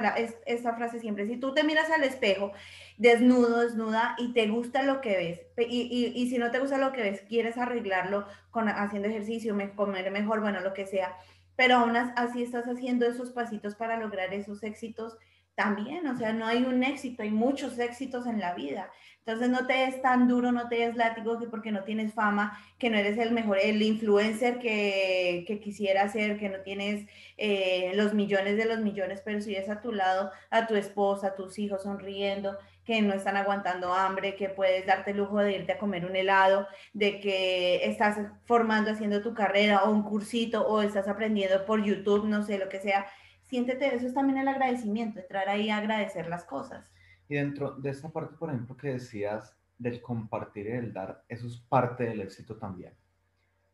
esta 0.46 0.74
frase 0.74 1.00
siempre, 1.00 1.26
si 1.26 1.36
tú 1.36 1.52
te 1.52 1.64
miras 1.64 1.90
al 1.90 2.02
espejo 2.02 2.52
desnudo, 2.96 3.60
desnuda 3.60 4.16
y 4.16 4.32
te 4.32 4.48
gusta 4.48 4.82
lo 4.84 5.02
que 5.02 5.18
ves, 5.18 5.40
y, 5.68 6.14
y, 6.14 6.18
y 6.18 6.30
si 6.30 6.38
no 6.38 6.50
te 6.50 6.58
gusta 6.58 6.78
lo 6.78 6.92
que 6.92 7.02
ves, 7.02 7.20
quieres 7.28 7.58
arreglarlo 7.58 8.26
con 8.50 8.70
haciendo 8.70 9.08
ejercicio, 9.08 9.54
comer 9.76 10.10
mejor, 10.10 10.40
bueno, 10.40 10.60
lo 10.60 10.72
que 10.72 10.86
sea, 10.86 11.14
pero 11.56 11.76
aún 11.76 11.94
así 11.94 12.42
estás 12.42 12.64
haciendo 12.64 13.04
esos 13.04 13.32
pasitos 13.32 13.74
para 13.74 13.98
lograr 13.98 14.32
esos 14.32 14.62
éxitos 14.62 15.18
también, 15.62 16.06
o 16.08 16.16
sea, 16.16 16.32
no 16.32 16.46
hay 16.46 16.64
un 16.64 16.82
éxito, 16.82 17.22
hay 17.22 17.30
muchos 17.30 17.78
éxitos 17.78 18.26
en 18.26 18.40
la 18.40 18.54
vida. 18.54 18.90
Entonces 19.18 19.48
no 19.50 19.66
te 19.68 19.84
es 19.84 20.02
tan 20.02 20.26
duro, 20.26 20.50
no 20.50 20.68
te 20.68 20.84
es 20.84 20.96
látigo 20.96 21.38
que 21.38 21.46
porque 21.46 21.70
no 21.70 21.84
tienes 21.84 22.12
fama, 22.12 22.58
que 22.78 22.90
no 22.90 22.98
eres 22.98 23.16
el 23.18 23.30
mejor, 23.30 23.58
el 23.62 23.80
influencer 23.80 24.58
que, 24.58 25.60
quisiera 25.62 26.08
ser, 26.08 26.38
que 26.38 26.48
no 26.48 26.58
tienes 26.62 27.08
eh, 27.36 27.92
los 27.94 28.14
millones 28.14 28.56
de 28.56 28.64
los 28.64 28.80
millones, 28.80 29.22
pero 29.24 29.40
si 29.40 29.54
ves 29.54 29.68
a 29.68 29.80
tu 29.80 29.92
lado 29.92 30.32
a 30.50 30.66
tu 30.66 30.74
esposa, 30.74 31.28
a 31.28 31.34
tus 31.36 31.56
hijos 31.60 31.84
sonriendo, 31.84 32.58
que 32.84 33.00
no 33.00 33.14
están 33.14 33.36
aguantando 33.36 33.94
hambre, 33.94 34.34
que 34.34 34.48
puedes 34.48 34.84
darte 34.86 35.12
el 35.12 35.18
lujo 35.18 35.38
de 35.38 35.52
irte 35.52 35.72
a 35.72 35.78
comer 35.78 36.04
un 36.04 36.16
helado, 36.16 36.66
de 36.92 37.20
que 37.20 37.84
estás 37.84 38.18
formando, 38.44 38.90
haciendo 38.90 39.22
tu 39.22 39.34
carrera 39.34 39.84
o 39.84 39.92
un 39.92 40.02
cursito 40.02 40.66
o 40.66 40.82
estás 40.82 41.06
aprendiendo 41.06 41.64
por 41.64 41.84
YouTube, 41.84 42.26
no 42.26 42.42
sé, 42.42 42.58
lo 42.58 42.68
que 42.68 42.80
sea 42.80 43.06
siéntete, 43.52 43.94
eso 43.94 44.06
es 44.06 44.14
también 44.14 44.38
el 44.38 44.48
agradecimiento, 44.48 45.20
entrar 45.20 45.46
ahí 45.46 45.68
a 45.68 45.76
agradecer 45.76 46.26
las 46.26 46.42
cosas. 46.42 46.90
Y 47.28 47.34
dentro 47.34 47.72
de 47.72 47.90
esta 47.90 48.08
parte, 48.08 48.34
por 48.38 48.48
ejemplo, 48.48 48.74
que 48.74 48.94
decías 48.94 49.54
del 49.76 50.00
compartir 50.00 50.68
y 50.68 50.70
del 50.70 50.90
dar, 50.90 51.22
eso 51.28 51.46
es 51.46 51.58
parte 51.58 52.04
del 52.04 52.22
éxito 52.22 52.56
también. 52.56 52.94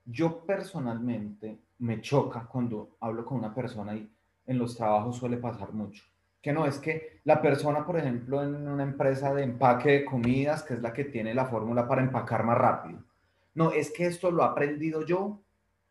Yo 0.05 0.45
personalmente 0.45 1.61
me 1.79 2.01
choca 2.01 2.45
cuando 2.47 2.97
hablo 2.99 3.25
con 3.25 3.39
una 3.39 3.55
persona 3.55 3.95
y 3.95 4.11
en 4.47 4.59
los 4.59 4.77
trabajos 4.77 5.17
suele 5.17 5.37
pasar 5.37 5.73
mucho. 5.73 6.03
Que 6.43 6.53
no 6.53 6.67
es 6.67 6.79
que 6.79 7.21
la 7.23 7.41
persona, 7.41 7.87
por 7.87 8.01
ejemplo, 8.01 8.43
en 8.43 8.67
una 8.67 8.83
empresa 8.83 9.33
de 9.33 9.45
empaque 9.45 9.91
de 9.91 10.05
comidas, 10.05 10.65
que 10.65 10.75
es 10.75 10.83
la 10.83 10.93
que 10.93 11.05
tiene 11.05 11.35
la 11.35 11.47
fórmula 11.47 11.87
para 11.87 12.03
empacar 12.03 12.43
más 12.43 12.59
rápido. 12.59 12.99
No, 13.55 13.71
es 13.71 13.93
que 13.93 14.07
esto 14.07 14.33
lo 14.33 14.43
he 14.43 14.47
aprendido 14.47 15.07
yo 15.07 15.41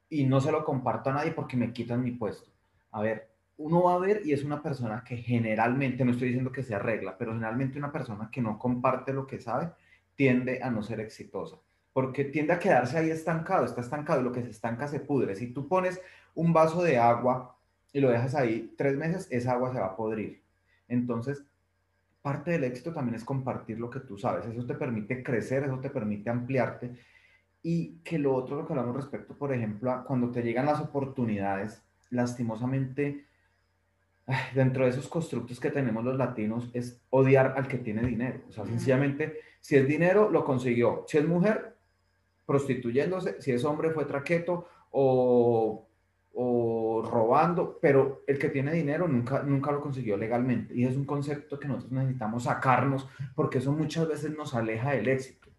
y 0.10 0.26
no 0.26 0.42
se 0.42 0.52
lo 0.52 0.66
comparto 0.66 1.10
a 1.10 1.14
nadie 1.14 1.32
porque 1.32 1.56
me 1.56 1.72
quitan 1.72 2.04
mi 2.04 2.12
puesto. 2.12 2.52
A 2.92 3.02
ver, 3.02 3.37
uno 3.58 3.84
va 3.84 3.96
a 3.96 4.00
ver 4.00 4.22
y 4.26 4.34
es 4.34 4.44
una 4.44 4.62
persona 4.62 5.04
que 5.04 5.18
generalmente, 5.18 6.06
no 6.06 6.12
estoy 6.12 6.28
diciendo 6.28 6.52
que 6.52 6.64
sea 6.64 6.80
regla, 6.80 7.18
pero 7.18 7.32
generalmente 7.32 7.78
una 7.78 7.92
persona 7.92 8.30
que 8.32 8.42
no 8.42 8.60
comparte 8.60 9.14
lo 9.14 9.26
que 9.26 9.40
sabe 9.40 9.72
tiende 10.16 10.62
a 10.62 10.70
no 10.70 10.84
ser 10.84 11.00
exitosa, 11.00 11.58
porque 11.94 12.26
tiende 12.26 12.54
a 12.54 12.60
quedarse 12.60 12.98
ahí 12.98 13.10
estancado, 13.10 13.66
está 13.66 13.82
estancado 13.82 14.22
y 14.22 14.24
lo 14.24 14.32
que 14.32 14.44
se 14.44 14.52
estanca 14.52 14.88
se 14.88 15.00
pudre. 15.00 15.36
Si 15.36 15.48
tú 15.48 15.68
pones 15.68 16.02
un 16.36 16.54
vaso 16.54 16.84
de 16.84 16.98
agua 16.98 17.58
y 17.92 18.00
lo 18.00 18.10
dejas 18.10 18.36
ahí 18.36 18.74
tres 18.78 18.96
meses, 18.96 19.28
esa 19.32 19.54
agua 19.54 19.74
se 19.74 19.80
va 19.80 19.88
a 19.88 19.96
podrir. 19.96 20.42
Entonces, 20.88 21.44
parte 22.22 22.52
del 22.52 22.66
éxito 22.66 22.94
también 22.94 23.16
es 23.16 23.24
compartir 23.24 23.80
lo 23.80 23.90
que 23.90 24.02
tú 24.02 24.18
sabes. 24.18 24.46
Eso 24.46 24.66
te 24.66 24.76
permite 24.76 25.24
crecer, 25.24 25.64
eso 25.64 25.80
te 25.80 25.90
permite 25.90 26.30
ampliarte. 26.30 26.92
Y 27.64 28.00
que 28.04 28.20
lo 28.20 28.36
otro, 28.36 28.58
lo 28.58 28.68
que 28.68 28.74
hablamos 28.74 28.96
respecto, 28.96 29.34
por 29.34 29.54
ejemplo, 29.54 29.92
a 29.92 30.04
cuando 30.04 30.30
te 30.32 30.44
llegan 30.44 30.66
las 30.66 30.80
oportunidades, 30.80 31.82
lastimosamente 32.10 33.27
dentro 34.54 34.84
de 34.84 34.92
esos 34.92 35.08
constructos 35.08 35.60
que 35.60 35.72
tenemos 35.72 36.04
los 36.04 36.18
latinos 36.18 36.70
es 36.74 37.02
odiar 37.10 37.54
al 37.58 37.68
que 37.68 37.78
tiene 37.78 38.04
dinero. 38.04 38.42
O 38.50 38.52
sea, 38.52 38.66
sencillamente, 38.66 39.40
si 39.60 39.76
es 39.76 39.88
dinero, 39.88 40.30
lo 40.30 40.44
consiguió. 40.44 41.04
Si 41.08 41.18
es 41.18 41.28
mujer, 41.28 41.76
prostituyéndose. 42.46 43.42
Si 43.42 43.52
es 43.52 43.64
hombre, 43.64 43.92
fue 43.92 44.06
traqueto 44.06 44.68
o, 44.92 45.88
o 46.34 47.02
robando, 47.10 47.80
pero 47.82 48.24
el 48.28 48.38
que 48.38 48.50
tiene 48.50 48.74
dinero 48.74 49.08
nunca, 49.08 49.44
nunca 49.44 49.72
lo 49.72 49.82
consiguió 49.82 50.18
legalmente. 50.18 50.76
Y 50.76 50.86
es 50.86 50.96
un 50.96 51.06
concepto 51.06 51.60
que 51.60 51.68
nosotros 51.68 51.94
necesitamos 51.94 52.44
sacarnos 52.44 53.08
porque 53.36 53.60
eso 53.60 53.72
muchas 53.72 54.08
veces 54.08 54.36
nos 54.36 54.54
aleja 54.54 54.92
del 54.92 55.08
éxito. 55.08 55.50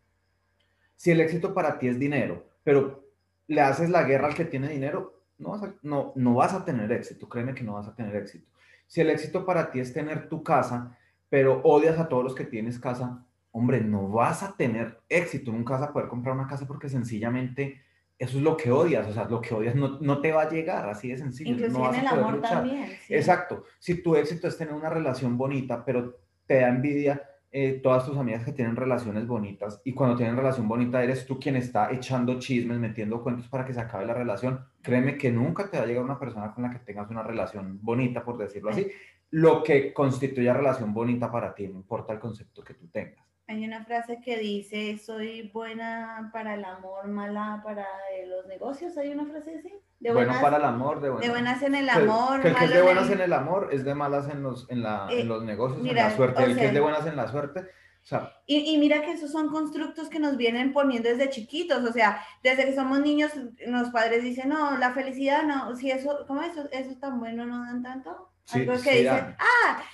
Si 0.97 1.11
el 1.11 1.21
éxito 1.21 1.55
para 1.55 1.79
ti 1.79 1.89
es 1.89 1.99
dinero, 1.99 2.45
pero 2.65 3.05
le 3.47 3.61
haces 3.61 3.89
la 3.89 4.03
guerra 4.03 4.29
al 4.29 4.35
que 4.35 4.45
tiene 4.45 4.69
dinero, 4.69 5.23
no 5.39 5.51
vas 5.51 5.63
a, 5.63 5.75
no, 5.83 6.13
no 6.17 6.35
vas 6.35 6.53
a 6.55 6.65
tener 6.65 6.91
éxito, 6.91 7.29
créeme 7.29 7.55
que 7.55 7.63
no 7.63 7.75
vas 7.75 7.87
a 7.87 7.95
tener 7.95 8.17
éxito. 8.17 8.47
Si 8.89 9.01
el 9.01 9.11
éxito 9.11 9.47
para 9.47 9.71
ti 9.71 9.79
es 9.79 9.93
tener 9.93 10.29
tu 10.29 10.43
casa, 10.43 10.99
pero 11.29 11.61
odias 11.63 11.99
a 11.99 12.09
todos 12.09 12.25
los 12.25 12.35
que 12.35 12.45
tienes 12.45 12.81
casa, 12.81 13.25
hombre, 13.53 13.81
no 13.81 14.09
vas 14.09 14.43
a 14.43 14.57
tener 14.57 15.01
éxito, 15.09 15.53
nunca 15.53 15.75
vas 15.75 15.89
a 15.89 15.93
poder 15.93 16.09
comprar 16.09 16.35
una 16.35 16.49
casa 16.49 16.67
porque 16.67 16.89
sencillamente 16.89 17.81
eso 18.19 18.39
es 18.39 18.43
lo 18.43 18.57
que 18.57 18.73
odias, 18.73 19.07
o 19.07 19.13
sea, 19.13 19.27
lo 19.27 19.41
que 19.41 19.55
odias 19.55 19.77
no, 19.77 20.01
no 20.01 20.21
te 20.21 20.33
va 20.33 20.43
a 20.43 20.51
llegar, 20.51 20.89
así 20.89 21.09
de 21.09 21.19
sencillo. 21.19 21.53
Inclusive 21.53 21.79
no 21.79 21.85
vas 21.85 21.99
en 21.99 22.01
a 22.01 22.03
el 22.03 22.09
poder 22.09 22.25
amor 22.25 22.35
luchar. 22.37 22.51
también. 22.51 22.89
sí. 23.07 23.15
Exacto, 23.15 23.65
si 23.79 24.03
tu 24.03 24.17
éxito 24.17 24.49
es 24.49 24.59
tener 24.59 24.75
una 24.75 24.91
relación 24.91 25.39
bonita, 25.39 25.85
pero 25.85 26.19
te 26.47 26.61
da 26.61 26.69
envidia 26.69 27.23
eh, 27.51 27.81
todas 27.83 28.05
tus 28.05 28.17
amigas 28.19 28.45
que 28.45 28.53
tienen 28.53 28.77
relaciones 28.77 29.27
bonitas 29.27 29.81
y 29.85 29.95
cuando 29.95 30.17
tienen 30.17 30.37
relación 30.37 30.69
bonita 30.69 31.03
eres 31.03 31.25
tú 31.25 31.39
quien 31.39 31.57
está 31.57 31.91
echando 31.93 32.39
chismes, 32.39 32.79
metiendo 32.79 33.23
cuentos 33.23 33.49
para 33.49 33.65
que 33.65 33.73
se 33.73 33.81
acabe 33.81 34.05
la 34.05 34.15
relación, 34.15 34.61
créeme 34.83 35.17
que 35.17 35.33
nunca 35.33 35.71
te 35.71 35.79
va 35.79 35.85
a 35.85 35.87
llegar 35.87 36.05
una 36.05 36.19
persona 36.19 36.53
con 36.53 36.65
la 36.65 36.71
que 36.71 36.79
tengas 36.81 37.11
una 37.11 37.23
relación 37.23 37.79
bonita, 37.83 38.23
por 38.23 38.37
decirlo 38.37 38.71
así. 38.71 38.87
Lo 39.31 39.63
que 39.63 39.93
constituye 39.93 40.53
relación 40.53 40.93
bonita 40.93 41.31
para 41.31 41.55
ti, 41.55 41.69
no 41.69 41.77
importa 41.77 42.13
el 42.13 42.19
concepto 42.19 42.63
que 42.63 42.75
tú 42.75 42.89
tengas. 42.89 43.28
Hay 43.51 43.65
una 43.65 43.83
frase 43.85 44.21
que 44.21 44.37
dice, 44.39 44.99
soy 44.99 45.51
buena 45.55 46.31
para 46.35 46.55
el 46.55 46.65
amor, 46.65 47.09
mala 47.09 47.63
para 47.65 47.87
eh, 48.13 48.27
los 48.27 48.47
negocios. 48.47 48.97
¿Hay 48.99 49.09
una 49.09 49.25
frase 49.25 49.57
así? 49.59 49.73
De 50.01 50.13
bueno 50.13 50.27
buenas, 50.29 50.43
para 50.43 50.57
el 50.59 50.65
amor, 50.65 51.01
de, 51.01 51.09
de 51.11 51.31
buenas 51.31 51.63
en 51.63 51.75
el 51.75 51.87
que- 51.87 51.91
amor, 51.93 52.43
Que, 52.43 52.49
el 52.49 52.55
que 52.57 52.65
es 52.67 52.71
de 52.71 52.79
en 52.79 52.85
buenas 52.85 53.11
en 53.11 53.21
el 53.23 53.33
amor 53.33 53.69
es 53.73 53.85
de 53.85 53.95
malas 53.95 54.29
en 54.29 54.43
los, 54.43 54.71
en 54.71 54.83
la, 54.83 55.09
Eh, 55.11 55.23
en 55.23 55.29
los 55.29 55.43
negocios, 55.45 55.81
mira, 55.83 56.03
en 56.05 56.11
la 56.11 56.17
suerte. 56.17 56.43
El 56.45 56.49
que 56.51 56.55
sea, 56.61 56.69
es 56.69 56.75
de 56.75 56.81
buenas 56.81 57.07
en 57.07 57.17
la 57.17 57.27
suerte, 57.29 57.61
o 57.61 58.07
sea, 58.07 58.33
Y, 58.47 58.75
y 58.75 58.79
mira 58.79 59.01
que 59.03 59.13
esos 59.13 59.33
son 59.33 59.49
constructos 59.49 60.09
que 60.09 60.21
nos 60.21 60.37
vienen 60.37 60.73
poniendo 60.75 61.09
desde 61.09 61.31
chiquitos, 61.31 61.83
o 61.83 61.93
sea, 61.93 62.23
desde 62.43 62.67
que 62.67 62.75
somos 62.75 63.01
niños, 63.01 63.33
los 63.67 63.89
padres 63.91 64.23
dicen, 64.23 64.51
no, 64.51 64.77
la 64.77 64.93
felicidad 64.93 65.43
no, 65.45 65.75
si 65.75 65.91
eso, 65.91 66.25
¿cómo 66.29 66.43
eso, 66.43 66.69
eso 66.71 66.91
es 66.91 67.01
tan 67.01 67.19
bueno, 67.19 67.45
no 67.47 67.65
dan 67.65 67.83
tanto? 67.83 68.31
Sí, 68.45 68.61
Algo 68.61 68.73
que 68.75 68.79
sí 68.79 68.99
dicen, 68.99 69.37
ah, 69.39 69.81
eh, 69.81 69.85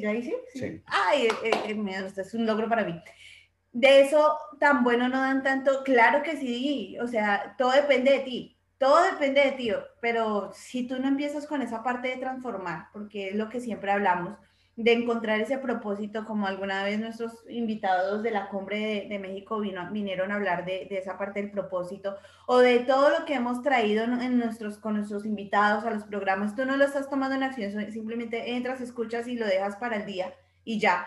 ¿ya 0.00 0.12
dice? 0.12 0.34
Sí. 0.54 0.82
Ay, 0.86 1.26
eh, 1.44 1.50
eh, 1.66 1.74
mira, 1.74 2.06
esto 2.06 2.20
es 2.20 2.34
un 2.34 2.46
logro 2.46 2.68
para 2.68 2.84
mí. 2.84 3.00
De 3.72 4.00
eso 4.02 4.36
tan 4.60 4.84
bueno 4.84 5.08
no 5.08 5.20
dan 5.20 5.42
tanto, 5.42 5.82
claro 5.82 6.22
que 6.22 6.36
sí, 6.36 6.96
o 7.00 7.06
sea, 7.06 7.54
todo 7.56 7.72
depende 7.72 8.12
de 8.12 8.18
ti, 8.20 8.58
todo 8.76 9.02
depende 9.02 9.40
de 9.40 9.52
ti, 9.52 9.70
pero 10.00 10.50
si 10.52 10.86
tú 10.86 10.98
no 10.98 11.08
empiezas 11.08 11.46
con 11.46 11.62
esa 11.62 11.82
parte 11.82 12.08
de 12.08 12.18
transformar, 12.18 12.88
porque 12.92 13.28
es 13.28 13.34
lo 13.34 13.48
que 13.48 13.60
siempre 13.60 13.90
hablamos, 13.90 14.38
de 14.76 14.92
encontrar 14.92 15.40
ese 15.40 15.58
propósito, 15.58 16.24
como 16.24 16.46
alguna 16.46 16.82
vez 16.84 16.98
nuestros 16.98 17.44
invitados 17.48 18.22
de 18.22 18.30
la 18.30 18.48
cumbre 18.48 19.06
de, 19.08 19.18
México 19.18 19.60
vinieron 19.60 20.32
a 20.32 20.36
hablar 20.36 20.64
de, 20.64 20.88
esa 20.90 21.18
parte 21.18 21.42
del 21.42 21.50
propósito, 21.50 22.16
o 22.46 22.58
de 22.58 22.80
todo 22.80 23.10
lo 23.10 23.24
que 23.26 23.34
hemos 23.34 23.62
traído 23.62 24.04
en 24.04 24.38
nuestros, 24.38 24.78
con 24.78 24.94
nuestros 24.94 25.26
invitados 25.26 25.84
a 25.84 25.90
los 25.90 26.04
programas, 26.04 26.56
tú 26.56 26.64
no 26.64 26.76
lo 26.76 26.84
estás 26.84 27.10
tomando 27.10 27.36
en 27.36 27.42
acción, 27.42 27.92
simplemente 27.92 28.54
entras, 28.54 28.80
escuchas 28.80 29.28
y 29.28 29.36
lo 29.36 29.46
dejas 29.46 29.76
para 29.76 29.96
el 29.96 30.06
día 30.06 30.32
y 30.64 30.78
ya. 30.78 31.06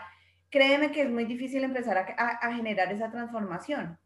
Créeme 0.52 0.92
que 0.92 1.02
es 1.02 1.10
muy 1.10 1.26
difícil 1.26 1.64
empezar 1.64 1.98
a 1.98 2.54
generar 2.54 2.92
esa 2.92 3.10
transformación. 3.10 3.98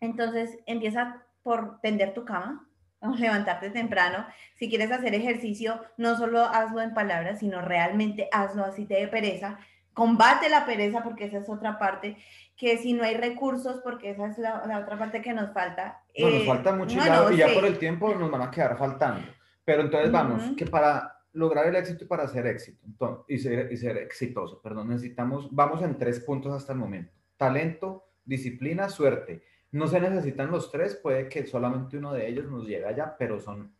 Entonces, 0.00 0.58
empieza 0.66 1.22
por 1.42 1.80
tender 1.80 2.12
tu 2.12 2.24
cama, 2.24 2.68
o 3.00 3.14
levantarte 3.14 3.70
temprano. 3.70 4.26
Si 4.54 4.68
quieres 4.68 4.90
hacer 4.90 5.14
ejercicio, 5.14 5.80
no 5.96 6.16
solo 6.16 6.40
hazlo 6.44 6.80
en 6.80 6.94
palabras, 6.94 7.40
sino 7.40 7.60
realmente 7.62 8.28
hazlo 8.32 8.64
así 8.64 8.84
te 8.86 8.94
dé 8.94 9.08
pereza. 9.08 9.58
Combate 9.92 10.48
la 10.50 10.66
pereza 10.66 11.02
porque 11.02 11.24
esa 11.24 11.38
es 11.38 11.48
otra 11.48 11.78
parte, 11.78 12.16
que 12.56 12.76
si 12.78 12.92
no 12.92 13.02
hay 13.04 13.16
recursos, 13.16 13.80
porque 13.82 14.10
esa 14.10 14.26
es 14.26 14.36
la, 14.38 14.62
la 14.66 14.78
otra 14.80 14.98
parte 14.98 15.22
que 15.22 15.32
nos 15.32 15.52
falta. 15.54 16.02
No, 16.18 16.28
nos 16.30 16.42
eh, 16.42 16.46
falta 16.46 16.72
mucho 16.74 16.94
y 16.94 16.98
bueno, 16.98 17.30
ya- 17.30 17.34
y 17.34 17.36
ya 17.38 17.48
sí. 17.48 17.54
por 17.54 17.64
el 17.64 17.78
tiempo 17.78 18.14
nos 18.14 18.30
van 18.30 18.42
a 18.42 18.50
quedar 18.50 18.76
faltando. 18.76 19.26
Pero 19.64 19.82
entonces 19.82 20.12
vamos, 20.12 20.42
que 20.56 20.66
para 20.66 21.18
lograr 21.32 21.66
el 21.66 21.76
éxito 21.76 22.04
y 22.04 22.06
para 22.06 22.28
ser 22.28 22.46
éxito 22.46 22.80
entonces, 22.86 23.24
y, 23.28 23.38
ser, 23.38 23.70
y 23.72 23.76
ser 23.76 23.96
exitoso, 23.98 24.60
perdón, 24.62 24.88
necesitamos, 24.88 25.48
vamos 25.50 25.82
en 25.82 25.98
tres 25.98 26.20
puntos 26.20 26.52
hasta 26.54 26.72
el 26.72 26.78
momento. 26.78 27.12
Talento, 27.36 28.08
disciplina, 28.24 28.88
suerte. 28.88 29.42
No 29.76 29.86
se 29.86 30.00
necesitan 30.00 30.50
los 30.50 30.70
tres, 30.70 30.96
puede 30.96 31.28
que 31.28 31.46
solamente 31.46 31.98
uno 31.98 32.14
de 32.14 32.26
ellos 32.26 32.50
nos 32.50 32.66
llegue 32.66 32.86
allá, 32.86 33.14
pero 33.18 33.38
son 33.38 33.74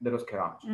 de 0.00 0.10
los 0.10 0.24
que 0.24 0.34
vamos. 0.34 0.64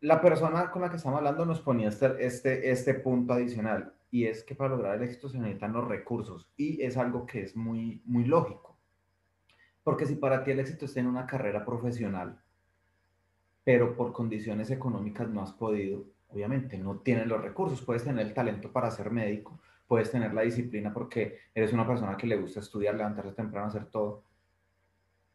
La 0.00 0.20
persona 0.20 0.70
con 0.70 0.82
la 0.82 0.90
que 0.90 0.96
estamos 0.96 1.18
hablando 1.18 1.46
nos 1.46 1.60
ponía 1.60 1.88
este, 1.88 2.26
este, 2.26 2.70
este 2.70 2.94
punto 2.94 3.34
adicional 3.34 3.92
y 4.10 4.24
es 4.24 4.42
que 4.42 4.56
para 4.56 4.70
lograr 4.70 4.96
el 4.96 5.04
éxito 5.04 5.28
se 5.28 5.38
necesitan 5.38 5.72
los 5.72 5.86
recursos 5.86 6.50
y 6.56 6.82
es 6.82 6.96
algo 6.96 7.24
que 7.24 7.42
es 7.42 7.54
muy, 7.54 8.02
muy 8.04 8.24
lógico. 8.24 8.76
Porque 9.84 10.06
si 10.06 10.16
para 10.16 10.42
ti 10.42 10.50
el 10.50 10.60
éxito 10.60 10.86
está 10.86 10.98
en 10.98 11.06
una 11.06 11.26
carrera 11.26 11.64
profesional, 11.64 12.40
pero 13.62 13.94
por 13.94 14.12
condiciones 14.12 14.72
económicas 14.72 15.28
no 15.28 15.42
has 15.42 15.52
podido, 15.52 16.04
obviamente 16.30 16.78
no 16.78 16.96
tienes 16.96 17.28
los 17.28 17.40
recursos, 17.40 17.82
puedes 17.82 18.02
tener 18.02 18.26
el 18.26 18.34
talento 18.34 18.72
para 18.72 18.90
ser 18.90 19.12
médico, 19.12 19.60
puedes 19.88 20.10
tener 20.12 20.32
la 20.34 20.42
disciplina 20.42 20.92
porque 20.92 21.38
eres 21.54 21.72
una 21.72 21.86
persona 21.86 22.16
que 22.16 22.26
le 22.26 22.36
gusta 22.36 22.60
estudiar, 22.60 22.94
levantarse 22.94 23.32
temprano, 23.32 23.66
hacer 23.68 23.86
todo, 23.86 24.22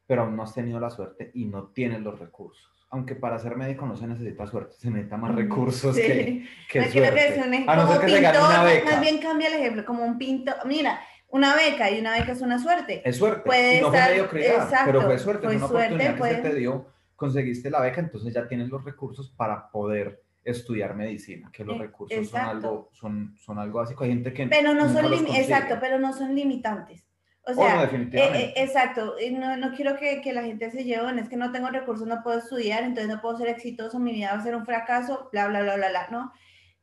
pero 0.05 0.21
aún 0.21 0.35
no 0.35 0.43
has 0.43 0.53
tenido 0.53 0.79
la 0.79 0.89
suerte 0.89 1.31
y 1.33 1.45
no 1.45 1.67
tienes 1.67 2.01
los 2.01 2.19
recursos. 2.19 2.69
Aunque 2.91 3.15
para 3.15 3.39
ser 3.39 3.55
médico 3.57 3.87
no 3.87 3.97
se 3.97 4.05
necesita 4.05 4.45
suerte, 4.45 4.75
se 4.77 4.91
necesita 4.91 5.17
más 5.17 5.31
Ujú, 5.31 5.39
recursos 5.39 5.95
sí. 5.95 6.01
que, 6.03 6.47
que 6.69 6.79
No, 6.79 6.85
que 6.85 6.91
suerte. 6.91 7.41
un 7.43 7.53
ej- 7.55 7.65
A 7.67 7.75
no 7.75 7.87
ser 7.91 8.01
que 8.01 8.09
se 8.09 8.21
gane 8.21 8.37
una 8.37 8.47
pintor, 8.49 8.65
beca. 8.67 8.91
Más 8.91 9.01
bien 9.01 9.17
cambia 9.19 9.47
el 9.47 9.53
ejemplo, 9.55 9.85
como 9.85 10.05
un 10.05 10.17
pintor. 10.19 10.55
Mira, 10.65 11.01
una 11.29 11.55
beca 11.55 11.89
y 11.89 11.99
una 11.99 12.11
beca 12.13 12.33
es 12.33 12.41
una 12.41 12.59
suerte. 12.59 13.01
Es 13.03 13.17
suerte. 13.17 13.41
Puede 13.45 13.77
y 13.79 13.81
no 13.81 13.87
estar- 13.87 14.03
fue 14.03 14.11
mediocridad, 14.13 14.63
exacto, 14.65 14.85
pero 14.85 15.01
fue 15.01 15.17
suerte, 15.17 15.47
fue 15.47 15.55
una 15.55 15.67
suerte, 15.67 15.85
oportunidad 15.87 16.11
que 16.13 16.17
fue- 16.19 16.29
se 16.29 16.41
te 16.49 16.55
dio, 16.55 16.85
conseguiste 17.15 17.71
la 17.71 17.81
beca, 17.81 18.01
entonces 18.01 18.31
ya 18.31 18.47
tienes 18.47 18.69
los 18.69 18.83
recursos 18.85 19.31
para 19.35 19.71
poder 19.71 20.21
estudiar 20.43 20.95
medicina, 20.95 21.49
que 21.51 21.63
los 21.63 21.75
Eh, 21.75 21.79
recursos 21.79 22.15
son 22.29 22.41
exacto. 22.41 22.49
algo, 22.51 22.89
son, 22.93 23.35
son 23.39 23.59
algo 23.59 23.79
básico. 23.79 24.03
Hay 24.03 24.11
gente 24.11 24.33
que 24.33 24.47
Pero 24.47 24.73
no 24.73 24.89
son 24.89 25.13
exacto, 25.35 25.77
pero 25.79 25.99
no 25.99 26.13
son 26.13 26.35
limitantes. 26.35 27.05
O 27.45 27.51
Oh, 27.51 27.55
sea, 27.55 27.75
no, 27.75 27.81
eh, 27.81 27.85
definitivamente. 27.87 28.39
eh, 28.49 28.53
exacto, 28.63 29.15
no, 29.33 29.57
no 29.57 29.73
quiero 29.75 29.97
que, 29.97 30.21
que 30.21 30.31
la 30.33 30.43
gente 30.43 30.71
se 30.71 30.83
lleve, 30.85 31.03
"Bueno, 31.03 31.21
es 31.21 31.27
que 31.29 31.35
no 31.35 31.51
tengo 31.51 31.67
recursos, 31.69 32.07
no 32.07 32.23
puedo 32.23 32.39
estudiar, 32.39 32.83
entonces 32.83 33.13
no 33.13 33.21
puedo 33.21 33.37
ser 33.37 33.49
exitoso, 33.49 33.99
mi 33.99 34.13
vida 34.13 34.31
va 34.33 34.39
a 34.39 34.43
ser 34.43 34.55
un 34.55 34.65
fracaso, 34.65 35.29
bla, 35.33 35.47
bla, 35.49 35.61
bla, 35.61 35.75
bla, 35.75 35.89
bla, 35.89 36.07
¿no? 36.09 36.31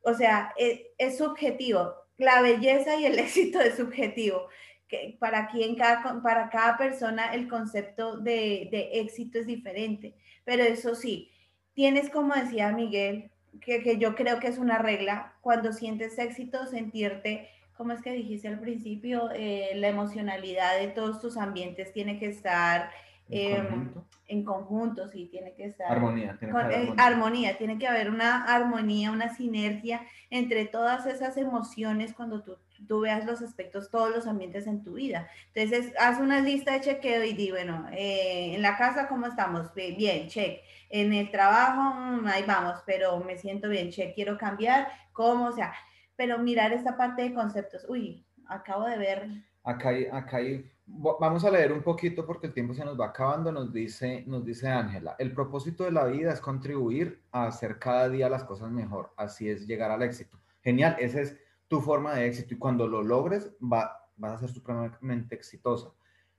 O 0.03 0.15
sea, 0.15 0.53
eh, 0.59 0.89
es, 0.99 1.17
subjetivo. 1.19 1.95
La 2.19 2.43
belleza 2.43 2.97
y 2.97 3.07
el 3.07 3.19
éxito 3.19 3.61
es 3.61 3.77
subjetivo. 3.77 4.49
Que 4.89 5.17
para 5.21 5.47
quien, 5.49 5.77
cada, 5.77 6.21
para 6.23 6.51
cada 6.51 6.77
persona, 6.77 7.33
el 7.35 7.49
concepto 7.49 8.19
de, 8.19 8.69
de 8.71 8.91
éxito 9.01 9.39
es 9.39 9.47
diferente. 9.47 10.15
Pero 10.45 10.63
eso 10.65 10.95
sí, 10.95 11.31
tienes, 11.75 12.11
como 12.11 12.35
decía 12.35 12.73
Miguel, 12.73 13.30
que, 13.61 13.83
que 13.83 13.99
yo 13.99 14.15
creo 14.15 14.41
que 14.41 14.49
es 14.49 14.59
una 14.59 14.79
regla, 14.79 15.35
cuando 15.41 15.73
sientes 15.73 16.19
éxito, 16.19 16.67
sentirte 16.67 17.49
¿cómo 17.81 17.95
es 17.95 18.03
que 18.03 18.13
dijiste 18.13 18.47
al 18.47 18.61
principio? 18.61 19.31
Eh, 19.35 19.71
la 19.77 19.89
emocionalidad 19.89 20.79
de 20.79 20.89
todos 20.89 21.19
tus 21.19 21.39
ambientes 21.39 21.95
tiene 21.95 22.19
que 22.19 22.27
estar 22.27 22.91
En 23.31 23.57
em, 23.57 23.67
conjunto. 23.69 24.07
en 24.27 24.45
conjunto, 24.45 25.09
sí, 25.09 25.29
tiene 25.31 25.55
que 25.55 25.65
estar. 25.65 25.91
Armonía, 25.91 26.37
tiene 26.39 26.53
que 26.53 26.53
con- 26.53 26.61
haber 26.63 26.73
eh, 26.79 26.83
armonía. 26.83 27.05
armonía, 27.07 27.59
tiene 27.59 27.79
que 27.79 27.87
haber 27.89 28.11
una 28.11 28.45
armonía, 28.45 29.11
una 29.13 29.35
sinergia 29.35 30.03
entre 30.31 30.67
todas 30.67 31.07
esas 31.07 31.37
emociones 31.37 32.13
cuando 32.15 32.43
tú, 32.43 32.57
tú 32.89 33.01
veas 33.01 33.25
los 33.27 33.43
aspectos, 33.43 33.91
todos 33.91 34.11
los 34.15 34.27
ambientes 34.27 34.67
en 34.67 34.83
tu 34.83 34.95
vida. 34.95 35.29
Entonces, 35.55 35.93
haz 35.99 36.19
una 36.21 36.41
lista 36.41 36.73
de 36.73 36.81
chequeo 36.81 37.25
y 37.25 37.33
di, 37.35 37.51
bueno, 37.51 37.87
eh, 37.93 38.55
en 38.55 38.63
la 38.63 38.77
casa, 38.77 39.09
¿cómo 39.09 39.27
estamos? 39.27 39.73
Bien, 39.75 40.29
check. 40.29 40.61
En 40.89 41.13
el 41.13 41.31
trabajo, 41.31 41.95
mm, 41.95 42.27
ahí 42.27 42.43
vamos, 42.47 42.83
pero 42.87 43.21
me 43.21 43.37
siento 43.39 43.69
bien, 43.69 43.91
check. 43.91 44.15
Quiero 44.15 44.37
cambiar, 44.39 44.89
¿cómo? 45.13 45.47
O 45.47 45.53
sea, 45.53 45.73
pero 46.17 46.39
mirar 46.39 46.73
esta 46.73 46.97
parte 46.97 47.23
de 47.23 47.33
conceptos. 47.35 47.85
Uy, 47.89 48.25
acabo 48.47 48.85
de 48.87 48.99
ver. 48.99 49.29
Acá 49.63 49.91
hay, 49.91 50.07
acá 50.07 50.39
hay, 50.39 50.71
vamos 50.93 51.45
a 51.45 51.51
leer 51.51 51.73
un 51.73 51.83
poquito 51.83 52.27
porque 52.27 52.49
el 52.49 52.53
tiempo 52.53 52.75
se 52.75 52.85
nos 52.85 52.99
va 52.99 53.07
acabando. 53.07 53.53
Nos 53.53 53.73
dice, 53.73 54.25
nos 54.27 54.45
dice 54.45 54.69
Ángela, 54.69 55.17
el 55.19 55.33
propósito 55.33 55.85
de 55.85 55.93
la 55.93 56.05
vida 56.07 56.33
es 56.33 56.41
contribuir 56.41 57.23
a 57.33 57.47
hacer 57.47 57.79
cada 57.79 58.09
día 58.09 58.29
las 58.29 58.45
cosas 58.45 58.71
mejor. 58.71 59.13
Así 59.17 59.49
es 59.49 59.67
llegar 59.67 59.91
al 59.91 60.03
éxito. 60.03 60.39
Genial, 60.63 60.97
esa 60.99 61.21
es 61.21 61.37
tu 61.69 61.81
forma 61.81 62.15
de 62.15 62.27
éxito 62.27 62.55
y 62.55 62.59
cuando 62.59 62.87
lo 62.89 63.03
logres 63.03 63.51
va, 63.61 64.09
vas 64.17 64.33
a 64.33 64.39
ser 64.39 64.51
supremamente 64.51 65.35
exitosa. 65.35 65.93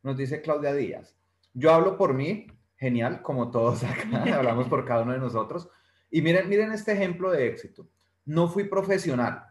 Nos 0.04 0.18
dice 0.18 0.42
Claudia 0.42 0.74
Díaz, 0.74 1.16
yo 1.54 1.74
hablo 1.74 1.98
por 1.98 2.14
mí, 2.14 2.48
genial, 2.76 3.22
como 3.22 3.52
todos 3.52 3.84
acá, 3.84 4.36
hablamos 4.36 4.68
por 4.68 4.86
cada 4.86 5.04
uno 5.04 5.14
de 5.14 5.20
nosotros. 5.20 5.70
Y 6.10 6.22
miren, 6.22 6.50
miren 6.50 6.72
este 6.72 6.92
ejemplo 6.92 7.32
de 7.32 7.48
éxito. 7.48 7.88
No 8.26 8.48
fui 8.50 8.66
profesional, 8.66 9.46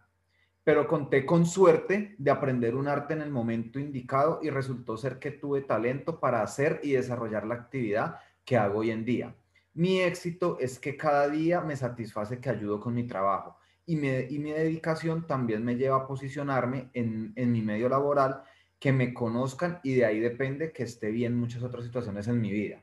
pero 0.71 0.87
conté 0.87 1.27
con 1.27 1.47
suerte 1.47 2.15
de 2.17 2.31
aprender 2.31 2.77
un 2.77 2.87
arte 2.87 3.13
en 3.13 3.23
el 3.23 3.31
momento 3.33 3.81
indicado 3.81 4.39
y 4.41 4.51
resultó 4.51 4.97
ser 4.97 5.19
que 5.19 5.33
tuve 5.33 5.63
talento 5.63 6.21
para 6.21 6.43
hacer 6.43 6.79
y 6.85 6.93
desarrollar 6.93 7.45
la 7.45 7.57
actividad 7.57 8.21
que 8.45 8.57
hago 8.57 8.79
hoy 8.79 8.93
en 8.93 9.05
día. 9.05 9.35
Mi 9.75 9.99
éxito 9.99 10.59
es 10.61 10.79
que 10.79 10.97
cada 10.97 11.29
día 11.29 11.61
me 11.61 11.75
satisface 11.75 12.39
que 12.39 12.51
ayudo 12.51 12.79
con 12.79 12.95
mi 12.95 13.05
trabajo 13.05 13.57
y, 13.85 13.97
me, 13.97 14.29
y 14.31 14.39
mi 14.39 14.53
dedicación 14.53 15.27
también 15.27 15.65
me 15.65 15.75
lleva 15.75 15.97
a 15.97 16.07
posicionarme 16.07 16.89
en, 16.95 17.33
en 17.35 17.51
mi 17.51 17.63
medio 17.63 17.89
laboral, 17.89 18.45
que 18.79 18.93
me 18.93 19.13
conozcan 19.13 19.81
y 19.83 19.95
de 19.95 20.05
ahí 20.05 20.21
depende 20.21 20.71
que 20.71 20.85
esté 20.85 21.11
bien 21.11 21.37
muchas 21.37 21.65
otras 21.65 21.85
situaciones 21.85 22.29
en 22.29 22.41
mi 22.41 22.53
vida. 22.53 22.81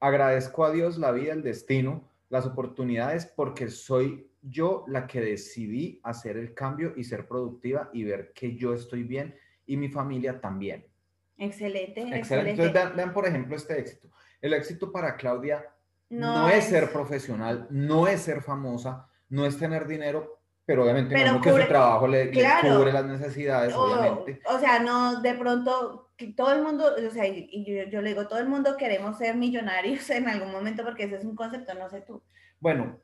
Agradezco 0.00 0.64
a 0.64 0.72
Dios 0.72 0.98
la 0.98 1.12
vida, 1.12 1.32
el 1.32 1.44
destino, 1.44 2.10
las 2.28 2.44
oportunidades 2.44 3.24
porque 3.24 3.68
soy 3.68 4.26
yo 4.46 4.84
la 4.88 5.06
que 5.06 5.20
decidí 5.20 6.00
hacer 6.02 6.36
el 6.36 6.54
cambio 6.54 6.92
y 6.96 7.04
ser 7.04 7.26
productiva 7.26 7.90
y 7.92 8.04
ver 8.04 8.32
que 8.34 8.54
yo 8.56 8.74
estoy 8.74 9.02
bien 9.02 9.34
y 9.66 9.76
mi 9.76 9.88
familia 9.88 10.40
también. 10.40 10.86
Excelente, 11.36 12.00
Excelente. 12.00 12.16
excelente. 12.18 12.50
Entonces, 12.50 12.72
vean, 12.74 12.96
vean, 12.96 13.12
por 13.12 13.26
ejemplo, 13.26 13.56
este 13.56 13.78
éxito. 13.78 14.08
El 14.40 14.52
éxito 14.52 14.92
para 14.92 15.16
Claudia 15.16 15.64
no, 16.10 16.42
No 16.42 16.48
es 16.48 16.58
es- 16.58 16.64
ser 16.70 16.92
profesional, 16.92 17.66
no 17.70 18.06
es 18.06 18.20
ser 18.20 18.42
famosa, 18.42 19.08
no 19.30 19.46
es 19.46 19.58
tener 19.58 19.86
dinero, 19.86 20.40
pero 20.66 20.84
obviamente 20.84 21.14
Pero 21.14 21.40
que 21.40 21.50
cubre- 21.50 21.62
su 21.62 21.68
trabajo 21.68 22.06
le, 22.06 22.26
le 22.26 22.30
claro. 22.30 22.76
cubre 22.76 22.92
las 22.92 23.04
necesidades, 23.06 23.74
O, 23.74 23.82
obviamente. 23.82 24.40
o 24.46 24.58
sea, 24.58 24.78
no, 24.80 25.20
de 25.22 25.34
pronto, 25.34 26.12
que 26.16 26.28
todo 26.32 26.52
el 26.52 26.62
mundo, 26.62 26.86
o 26.94 27.10
sea, 27.10 27.26
y 27.26 27.64
yo, 27.66 27.90
yo 27.90 28.00
le 28.00 28.10
digo, 28.10 28.28
todo 28.28 28.38
el 28.38 28.48
mundo 28.48 28.76
queremos 28.76 29.18
ser 29.18 29.34
millonarios 29.36 30.08
en 30.10 30.28
algún 30.28 30.52
momento 30.52 30.84
porque 30.84 31.04
ese 31.04 31.16
es 31.16 31.24
un 31.24 31.34
concepto, 31.34 31.74
no 31.74 31.88
sé 31.90 32.02
tú. 32.02 32.22
Bueno, 32.60 33.00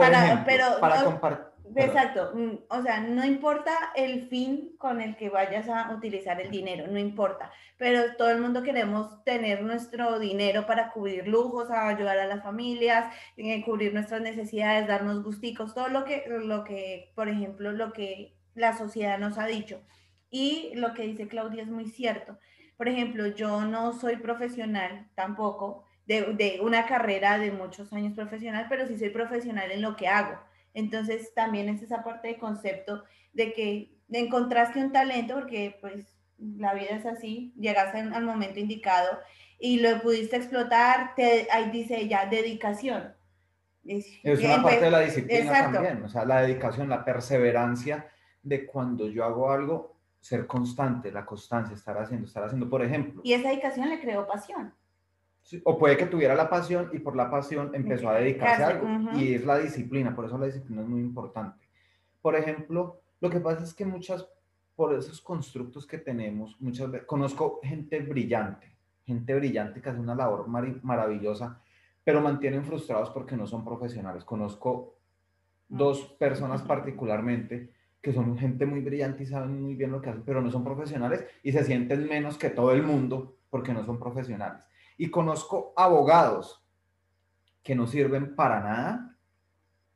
Para- 0.00 0.24
ejemplo, 0.24 0.44
pero- 0.46 0.80
para 0.80 1.02
o- 1.02 1.04
compartir. 1.04 1.46
Exacto, 1.76 2.32
mm, 2.34 2.50
o 2.68 2.82
sea, 2.82 2.98
no 3.00 3.24
importa 3.24 3.70
el 3.94 4.28
fin 4.28 4.74
con 4.76 5.00
el 5.00 5.14
que 5.16 5.30
vayas 5.30 5.68
a 5.68 5.92
utilizar 5.94 6.40
el 6.40 6.50
dinero, 6.50 6.88
no 6.88 6.98
importa, 6.98 7.52
pero 7.76 8.16
todo 8.16 8.28
el 8.30 8.40
mundo 8.40 8.64
queremos 8.64 9.22
tener 9.22 9.62
nuestro 9.62 10.18
dinero 10.18 10.66
para 10.66 10.90
cubrir 10.90 11.28
lujos, 11.28 11.70
ayudar 11.70 12.18
a 12.18 12.26
las 12.26 12.42
familias, 12.42 13.14
eh, 13.36 13.62
cubrir 13.64 13.94
nuestras 13.94 14.20
necesidades, 14.20 14.88
darnos 14.88 15.22
gusticos, 15.22 15.72
todo 15.72 15.88
lo 15.88 16.04
que, 16.04 16.24
lo 16.28 16.64
que, 16.64 17.12
por 17.14 17.28
ejemplo, 17.28 17.70
lo 17.70 17.92
que 17.92 18.34
la 18.54 18.76
sociedad 18.76 19.18
nos 19.20 19.38
ha 19.38 19.46
dicho. 19.46 19.80
Y 20.28 20.72
lo 20.74 20.92
que 20.92 21.02
dice 21.02 21.28
Claudia 21.28 21.62
es 21.62 21.68
muy 21.68 21.86
cierto. 21.86 22.36
Por 22.76 22.88
ejemplo, 22.88 23.28
yo 23.28 23.60
no 23.62 23.92
soy 23.92 24.16
profesional 24.16 25.08
tampoco 25.14 25.84
de, 26.06 26.34
de 26.34 26.58
una 26.62 26.86
carrera 26.86 27.38
de 27.38 27.52
muchos 27.52 27.92
años 27.92 28.14
profesional, 28.14 28.66
pero 28.68 28.86
sí 28.86 28.98
soy 28.98 29.10
profesional 29.10 29.70
en 29.70 29.82
lo 29.82 29.96
que 29.96 30.08
hago. 30.08 30.38
Entonces 30.74 31.32
también 31.34 31.68
es 31.68 31.82
esa 31.82 32.02
parte 32.04 32.28
de 32.28 32.38
concepto 32.38 33.04
de 33.32 33.52
que 33.52 33.92
encontraste 34.10 34.80
un 34.80 34.92
talento, 34.92 35.34
porque 35.34 35.78
pues 35.80 36.06
la 36.38 36.74
vida 36.74 36.90
es 36.90 37.06
así, 37.06 37.52
llegaste 37.58 37.98
al 38.00 38.24
momento 38.24 38.58
indicado 38.58 39.18
y 39.58 39.80
lo 39.80 40.00
pudiste 40.00 40.36
explotar, 40.36 41.14
te, 41.14 41.46
ahí 41.50 41.70
dice 41.70 41.98
ella, 42.00 42.26
dedicación. 42.30 43.14
Es, 43.84 44.06
Es 44.22 44.40
una 44.40 44.56
empe- 44.58 44.62
parte 44.62 44.80
de 44.84 44.90
la 44.90 45.00
disciplina 45.00 45.40
exacto. 45.40 45.72
también, 45.74 46.02
o 46.02 46.08
sea, 46.08 46.24
la 46.24 46.42
dedicación, 46.42 46.88
la 46.88 47.04
perseverancia 47.04 48.08
de 48.42 48.66
cuando 48.66 49.06
yo 49.08 49.24
hago 49.24 49.50
algo, 49.50 49.96
ser 50.20 50.46
constante, 50.46 51.10
la 51.12 51.24
constancia, 51.24 51.74
estar 51.74 51.96
haciendo, 51.98 52.26
estar 52.26 52.44
haciendo, 52.44 52.68
por 52.68 52.82
ejemplo. 52.82 53.20
Y 53.24 53.32
esa 53.32 53.48
dedicación 53.48 53.88
le 53.88 54.00
creó 54.00 54.26
pasión. 54.26 54.74
Sí, 55.50 55.60
O 55.64 55.76
puede 55.76 55.96
que 55.96 56.06
tuviera 56.06 56.36
la 56.36 56.48
pasión 56.48 56.90
y 56.92 57.00
por 57.00 57.16
la 57.16 57.28
pasión 57.28 57.72
empezó 57.74 58.08
a 58.08 58.14
dedicarse 58.14 58.62
a 58.62 58.68
algo. 58.68 58.86
Y 59.18 59.34
es 59.34 59.44
la 59.44 59.58
disciplina, 59.58 60.14
por 60.14 60.26
eso 60.26 60.38
la 60.38 60.46
disciplina 60.46 60.82
es 60.82 60.86
muy 60.88 61.00
importante. 61.00 61.66
Por 62.22 62.36
ejemplo, 62.36 63.00
lo 63.20 63.28
que 63.30 63.40
pasa 63.40 63.64
es 63.64 63.74
que 63.74 63.84
muchas, 63.84 64.28
por 64.76 64.94
esos 64.94 65.20
constructos 65.20 65.88
que 65.88 65.98
tenemos, 65.98 66.56
muchas 66.60 66.88
veces, 66.88 67.04
conozco 67.04 67.58
gente 67.64 67.98
brillante, 67.98 68.68
gente 69.04 69.34
brillante 69.34 69.80
que 69.80 69.88
hace 69.88 69.98
una 69.98 70.14
labor 70.14 70.46
mari- 70.46 70.78
maravillosa, 70.84 71.60
pero 72.04 72.20
mantienen 72.20 72.64
frustrados 72.64 73.10
porque 73.10 73.36
no 73.36 73.44
son 73.48 73.64
profesionales. 73.64 74.24
Conozco 74.24 74.94
dos 75.68 76.04
personas 76.16 76.62
particularmente 76.62 77.72
que 78.00 78.12
son 78.12 78.38
gente 78.38 78.66
muy 78.66 78.82
brillante 78.82 79.24
y 79.24 79.26
saben 79.26 79.60
muy 79.60 79.74
bien 79.74 79.90
lo 79.90 80.00
que 80.00 80.10
hacen, 80.10 80.22
pero 80.24 80.40
no 80.40 80.50
son 80.52 80.62
profesionales 80.62 81.24
y 81.42 81.50
se 81.50 81.64
sienten 81.64 82.06
menos 82.08 82.38
que 82.38 82.50
todo 82.50 82.70
el 82.70 82.84
mundo 82.84 83.36
porque 83.50 83.72
no 83.74 83.84
son 83.84 83.98
profesionales. 83.98 84.64
Y 85.00 85.10
conozco 85.10 85.72
abogados 85.78 86.62
que 87.62 87.74
no 87.74 87.86
sirven 87.86 88.36
para 88.36 88.60
nada 88.60 89.16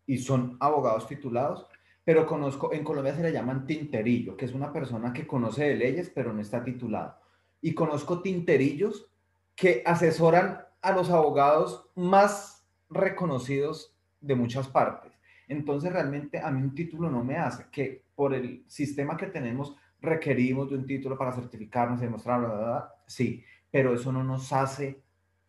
y 0.06 0.16
son 0.16 0.56
abogados 0.60 1.06
titulados, 1.06 1.66
pero 2.04 2.26
conozco, 2.26 2.72
en 2.72 2.82
Colombia 2.82 3.14
se 3.14 3.22
le 3.22 3.30
llaman 3.30 3.66
tinterillo, 3.66 4.34
que 4.34 4.46
es 4.46 4.54
una 4.54 4.72
persona 4.72 5.12
que 5.12 5.26
conoce 5.26 5.64
de 5.64 5.74
leyes, 5.74 6.08
pero 6.14 6.32
no 6.32 6.40
está 6.40 6.64
titulado. 6.64 7.18
Y 7.60 7.74
conozco 7.74 8.22
tinterillos 8.22 9.10
que 9.54 9.82
asesoran 9.84 10.64
a 10.80 10.92
los 10.92 11.10
abogados 11.10 11.90
más 11.94 12.66
reconocidos 12.88 13.94
de 14.22 14.36
muchas 14.36 14.68
partes. 14.68 15.12
Entonces, 15.48 15.92
realmente 15.92 16.38
a 16.38 16.50
mí 16.50 16.62
un 16.62 16.74
título 16.74 17.10
no 17.10 17.22
me 17.22 17.36
hace, 17.36 17.66
que 17.70 18.06
por 18.14 18.32
el 18.32 18.64
sistema 18.68 19.18
que 19.18 19.26
tenemos 19.26 19.76
requerimos 20.00 20.70
de 20.70 20.76
un 20.76 20.86
título 20.86 21.18
para 21.18 21.32
certificarnos 21.32 22.00
y 22.00 22.04
demostrar, 22.04 22.40
bla, 22.40 22.94
sí, 23.06 23.44
pero 23.74 23.92
eso 23.92 24.12
no 24.12 24.22
nos 24.22 24.52
hace 24.52 25.02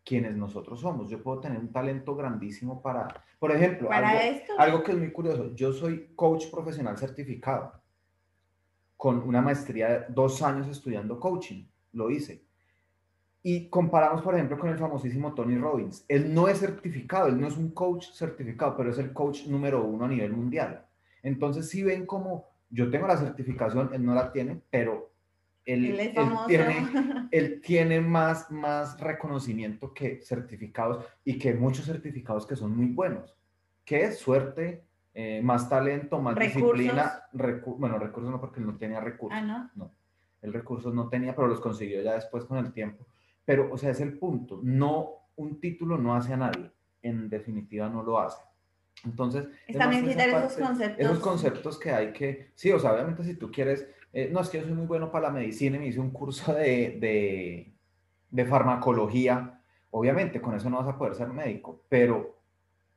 quienes 0.03 0.35
nosotros 0.35 0.79
somos. 0.79 1.11
Yo 1.11 1.21
puedo 1.21 1.41
tener 1.41 1.59
un 1.59 1.71
talento 1.71 2.15
grandísimo 2.15 2.81
para, 2.81 3.07
por 3.37 3.51
ejemplo, 3.51 3.87
Para 3.87 4.09
algo, 4.09 4.21
esto, 4.23 4.53
algo 4.57 4.83
que 4.83 4.93
es 4.93 4.97
muy 4.97 5.11
curioso, 5.11 5.53
yo 5.53 5.71
soy 5.71 6.09
coach 6.15 6.49
profesional 6.49 6.97
certificado 6.97 7.73
con 8.97 9.19
una 9.19 9.43
maestría 9.43 9.89
de 9.89 10.05
dos 10.09 10.41
años 10.41 10.67
estudiando 10.67 11.19
coaching, 11.19 11.65
lo 11.93 12.09
hice. 12.09 12.41
Y 13.43 13.69
comparamos, 13.69 14.23
por 14.23 14.33
ejemplo, 14.33 14.57
con 14.57 14.71
el 14.71 14.79
famosísimo 14.79 15.35
Tony 15.35 15.59
Robbins. 15.59 16.03
Él 16.07 16.33
no 16.33 16.47
es 16.47 16.57
certificado, 16.57 17.27
él 17.27 17.39
no 17.39 17.45
es 17.45 17.57
un 17.57 17.69
coach 17.75 18.07
certificado, 18.11 18.75
pero 18.75 18.89
es 18.89 18.97
el 18.97 19.13
coach 19.13 19.45
número 19.45 19.85
uno 19.85 20.05
a 20.05 20.07
nivel 20.07 20.33
mundial. 20.33 20.83
Entonces, 21.21 21.69
si 21.69 21.83
ven 21.83 22.07
como 22.07 22.47
yo 22.71 22.89
tengo 22.89 23.05
la 23.05 23.17
certificación, 23.17 23.91
él 23.93 24.03
no 24.03 24.15
la 24.15 24.31
tiene, 24.31 24.63
pero 24.71 25.11
él, 25.65 25.85
él 25.85 25.99
él 26.15 26.29
tiene, 26.47 26.87
él 27.31 27.61
tiene 27.61 28.01
más, 28.01 28.51
más 28.51 28.99
reconocimiento 28.99 29.93
que 29.93 30.21
certificados 30.21 31.03
y 31.23 31.37
que 31.39 31.53
muchos 31.53 31.85
certificados 31.85 32.45
que 32.45 32.55
son 32.55 32.75
muy 32.75 32.87
buenos. 32.87 33.35
que 33.83 34.03
es? 34.03 34.19
Suerte, 34.19 34.83
eh, 35.13 35.41
más 35.43 35.69
talento, 35.69 36.19
más 36.21 36.35
Recursos. 36.35 36.73
disciplina. 36.77 37.23
recu- 37.33 37.77
bueno, 37.77 37.97
recursos 37.97 38.31
no, 38.31 38.39
porque 38.39 38.59
él 38.59 38.65
no 38.67 38.77
tenía 38.77 38.99
recursos. 38.99 39.39
ah, 39.43 39.71
¿no? 39.75 39.91
El 40.41 40.53
recursos 40.53 40.93
no 40.93 41.09
tenía, 41.09 41.35
pero 41.35 41.47
los 41.47 41.59
consiguió 41.59 42.01
ya 42.03 42.13
después 42.13 42.45
con 42.45 42.57
el 42.59 42.71
tiempo. 42.71 43.07
Pero, 43.45 43.71
o 43.71 43.77
sea, 43.77 43.89
es 43.91 43.99
el 44.01 44.17
punto. 44.19 44.59
No, 44.63 45.09
un 45.37 45.59
título 45.59 45.97
no 45.97 46.15
hace 46.15 46.33
a 46.33 46.37
nadie. 46.37 46.71
En 47.01 47.29
definitiva, 47.29 47.89
no 47.89 48.03
lo 48.03 48.19
hace. 48.19 48.41
Entonces, 49.03 49.47
Es 49.67 49.77
también 49.77 50.07
quitar 50.07 50.29
esos 50.29 50.53
conceptos. 50.57 51.05
esos 51.05 51.19
conceptos 51.19 51.79
que 51.79 51.91
hay 51.91 52.11
que, 52.13 52.51
sí, 52.55 52.71
o 52.71 52.79
sea, 52.79 52.93
obviamente 52.93 53.23
si 53.23 53.35
tú 53.35 53.51
quieres, 53.51 53.87
eh, 54.15 54.29
no, 54.31 54.41
es 54.41 54.49
que 54.49 54.59
yo 54.59 54.65
soy 54.65 54.73
muy 54.73 54.87
bueno 54.87 55.11
para 55.11 55.27
la 55.29 55.33
medicina 55.33 55.77
y 55.77 55.79
me 55.81 55.87
hice 55.87 55.99
un 56.01 56.11
curso 56.11 56.53
de, 56.53 56.97
de, 56.99 57.75
de 58.31 58.45
farmacología, 58.45 59.61
obviamente 59.91 60.41
con 60.41 60.55
eso 60.55 60.69
no 60.69 60.77
vas 60.79 60.87
a 60.95 60.97
poder 60.97 61.15
ser 61.15 61.29
médico, 61.29 61.85
pero 61.89 62.41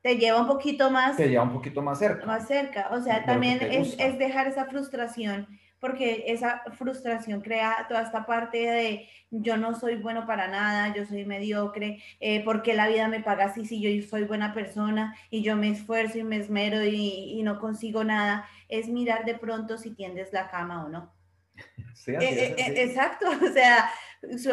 Te 0.02 0.16
lleva 0.16 0.40
un 0.40 0.46
poquito 0.46 0.90
más, 0.90 1.16
te 1.16 1.28
lleva 1.28 1.44
un 1.44 1.52
poquito 1.52 1.82
más 1.82 1.98
cerca. 1.98 2.26
más 2.26 2.46
cerca. 2.46 2.88
O 2.92 3.00
sea, 3.00 3.24
también 3.24 3.60
es, 3.70 3.94
es 3.98 4.18
dejar 4.18 4.46
esa 4.48 4.66
frustración, 4.66 5.48
porque 5.80 6.24
esa 6.28 6.62
frustración 6.72 7.40
crea 7.42 7.86
toda 7.88 8.02
esta 8.02 8.26
parte 8.26 8.58
de 8.58 9.08
yo 9.30 9.56
no 9.56 9.74
soy 9.74 9.96
bueno 9.96 10.26
para 10.26 10.48
nada, 10.48 10.94
yo 10.94 11.04
soy 11.06 11.24
mediocre, 11.24 12.02
eh, 12.20 12.42
porque 12.44 12.74
la 12.74 12.88
vida 12.88 13.08
me 13.08 13.20
paga 13.22 13.46
así 13.46 13.66
si 13.66 13.80
yo 13.80 14.06
soy 14.08 14.24
buena 14.24 14.54
persona 14.54 15.14
y 15.30 15.42
yo 15.42 15.56
me 15.56 15.70
esfuerzo 15.70 16.18
y 16.18 16.24
me 16.24 16.36
esmero 16.38 16.84
y, 16.84 17.38
y 17.38 17.42
no 17.42 17.60
consigo 17.60 18.04
nada. 18.04 18.48
Es 18.68 18.88
mirar 18.88 19.24
de 19.24 19.34
pronto 19.38 19.78
si 19.78 19.90
tiendes 19.94 20.32
la 20.32 20.50
cama 20.50 20.84
o 20.84 20.88
no. 20.88 21.12
Sí, 21.94 22.14
así 22.14 22.26
Eh, 22.26 22.38
eh, 22.38 22.54
así. 22.62 22.62
eh, 22.72 22.82
exacto, 22.84 23.26
o 23.50 23.52
sea, 23.52 23.90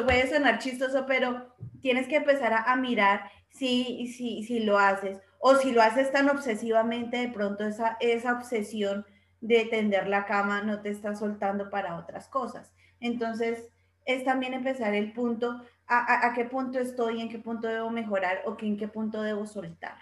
puede 0.05 0.29
sonar 0.29 0.59
chistoso, 0.59 1.05
pero 1.05 1.55
tienes 1.81 2.07
que 2.07 2.17
empezar 2.17 2.53
a, 2.53 2.63
a 2.71 2.75
mirar 2.75 3.29
si, 3.49 4.07
si, 4.07 4.43
si 4.43 4.59
lo 4.61 4.77
haces 4.79 5.19
o 5.39 5.55
si 5.55 5.71
lo 5.71 5.81
haces 5.81 6.11
tan 6.11 6.29
obsesivamente, 6.29 7.17
de 7.17 7.29
pronto 7.29 7.65
esa, 7.65 7.97
esa 7.99 8.33
obsesión 8.33 9.05
de 9.41 9.65
tender 9.65 10.07
la 10.07 10.25
cama 10.25 10.63
no 10.63 10.81
te 10.81 10.89
está 10.89 11.15
soltando 11.15 11.69
para 11.69 11.97
otras 11.97 12.27
cosas. 12.27 12.73
Entonces, 12.99 13.69
es 14.05 14.23
también 14.23 14.53
empezar 14.53 14.95
el 14.95 15.13
punto, 15.13 15.61
a, 15.87 15.97
a- 15.99 16.27
a 16.27 16.33
qué 16.33 16.45
punto 16.45 16.79
estoy, 16.79 17.21
en 17.21 17.29
qué 17.29 17.37
punto 17.39 17.67
debo 17.67 17.89
mejorar 17.91 18.41
o 18.45 18.57
que 18.57 18.65
en 18.65 18.77
qué 18.77 18.87
punto 18.87 19.21
debo 19.21 19.45
soltar. 19.45 19.97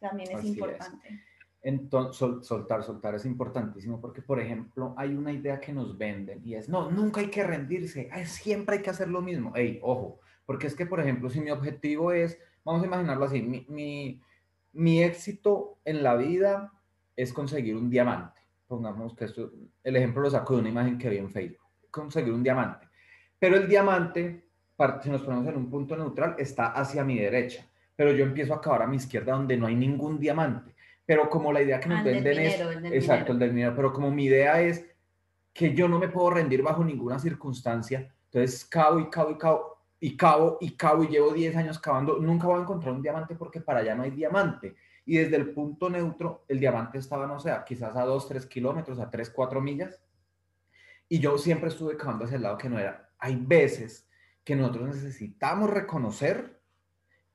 También 0.00 0.30
es 0.32 0.38
Así 0.38 0.48
es. 0.60 0.90
Entonces, 1.66 2.16
sol- 2.16 2.44
soltar, 2.44 2.84
soltar 2.84 3.14
es 3.14 3.24
importantísimo 3.24 3.98
porque, 3.98 4.20
por 4.20 4.38
ejemplo, 4.38 4.94
hay 4.98 5.14
una 5.14 5.32
idea 5.32 5.58
que 5.58 5.72
nos 5.72 5.96
venden 5.96 6.42
y 6.44 6.54
es, 6.56 6.68
no, 6.68 6.90
nunca 6.90 7.22
hay 7.22 7.28
que 7.30 7.42
rendirse, 7.42 8.10
ay, 8.12 8.26
siempre 8.26 8.76
hay 8.76 8.82
que 8.82 8.90
hacer 8.90 9.08
lo 9.08 9.22
mismo. 9.22 9.50
Ey, 9.56 9.80
ojo, 9.82 10.20
porque 10.44 10.66
es 10.66 10.74
que, 10.76 10.84
por 10.84 11.00
ejemplo, 11.00 11.30
si 11.30 11.40
mi 11.40 11.50
objetivo 11.50 12.12
es, 12.12 12.38
vamos 12.66 12.82
a 12.82 12.86
imaginarlo 12.86 13.24
así, 13.24 13.40
mi, 13.40 14.20
mi, 14.72 15.02
éxito 15.02 15.78
en 15.86 16.02
la 16.02 16.16
vida 16.16 16.70
es 17.16 17.32
conseguir 17.32 17.76
un 17.76 17.88
diamante. 17.88 18.42
Pongamos 18.66 19.14
que 19.16 19.24
esto, 19.24 19.50
el 19.82 19.96
ejemplo 19.96 20.20
lo 20.20 20.30
saco 20.30 20.54
de 20.54 20.60
una 20.60 20.68
imagen 20.68 20.98
que 20.98 21.08
vi 21.08 21.16
en 21.16 21.30
Facebook, 21.30 21.66
conseguir 21.90 22.34
un 22.34 22.42
diamante. 22.42 22.88
Pero 23.38 23.56
el 23.56 23.66
diamante, 23.66 24.48
si 25.02 25.08
nos 25.08 25.22
ponemos 25.22 25.46
en 25.46 25.56
un 25.56 25.70
punto 25.70 25.96
neutral, 25.96 26.36
está 26.38 26.72
hacia 26.72 27.04
mi 27.04 27.18
derecha. 27.18 27.66
pero 27.96 28.12
yo 28.12 28.24
empiezo 28.24 28.52
a 28.52 28.60
cavar 28.60 28.82
a 28.82 28.86
mi 28.86 28.96
izquierda 28.96 29.32
donde 29.32 29.56
no 29.56 29.66
hay 29.66 29.76
ningún 29.76 30.18
diamante. 30.18 30.73
Pero 31.06 31.28
como 31.28 31.52
la 31.52 31.62
idea 31.62 31.80
que 31.80 31.88
nos 31.88 31.98
Ah, 31.98 32.08
el 32.08 32.14
venden 32.14 32.36
minero, 32.38 32.70
es... 32.70 32.76
el 32.76 32.94
exacto, 32.94 33.32
el 33.32 33.38
minero. 33.38 33.38
del 33.38 33.52
minero. 33.52 33.76
Pero 33.76 33.92
como 33.92 34.10
mi 34.10 34.24
idea 34.24 34.60
es 34.60 34.86
que 35.52 35.74
yo 35.74 35.86
no 35.88 35.98
me 35.98 36.08
puedo 36.08 36.30
rendir 36.30 36.62
bajo 36.62 36.82
ninguna 36.84 37.18
circunstancia, 37.18 38.12
entonces 38.24 38.64
cavo 38.64 38.98
y 39.00 39.08
cavo 39.10 39.30
y 39.30 39.38
cavo 39.38 39.78
y 40.00 40.16
cavo 40.16 40.58
y 40.60 40.70
cavo 40.76 41.04
y 41.04 41.08
llevo 41.08 41.32
10 41.32 41.54
años 41.56 41.78
cavando, 41.78 42.18
nunca 42.18 42.46
voy 42.46 42.58
a 42.58 42.62
encontrar 42.62 42.92
un 42.94 43.02
diamante 43.02 43.34
porque 43.36 43.60
para 43.60 43.80
allá 43.80 43.94
no 43.94 44.02
hay 44.02 44.10
diamante. 44.10 44.74
Y 45.06 45.18
desde 45.18 45.36
el 45.36 45.50
punto 45.52 45.88
neutro, 45.90 46.44
el 46.48 46.58
diamante 46.58 46.98
estaba, 46.98 47.26
no 47.26 47.38
sé, 47.38 47.50
a- 47.50 47.64
quizás 47.64 47.94
a 47.96 48.04
2, 48.04 48.26
3 48.28 48.46
kilómetros, 48.46 48.98
a 48.98 49.10
3, 49.10 49.30
4 49.30 49.60
millas. 49.60 50.00
Y 51.08 51.20
yo 51.20 51.36
siempre 51.38 51.68
estuve 51.68 51.96
cavando 51.96 52.24
hacia 52.24 52.36
el 52.36 52.42
lado 52.42 52.56
que 52.58 52.68
no 52.70 52.78
era. 52.78 53.10
Hay 53.18 53.36
veces 53.36 54.08
que 54.42 54.56
nosotros 54.56 54.88
necesitamos 54.88 55.70
reconocer 55.70 56.60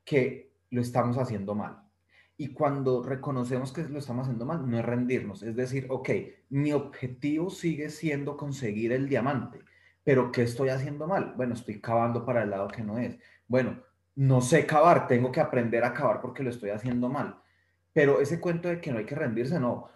que 0.04 0.52
lo 0.70 0.80
estamos 0.80 1.16
haciendo 1.18 1.54
mal. 1.54 1.78
Y 2.42 2.54
cuando 2.54 3.02
reconocemos 3.02 3.70
que 3.70 3.82
lo 3.82 3.98
estamos 3.98 4.22
haciendo 4.22 4.46
mal, 4.46 4.68
no 4.70 4.78
es 4.78 4.84
rendirnos. 4.84 5.42
Es 5.42 5.54
decir, 5.54 5.84
ok, 5.90 6.08
mi 6.48 6.72
objetivo 6.72 7.50
sigue 7.50 7.90
siendo 7.90 8.38
conseguir 8.38 8.92
el 8.92 9.10
diamante, 9.10 9.58
pero 10.02 10.32
¿qué 10.32 10.44
estoy 10.44 10.70
haciendo 10.70 11.06
mal? 11.06 11.34
Bueno, 11.36 11.52
estoy 11.52 11.82
cavando 11.82 12.24
para 12.24 12.42
el 12.42 12.48
lado 12.48 12.68
que 12.68 12.82
no 12.82 12.96
es. 12.98 13.18
Bueno, 13.46 13.82
no 14.16 14.40
sé 14.40 14.64
cavar, 14.64 15.06
tengo 15.06 15.30
que 15.30 15.40
aprender 15.40 15.84
a 15.84 15.92
cavar 15.92 16.22
porque 16.22 16.42
lo 16.42 16.48
estoy 16.48 16.70
haciendo 16.70 17.10
mal. 17.10 17.36
Pero 17.92 18.22
ese 18.22 18.40
cuento 18.40 18.68
de 18.68 18.80
que 18.80 18.90
no 18.90 18.98
hay 19.00 19.04
que 19.04 19.14
rendirse, 19.16 19.60
no. 19.60 19.90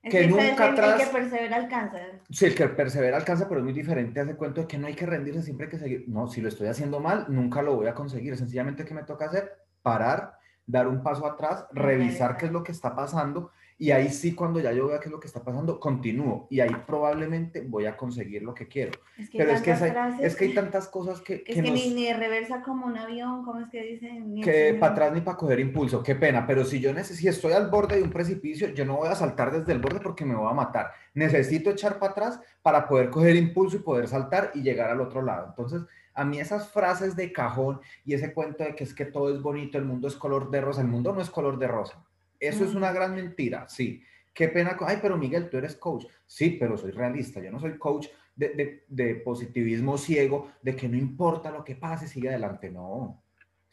Es 0.00 0.12
que 0.12 0.20
el- 0.26 0.30
nunca 0.30 0.44
el- 0.68 0.74
El 0.74 0.78
atrás- 0.78 1.08
que 1.08 1.12
persevera 1.18 1.56
alcanza. 1.56 1.98
Si 2.30 2.44
el 2.44 2.54
que 2.54 2.68
persevera 2.68 3.16
alcanza, 3.16 3.48
pero 3.48 3.58
es 3.58 3.64
muy 3.64 3.72
diferente 3.72 4.20
a 4.20 4.22
ese 4.22 4.36
cuento 4.36 4.60
de 4.60 4.68
que 4.68 4.78
no 4.78 4.86
hay 4.86 4.94
que 4.94 5.06
rendirse, 5.06 5.42
siempre 5.42 5.66
hay 5.66 5.70
que 5.72 5.78
seguir. 5.78 6.04
No, 6.06 6.28
si 6.28 6.40
lo 6.40 6.46
estoy 6.48 6.68
haciendo 6.68 7.00
mal, 7.00 7.26
nunca 7.30 7.62
lo 7.62 7.74
voy 7.74 7.88
a 7.88 7.94
conseguir. 7.94 8.36
Sencillamente, 8.36 8.84
¿qué 8.84 8.94
me 8.94 9.02
toca 9.02 9.24
hacer? 9.24 9.50
Parar, 9.82 10.34
dar 10.66 10.88
un 10.88 11.02
paso 11.02 11.26
atrás, 11.26 11.66
revisar 11.72 12.36
qué 12.36 12.46
es 12.46 12.52
lo 12.52 12.62
que 12.62 12.72
está 12.72 12.94
pasando 12.94 13.50
y 13.76 13.90
ahí 13.90 14.08
sí, 14.08 14.36
cuando 14.36 14.60
ya 14.60 14.72
yo 14.72 14.86
vea 14.86 15.00
qué 15.00 15.06
es 15.06 15.10
lo 15.10 15.18
que 15.18 15.26
está 15.26 15.42
pasando, 15.42 15.80
continúo 15.80 16.46
y 16.48 16.60
ahí 16.60 16.70
probablemente 16.86 17.60
voy 17.60 17.86
a 17.86 17.96
conseguir 17.96 18.42
lo 18.44 18.54
que 18.54 18.68
quiero. 18.68 18.92
Es 19.18 19.28
que, 19.28 19.38
Pero 19.38 19.50
es 19.50 19.60
que, 19.62 19.72
hay, 19.72 19.90
frases 19.90 20.20
es 20.24 20.36
que 20.36 20.44
hay 20.44 20.54
tantas 20.54 20.86
cosas 20.88 21.20
que, 21.20 21.42
es 21.46 21.56
que 21.56 21.60
nos- 21.60 21.72
ni, 21.72 21.90
ni 21.92 22.12
reversa 22.12 22.62
como 22.62 22.86
un 22.86 22.96
avión, 22.96 23.44
¿cómo 23.44 23.58
es 23.60 23.68
que 23.70 23.82
dicen? 23.82 24.32
Ni 24.32 24.42
que 24.42 24.76
para 24.78 24.92
atrás 24.92 25.12
ni 25.12 25.20
para 25.22 25.36
coger 25.36 25.58
impulso, 25.58 26.04
qué 26.04 26.14
pena, 26.14 26.46
pero 26.46 26.64
si 26.64 26.78
yo 26.78 26.94
necesito, 26.94 27.20
si 27.20 27.28
estoy 27.28 27.52
al 27.52 27.68
borde 27.68 27.96
de 27.96 28.04
un 28.04 28.10
precipicio, 28.10 28.68
yo 28.68 28.84
no 28.84 28.96
voy 28.96 29.08
a 29.08 29.16
saltar 29.16 29.50
desde 29.50 29.72
el 29.72 29.80
borde 29.80 29.98
porque 30.00 30.24
me 30.24 30.36
voy 30.36 30.48
a 30.48 30.54
matar. 30.54 30.92
Necesito 31.12 31.70
echar 31.70 31.98
para 31.98 32.12
atrás 32.12 32.40
para 32.62 32.86
poder 32.86 33.10
coger 33.10 33.34
impulso 33.34 33.76
y 33.76 33.80
poder 33.80 34.06
saltar 34.06 34.52
y 34.54 34.62
llegar 34.62 34.88
al 34.90 35.00
otro 35.00 35.20
lado. 35.20 35.46
Entonces, 35.48 35.82
a 36.14 36.24
mí 36.24 36.38
esas 36.38 36.68
frases 36.68 37.16
de 37.16 37.32
cajón 37.32 37.80
y 38.04 38.14
ese 38.14 38.32
cuento 38.32 38.64
de 38.64 38.74
que 38.74 38.84
es 38.84 38.94
que 38.94 39.04
todo 39.04 39.34
es 39.34 39.42
bonito, 39.42 39.78
el 39.78 39.84
mundo 39.84 40.08
es 40.08 40.14
color 40.16 40.50
de 40.50 40.60
rosa, 40.60 40.80
el 40.80 40.86
mundo 40.88 41.12
no 41.12 41.20
es 41.20 41.30
color 41.30 41.58
de 41.58 41.66
rosa. 41.68 42.04
Eso 42.40 42.64
es 42.64 42.74
una 42.74 42.92
gran 42.92 43.14
mentira, 43.14 43.68
sí. 43.68 44.02
Qué 44.32 44.48
pena, 44.48 44.76
ay, 44.80 44.98
pero 45.00 45.16
Miguel, 45.16 45.48
tú 45.48 45.56
eres 45.58 45.76
coach. 45.76 46.06
Sí, 46.26 46.56
pero 46.58 46.76
soy 46.76 46.90
realista, 46.90 47.40
yo 47.40 47.50
no 47.52 47.60
soy 47.60 47.78
coach 47.78 48.08
de, 48.34 48.48
de- 48.50 48.84
de 48.88 49.14
positivismo 49.16 49.96
ciego, 49.96 50.50
de 50.60 50.74
que 50.74 50.88
no 50.88 50.96
importa 50.96 51.50
lo 51.50 51.64
que 51.64 51.76
pase, 51.76 52.08
sigue 52.08 52.28
adelante. 52.30 52.70
No. 52.70 53.23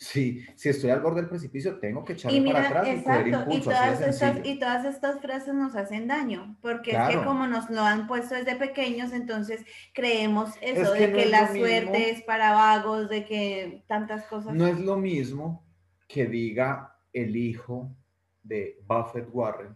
Sí, 0.02 0.44
si 0.56 0.70
estoy 0.70 0.90
al 0.90 1.00
borde 1.00 1.22
del 1.22 1.30
precipicio, 1.30 1.78
tengo 1.78 2.04
que 2.04 2.14
echarme 2.14 2.42
mira, 2.42 2.56
para 2.56 2.70
atrás 2.70 2.88
y 2.88 3.04
coger 3.04 3.28
y 3.28 3.30
impulso. 3.30 3.70
todas, 3.70 4.02
estas, 4.02 4.38
y 4.44 4.58
todas 4.58 4.86
estas 4.86 5.22
frases 5.22 5.54
nos 5.54 5.76
hacen 5.76 6.08
daño, 6.08 6.58
porque 6.60 6.90
es 6.90 7.10
que 7.10 7.24
como 7.24 7.46
nos 7.46 7.70
lo 7.70 7.82
han 7.82 8.08
puesto 8.08 8.34
desde 8.34 8.56
pequeños, 8.56 9.14
entonces 9.14 9.64
creemos 9.94 10.56
eso, 10.60 10.94
que 10.94 11.02
de 11.02 11.08
no 11.08 11.14
que 11.14 11.24
es 11.26 11.30
la 11.30 11.42
mismo. 11.44 11.60
suerte 11.60 12.10
es 12.10 12.24
para 12.24 12.52
vagos, 12.54 13.10
de 13.10 13.26
que 13.26 13.84
tantas 13.86 14.26
cosas. 14.26 14.56
No 14.56 14.66
es 14.66 14.80
lo 14.80 14.98
mismo 14.98 15.64
que 16.08 16.26
diga 16.26 16.98
el 17.14 17.36
hijo 17.36 17.96
de 18.42 18.82
Buffett 18.88 19.30
Warren, 19.32 19.76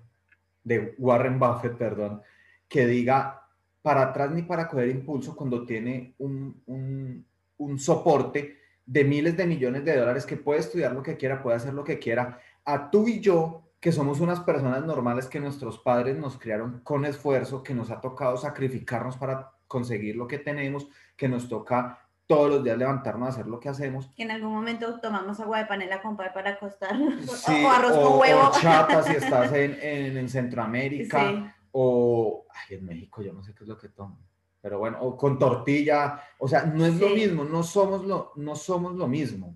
de 0.63 0.95
Warren 0.97 1.37
Buffett, 1.37 1.77
perdón, 1.77 2.23
que 2.67 2.87
diga 2.87 3.47
para 3.83 4.01
atrás 4.01 4.31
ni 4.31 4.41
para 4.41 4.67
coger 4.67 4.89
impulso 4.89 5.35
cuando 5.35 5.63
tiene 5.67 6.15
un, 6.17 6.63
un, 6.65 7.23
un 7.57 7.77
soporte 7.77 8.64
de 8.85 9.03
miles 9.03 9.35
de 9.37 9.47
millones 9.47 9.83
de 9.85 9.97
dólares 9.97 10.25
que 10.25 10.37
puede 10.37 10.59
estudiar 10.59 10.91
lo 10.93 11.01
que 11.03 11.17
quiera, 11.17 11.41
puede 11.41 11.57
hacer 11.57 11.73
lo 11.73 11.83
que 11.83 11.99
quiera, 11.99 12.39
a 12.65 12.89
tú 12.91 13.07
y 13.07 13.19
yo, 13.19 13.63
que 13.79 13.91
somos 13.91 14.19
unas 14.19 14.39
personas 14.39 14.83
normales 14.85 15.27
que 15.27 15.39
nuestros 15.39 15.77
padres 15.79 16.17
nos 16.17 16.37
criaron 16.37 16.79
con 16.83 17.05
esfuerzo, 17.05 17.61
que 17.63 17.73
nos 17.75 17.91
ha 17.91 18.01
tocado 18.01 18.37
sacrificarnos 18.37 19.17
para 19.17 19.51
conseguir 19.67 20.15
lo 20.15 20.27
que 20.27 20.39
tenemos, 20.39 20.87
que 21.15 21.27
nos 21.29 21.47
toca 21.49 21.99
todos 22.27 22.49
los 22.49 22.63
días 22.63 22.77
levantarnos 22.77 23.27
a 23.27 23.31
hacer 23.31 23.45
lo 23.45 23.59
que 23.59 23.69
hacemos. 23.69 24.11
Que 24.15 24.23
en 24.23 24.31
algún 24.31 24.51
momento 24.53 24.99
tomamos 24.99 25.39
agua 25.39 25.59
de 25.59 25.65
panela 25.65 26.01
con 26.01 26.17
pan 26.17 26.31
para 26.33 26.51
acostarnos, 26.51 27.23
Sí, 27.45 27.63
o 27.63 27.69
arroz 27.69 27.91
o- 27.95 28.09
con 28.09 28.19
huevo. 28.19 28.47
o 28.47 28.51
chata 28.59 29.03
si 29.03 29.13
estás 29.17 29.53
en, 29.53 29.77
en, 29.81 30.17
en 30.17 30.29
Centroamérica, 30.29 31.29
Sí. 31.29 31.45
o 31.71 32.45
ay, 32.49 32.77
en 32.77 32.85
México 32.85 33.21
yo 33.21 33.33
no 33.33 33.43
sé 33.43 33.53
qué 33.53 33.63
es 33.63 33.67
lo 33.67 33.77
que 33.77 33.89
toman, 33.89 34.17
pero 34.65 34.79
bueno, 34.79 34.97
o 34.99 35.15
con 35.15 35.37
tortilla, 35.37 36.19
o 36.39 36.47
sea, 36.47 36.65
no 36.65 36.87
es 36.87 36.99
lo 36.99 37.09
mismo, 37.09 37.43
no 37.43 37.61
somos 37.61 38.03
lo, 38.03 38.31
no 38.35 38.55
somos 38.55 38.95
lo 38.95 39.07
mismo. 39.07 39.55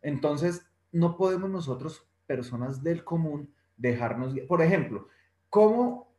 Entonces, 0.00 0.66
no 0.92 1.18
podemos 1.18 1.50
nosotros, 1.50 2.08
personas 2.26 2.82
del 2.82 3.04
común, 3.04 3.52
dejarnos, 3.76 4.32
por 4.48 4.62
ejemplo, 4.62 5.08
¿cómo 5.50 6.10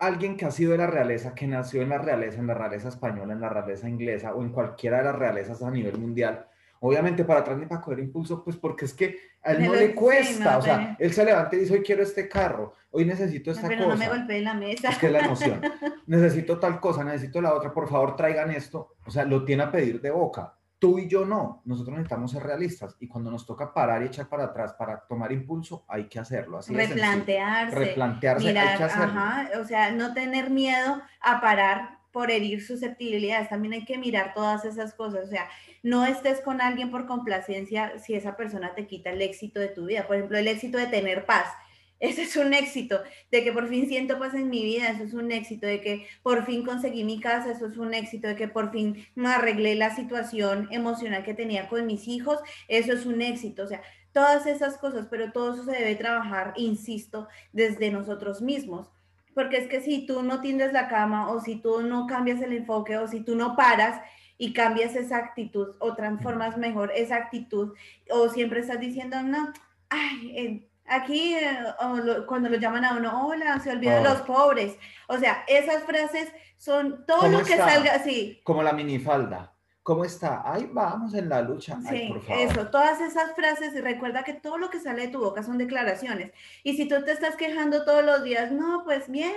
alguien 0.00 0.36
que 0.36 0.46
ha 0.46 0.50
sido 0.50 0.72
de 0.72 0.78
la 0.78 0.88
realeza, 0.88 1.32
que 1.32 1.46
nació 1.46 1.80
en 1.80 1.90
la 1.90 1.98
realeza, 1.98 2.40
en 2.40 2.48
la 2.48 2.54
realeza 2.54 2.88
española, 2.88 3.34
en 3.34 3.40
la 3.40 3.50
realeza 3.50 3.88
inglesa 3.88 4.34
o 4.34 4.42
en 4.42 4.50
cualquiera 4.50 4.98
de 4.98 5.04
las 5.04 5.16
realezas 5.16 5.62
a 5.62 5.70
nivel 5.70 5.96
mundial, 5.96 6.48
obviamente 6.80 7.24
para 7.24 7.40
atrás 7.40 7.58
ni 7.58 7.66
para 7.66 7.80
coger 7.80 8.00
impulso, 8.00 8.42
pues 8.44 8.56
porque 8.56 8.84
es 8.84 8.94
que 8.94 9.18
a 9.42 9.52
él 9.52 9.60
Me 9.60 9.66
no 9.68 9.74
le 9.74 9.94
cuesta, 9.94 10.52
no, 10.52 10.58
o 10.58 10.62
sea, 10.62 10.96
él 10.98 11.12
se 11.12 11.24
levanta 11.24 11.54
y 11.56 11.60
dice, 11.60 11.74
hoy 11.74 11.82
quiero 11.82 12.02
este 12.02 12.28
carro, 12.28 12.74
hoy 12.90 13.04
necesito 13.04 13.50
esta 13.50 13.68
Pero 13.68 13.84
cosa. 13.84 13.94
no 13.94 14.00
me 14.00 14.08
golpeé 14.08 14.42
la 14.42 14.54
mesa. 14.54 14.88
Es 14.90 14.98
que 14.98 15.06
es 15.06 15.12
la 15.12 15.20
emoción. 15.20 15.60
Necesito 16.06 16.58
tal 16.58 16.80
cosa, 16.80 17.02
necesito 17.04 17.40
la 17.40 17.52
otra, 17.54 17.72
por 17.72 17.88
favor 17.88 18.16
traigan 18.16 18.50
esto. 18.50 18.94
O 19.04 19.10
sea, 19.10 19.24
lo 19.24 19.44
tiene 19.44 19.64
a 19.64 19.70
pedir 19.72 20.00
de 20.00 20.10
boca. 20.10 20.54
Tú 20.78 20.98
y 20.98 21.08
yo 21.08 21.24
no. 21.24 21.62
Nosotros 21.64 21.96
necesitamos 21.96 22.30
ser 22.30 22.42
realistas. 22.42 22.96
Y 23.00 23.08
cuando 23.08 23.30
nos 23.30 23.46
toca 23.46 23.72
parar 23.72 24.02
y 24.02 24.06
echar 24.06 24.28
para 24.28 24.44
atrás 24.44 24.74
para 24.74 25.00
tomar 25.00 25.32
impulso, 25.32 25.84
hay 25.88 26.06
que 26.06 26.18
hacerlo. 26.18 26.58
Así 26.58 26.74
replantearse. 26.74 27.74
Replantearse, 27.74 28.48
hay 28.48 28.54
mirar, 28.54 28.76
que 28.78 28.84
hacerlo. 28.84 29.04
ajá, 29.20 29.48
o 29.60 29.64
sea, 29.64 29.90
no 29.90 30.12
tener 30.12 30.50
miedo 30.50 31.00
a 31.20 31.40
parar 31.40 31.98
por 32.16 32.30
herir 32.30 32.64
susceptibilidades, 32.64 33.50
también 33.50 33.74
hay 33.74 33.84
que 33.84 33.98
mirar 33.98 34.32
todas 34.32 34.64
esas 34.64 34.94
cosas, 34.94 35.26
o 35.26 35.28
sea, 35.28 35.50
no 35.82 36.06
estés 36.06 36.40
con 36.40 36.62
alguien 36.62 36.90
por 36.90 37.06
complacencia 37.06 37.98
si 37.98 38.14
esa 38.14 38.38
persona 38.38 38.74
te 38.74 38.86
quita 38.86 39.10
el 39.10 39.20
éxito 39.20 39.60
de 39.60 39.68
tu 39.68 39.84
vida, 39.84 40.06
por 40.06 40.16
ejemplo, 40.16 40.38
el 40.38 40.48
éxito 40.48 40.78
de 40.78 40.86
tener 40.86 41.26
paz, 41.26 41.46
ese 42.00 42.22
es 42.22 42.34
un 42.36 42.54
éxito, 42.54 43.02
de 43.30 43.44
que 43.44 43.52
por 43.52 43.68
fin 43.68 43.86
siento 43.86 44.18
paz 44.18 44.32
en 44.32 44.48
mi 44.48 44.64
vida, 44.64 44.88
eso 44.88 45.04
es 45.04 45.12
un 45.12 45.30
éxito, 45.30 45.66
de 45.66 45.82
que 45.82 46.06
por 46.22 46.46
fin 46.46 46.64
conseguí 46.64 47.04
mi 47.04 47.20
casa, 47.20 47.50
eso 47.50 47.66
es 47.66 47.76
un 47.76 47.92
éxito, 47.92 48.28
de 48.28 48.36
que 48.36 48.48
por 48.48 48.72
fin 48.72 49.06
me 49.14 49.28
arreglé 49.28 49.74
la 49.74 49.94
situación 49.94 50.68
emocional 50.70 51.22
que 51.22 51.34
tenía 51.34 51.68
con 51.68 51.84
mis 51.84 52.08
hijos, 52.08 52.38
eso 52.68 52.94
es 52.94 53.04
un 53.04 53.20
éxito, 53.20 53.64
o 53.64 53.66
sea, 53.66 53.82
todas 54.12 54.46
esas 54.46 54.78
cosas, 54.78 55.06
pero 55.10 55.32
todo 55.32 55.52
eso 55.52 55.66
se 55.66 55.72
debe 55.72 55.96
trabajar, 55.96 56.54
insisto, 56.56 57.28
desde 57.52 57.90
nosotros 57.90 58.40
mismos. 58.40 58.90
Porque 59.36 59.58
es 59.58 59.68
que 59.68 59.82
si 59.82 60.06
tú 60.06 60.22
no 60.22 60.40
tiendes 60.40 60.72
la 60.72 60.88
cama 60.88 61.28
o 61.30 61.40
si 61.42 61.56
tú 61.56 61.82
no 61.82 62.06
cambias 62.06 62.40
el 62.40 62.54
enfoque 62.54 62.96
o 62.96 63.06
si 63.06 63.20
tú 63.20 63.36
no 63.36 63.54
paras 63.54 64.00
y 64.38 64.54
cambias 64.54 64.96
esa 64.96 65.18
actitud 65.18 65.76
o 65.78 65.94
transformas 65.94 66.56
mejor 66.56 66.90
esa 66.96 67.16
actitud 67.16 67.74
o 68.10 68.28
siempre 68.30 68.60
estás 68.60 68.80
diciendo, 68.80 69.22
no, 69.22 69.52
ay, 69.90 70.32
eh, 70.34 70.68
aquí 70.86 71.34
eh, 71.34 71.58
lo- 72.02 72.26
cuando 72.26 72.48
lo 72.48 72.56
llaman 72.56 72.86
a 72.86 72.96
uno, 72.96 73.26
hola, 73.26 73.60
se 73.60 73.72
Ah. 73.72 74.00
los 74.02 74.22
pobres. 74.22 74.78
O 75.06 75.18
sea, 75.18 75.44
esas 75.48 75.82
frases 75.84 76.32
son 76.56 77.04
todo 77.06 77.18
¿Cómo 77.18 77.38
lo 77.40 77.44
que 77.44 77.52
está? 77.52 77.68
salga 77.68 77.92
así. 77.94 78.40
Como 78.42 78.62
la 78.62 78.72
minifalda. 78.72 79.52
¿Cómo 79.86 80.04
está? 80.04 80.42
Ay, 80.44 80.68
vamos 80.72 81.14
en 81.14 81.28
la 81.28 81.42
lucha. 81.42 81.78
Ay, 81.88 81.96
Sí, 82.08 82.08
por 82.12 82.20
favor. 82.24 82.42
eso, 82.42 82.66
todas 82.70 83.00
esas 83.00 83.36
frases 83.36 83.72
y 83.72 83.80
recuerda 83.80 84.24
que 84.24 84.32
todo 84.34 84.58
lo 84.58 84.68
que 84.68 84.80
sale 84.80 85.02
de 85.02 85.08
tu 85.12 85.20
boca 85.20 85.44
son 85.44 85.58
declaraciones. 85.58 86.32
Y 86.64 86.76
si 86.76 86.88
tú 86.88 87.04
te 87.04 87.12
estás 87.12 87.36
quejando 87.36 87.84
todos 87.84 88.04
los 88.04 88.24
días, 88.24 88.50
no, 88.50 88.82
pues 88.84 89.08
bien, 89.08 89.32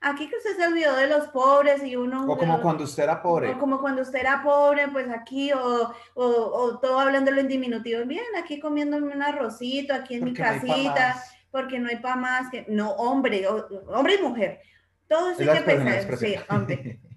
aquí 0.00 0.26
que 0.30 0.36
usted 0.38 0.56
se 0.56 0.66
olvidó 0.66 0.96
de 0.96 1.06
los 1.06 1.28
pobres 1.28 1.84
y 1.84 1.96
uno... 1.96 2.24
O 2.26 2.38
como 2.38 2.62
cuando 2.62 2.84
usted 2.84 3.02
era 3.02 3.20
pobre. 3.20 3.50
o 3.50 3.58
como 3.58 3.78
cuando 3.82 4.00
usted 4.00 4.20
era 4.20 4.42
pobre, 4.42 4.88
pues 4.88 5.06
aquí, 5.10 5.52
o, 5.52 5.92
o, 6.14 6.24
o 6.24 6.78
todo 6.78 6.98
hablándolo 6.98 7.38
en 7.42 7.48
diminutivo, 7.48 8.02
bien, 8.06 8.24
aquí 8.42 8.58
comiéndome 8.58 9.14
un 9.14 9.22
arrocito, 9.22 9.92
aquí 9.92 10.14
en 10.14 10.24
mi 10.24 10.30
porque 10.30 10.42
no 10.42 10.48
pa' 10.48 10.54
casita, 10.60 11.08
más. 11.14 11.34
porque 11.50 11.78
no 11.78 11.88
hay 11.90 11.96
para 11.96 12.16
más, 12.16 12.50
que 12.50 12.64
no, 12.70 12.92
hombre, 12.92 13.46
o- 13.46 13.68
hombre 13.88 14.14
y 14.14 14.22
mujer, 14.22 14.62
todo 15.06 15.32
eso 15.32 15.42
Es 15.42 15.48
hay 15.50 15.58
que 15.58 15.64
pensar, 15.64 16.16
sí, 16.16 16.36
hombre. 16.48 17.00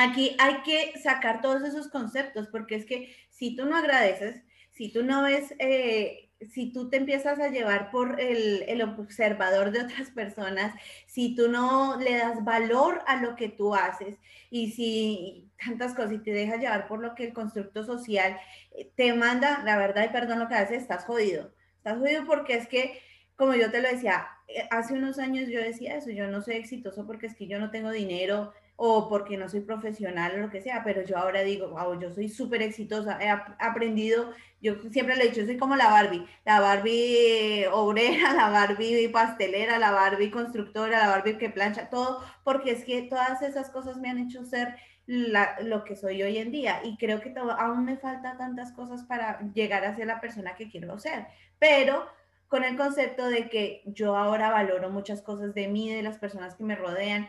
Aquí 0.00 0.36
hay 0.38 0.62
que 0.62 0.96
sacar 1.00 1.40
todos 1.40 1.64
esos 1.64 1.88
conceptos, 1.88 2.46
porque 2.46 2.76
es 2.76 2.86
que 2.86 3.12
si 3.30 3.56
tú 3.56 3.66
no 3.66 3.76
agradeces, 3.76 4.44
si 4.70 4.92
tú 4.92 5.02
no 5.02 5.24
ves, 5.24 5.52
eh, 5.58 6.30
si 6.52 6.72
tú 6.72 6.88
te 6.88 6.98
empiezas 6.98 7.40
a 7.40 7.48
llevar 7.48 7.90
por 7.90 8.20
el, 8.20 8.62
el 8.68 8.80
observador 8.82 9.72
de 9.72 9.82
otras 9.82 10.10
personas, 10.10 10.72
si 11.08 11.34
tú 11.34 11.48
no 11.48 11.98
le 11.98 12.16
das 12.16 12.44
valor 12.44 13.02
a 13.08 13.16
lo 13.20 13.34
que 13.34 13.48
tú 13.48 13.74
haces 13.74 14.16
y 14.50 14.70
si 14.70 15.50
tantas 15.66 15.94
cosas 15.94 16.12
y 16.12 16.18
te 16.18 16.30
dejas 16.30 16.60
llevar 16.60 16.86
por 16.86 17.00
lo 17.00 17.16
que 17.16 17.24
el 17.24 17.32
constructo 17.32 17.82
social 17.82 18.38
eh, 18.76 18.88
te 18.94 19.12
manda, 19.14 19.64
la 19.64 19.76
verdad, 19.76 20.04
y 20.04 20.12
perdón 20.12 20.38
lo 20.38 20.46
que 20.46 20.54
haces, 20.54 20.82
estás 20.82 21.06
jodido. 21.06 21.52
Estás 21.78 21.98
jodido 21.98 22.24
porque 22.24 22.54
es 22.54 22.68
que, 22.68 23.00
como 23.34 23.54
yo 23.54 23.68
te 23.72 23.82
lo 23.82 23.88
decía, 23.88 24.28
eh, 24.46 24.68
hace 24.70 24.94
unos 24.94 25.18
años 25.18 25.48
yo 25.48 25.58
decía 25.58 25.96
eso, 25.96 26.10
yo 26.10 26.28
no 26.28 26.40
soy 26.40 26.54
exitoso 26.54 27.04
porque 27.04 27.26
es 27.26 27.34
que 27.34 27.48
yo 27.48 27.58
no 27.58 27.72
tengo 27.72 27.90
dinero 27.90 28.52
o 28.80 29.08
porque 29.08 29.36
no 29.36 29.48
soy 29.48 29.60
profesional 29.60 30.34
o 30.36 30.38
lo 30.38 30.50
que 30.50 30.60
sea, 30.60 30.84
pero 30.84 31.02
yo 31.02 31.18
ahora 31.18 31.42
digo, 31.42 31.68
wow, 31.68 31.98
yo 31.98 32.12
soy 32.12 32.28
súper 32.28 32.62
exitosa, 32.62 33.18
he 33.20 33.28
aprendido, 33.28 34.30
yo 34.62 34.76
siempre 34.92 35.16
le 35.16 35.24
he 35.24 35.28
dicho, 35.30 35.44
soy 35.44 35.56
como 35.56 35.74
la 35.74 35.90
Barbie, 35.90 36.24
la 36.44 36.60
Barbie 36.60 37.66
obrera, 37.72 38.32
la 38.34 38.50
Barbie 38.50 39.08
pastelera, 39.08 39.80
la 39.80 39.90
Barbie 39.90 40.30
constructora, 40.30 41.00
la 41.00 41.08
Barbie 41.08 41.38
que 41.38 41.50
plancha, 41.50 41.90
todo, 41.90 42.22
porque 42.44 42.70
es 42.70 42.84
que 42.84 43.02
todas 43.02 43.42
esas 43.42 43.68
cosas 43.70 43.96
me 43.96 44.10
han 44.10 44.18
hecho 44.18 44.44
ser 44.44 44.76
lo 45.08 45.82
que 45.82 45.96
soy 45.96 46.22
hoy 46.22 46.38
en 46.38 46.52
día 46.52 46.80
y 46.84 46.98
creo 46.98 47.20
que 47.20 47.34
aún 47.36 47.84
me 47.84 47.96
falta 47.96 48.36
tantas 48.36 48.70
cosas 48.70 49.02
para 49.02 49.40
llegar 49.54 49.84
a 49.84 49.96
ser 49.96 50.06
la 50.06 50.20
persona 50.20 50.54
que 50.54 50.70
quiero 50.70 50.96
ser, 51.00 51.26
pero 51.58 52.06
con 52.46 52.62
el 52.62 52.76
concepto 52.76 53.26
de 53.26 53.48
que 53.48 53.82
yo 53.86 54.16
ahora 54.16 54.50
valoro 54.50 54.88
muchas 54.88 55.20
cosas 55.20 55.52
de 55.52 55.66
mí, 55.66 55.92
de 55.92 56.02
las 56.02 56.18
personas 56.18 56.54
que 56.54 56.62
me 56.62 56.76
rodean, 56.76 57.28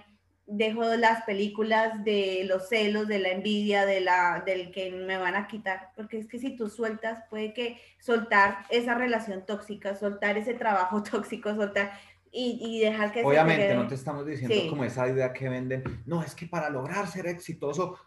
dejo 0.50 0.84
las 0.95 1.24
películas 1.24 2.04
de 2.04 2.43
los 2.45 2.70
celos, 2.70 3.08
de 3.08 3.20
la 3.20 3.30
envidia, 3.30 3.86
de 3.86 4.02
la, 4.02 4.43
del 4.45 4.72
que 4.72 4.91
me 4.91 5.18
van 5.18 5.36
a 5.36 5.47
quitar, 5.47 5.91
porque 5.95 6.18
es 6.18 6.28
que 6.28 6.39
si 6.39 6.56
tú 6.56 6.70
sueltas, 6.70 7.24
puede 7.30 7.54
que 7.54 7.80
soltar 8.00 8.66
esa 8.70 8.95
relación 8.95 9.45
tóxica, 9.45 9.95
soltar 9.95 10.38
ese 10.38 10.56
trabajo 10.56 11.04
tóxico, 11.12 11.56
soltar 11.56 11.91
y, 12.32 12.80
dejar 12.80 13.12
que... 13.12 13.24
Obviamente, 13.24 13.74
no 13.74 13.88
te 13.88 13.95
estamos 13.95 14.26
diciendo 14.26 14.70
como 14.70 14.84
esa 14.84 15.08
idea 15.08 15.34
que 15.34 15.50
venden, 15.50 15.84
no, 16.06 16.24
es 16.24 16.36
que 16.36 16.45
para 16.45 16.70
lograr 16.70 17.08
ser 17.08 17.26
exitoso, 17.28 17.97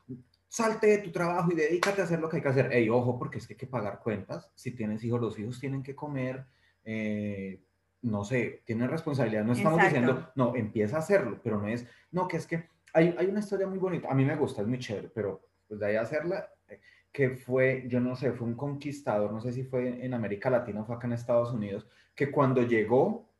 salte 0.46 0.86
de 0.86 0.98
tu 0.98 1.10
trabajo 1.10 1.50
y 1.50 1.56
dedícate 1.56 2.02
a 2.02 2.04
hacer 2.04 2.20
lo 2.20 2.28
que 2.28 2.36
hay 2.36 2.42
que 2.42 2.48
hacer. 2.48 2.72
Ey, 2.72 2.88
ojo, 2.88 3.18
porque 3.18 3.38
es 3.38 3.46
que 3.46 3.54
hay 3.54 3.58
que 3.58 3.66
pagar 3.66 4.00
cuentas, 4.00 4.50
si 4.54 4.72
tienes 4.72 5.02
hijos, 5.02 5.20
los 5.20 5.38
hijos 5.38 5.58
tienen 5.58 5.82
que 5.82 5.96
comer. 5.96 6.44
Eh, 6.84 7.62
no 8.02 8.24
sé, 8.24 8.62
tienen 8.64 8.88
responsabilidad. 8.88 9.44
No 9.44 9.52
estamos 9.52 9.80
diciendo, 9.82 10.30
no, 10.34 10.54
empieza 10.54 10.96
a 10.96 11.00
hacerlo, 11.00 11.40
pero 11.42 11.60
no 11.60 11.68
es, 11.68 11.86
no, 12.10 12.28
que 12.28 12.36
es 12.36 12.46
que 12.46 12.68
hay, 12.92 13.14
hay, 13.16 13.26
una 13.26 13.40
historia 13.40 13.66
muy 13.66 13.78
bonita, 13.78 14.10
a 14.10 14.14
mí 14.14 14.24
me 14.24 14.36
gusta, 14.36 14.62
es 14.62 14.68
muy 14.68 14.78
chévere, 14.78 15.08
pero 15.14 15.40
pues 15.66 15.80
de 15.80 15.86
ahí 15.86 15.96
a 15.96 16.02
hacerla, 16.02 16.48
eh, 16.68 16.80
que 17.10 17.30
fue, 17.30 17.84
yo 17.88 18.00
no 18.00 18.16
sé, 18.16 18.32
fue 18.32 18.46
un 18.46 18.54
conquistador, 18.54 19.32
no 19.32 19.40
sé 19.40 19.52
si 19.52 19.64
fue 19.64 20.04
en 20.04 20.12
América 20.14 20.50
Latina 20.50 20.82
o 20.82 20.84
fue 20.84 20.96
acá 20.96 21.06
en 21.06 21.14
Estados 21.14 21.52
Unidos, 21.52 21.86
que 22.14 22.30
cuando 22.30 22.62
llegó 22.62 23.30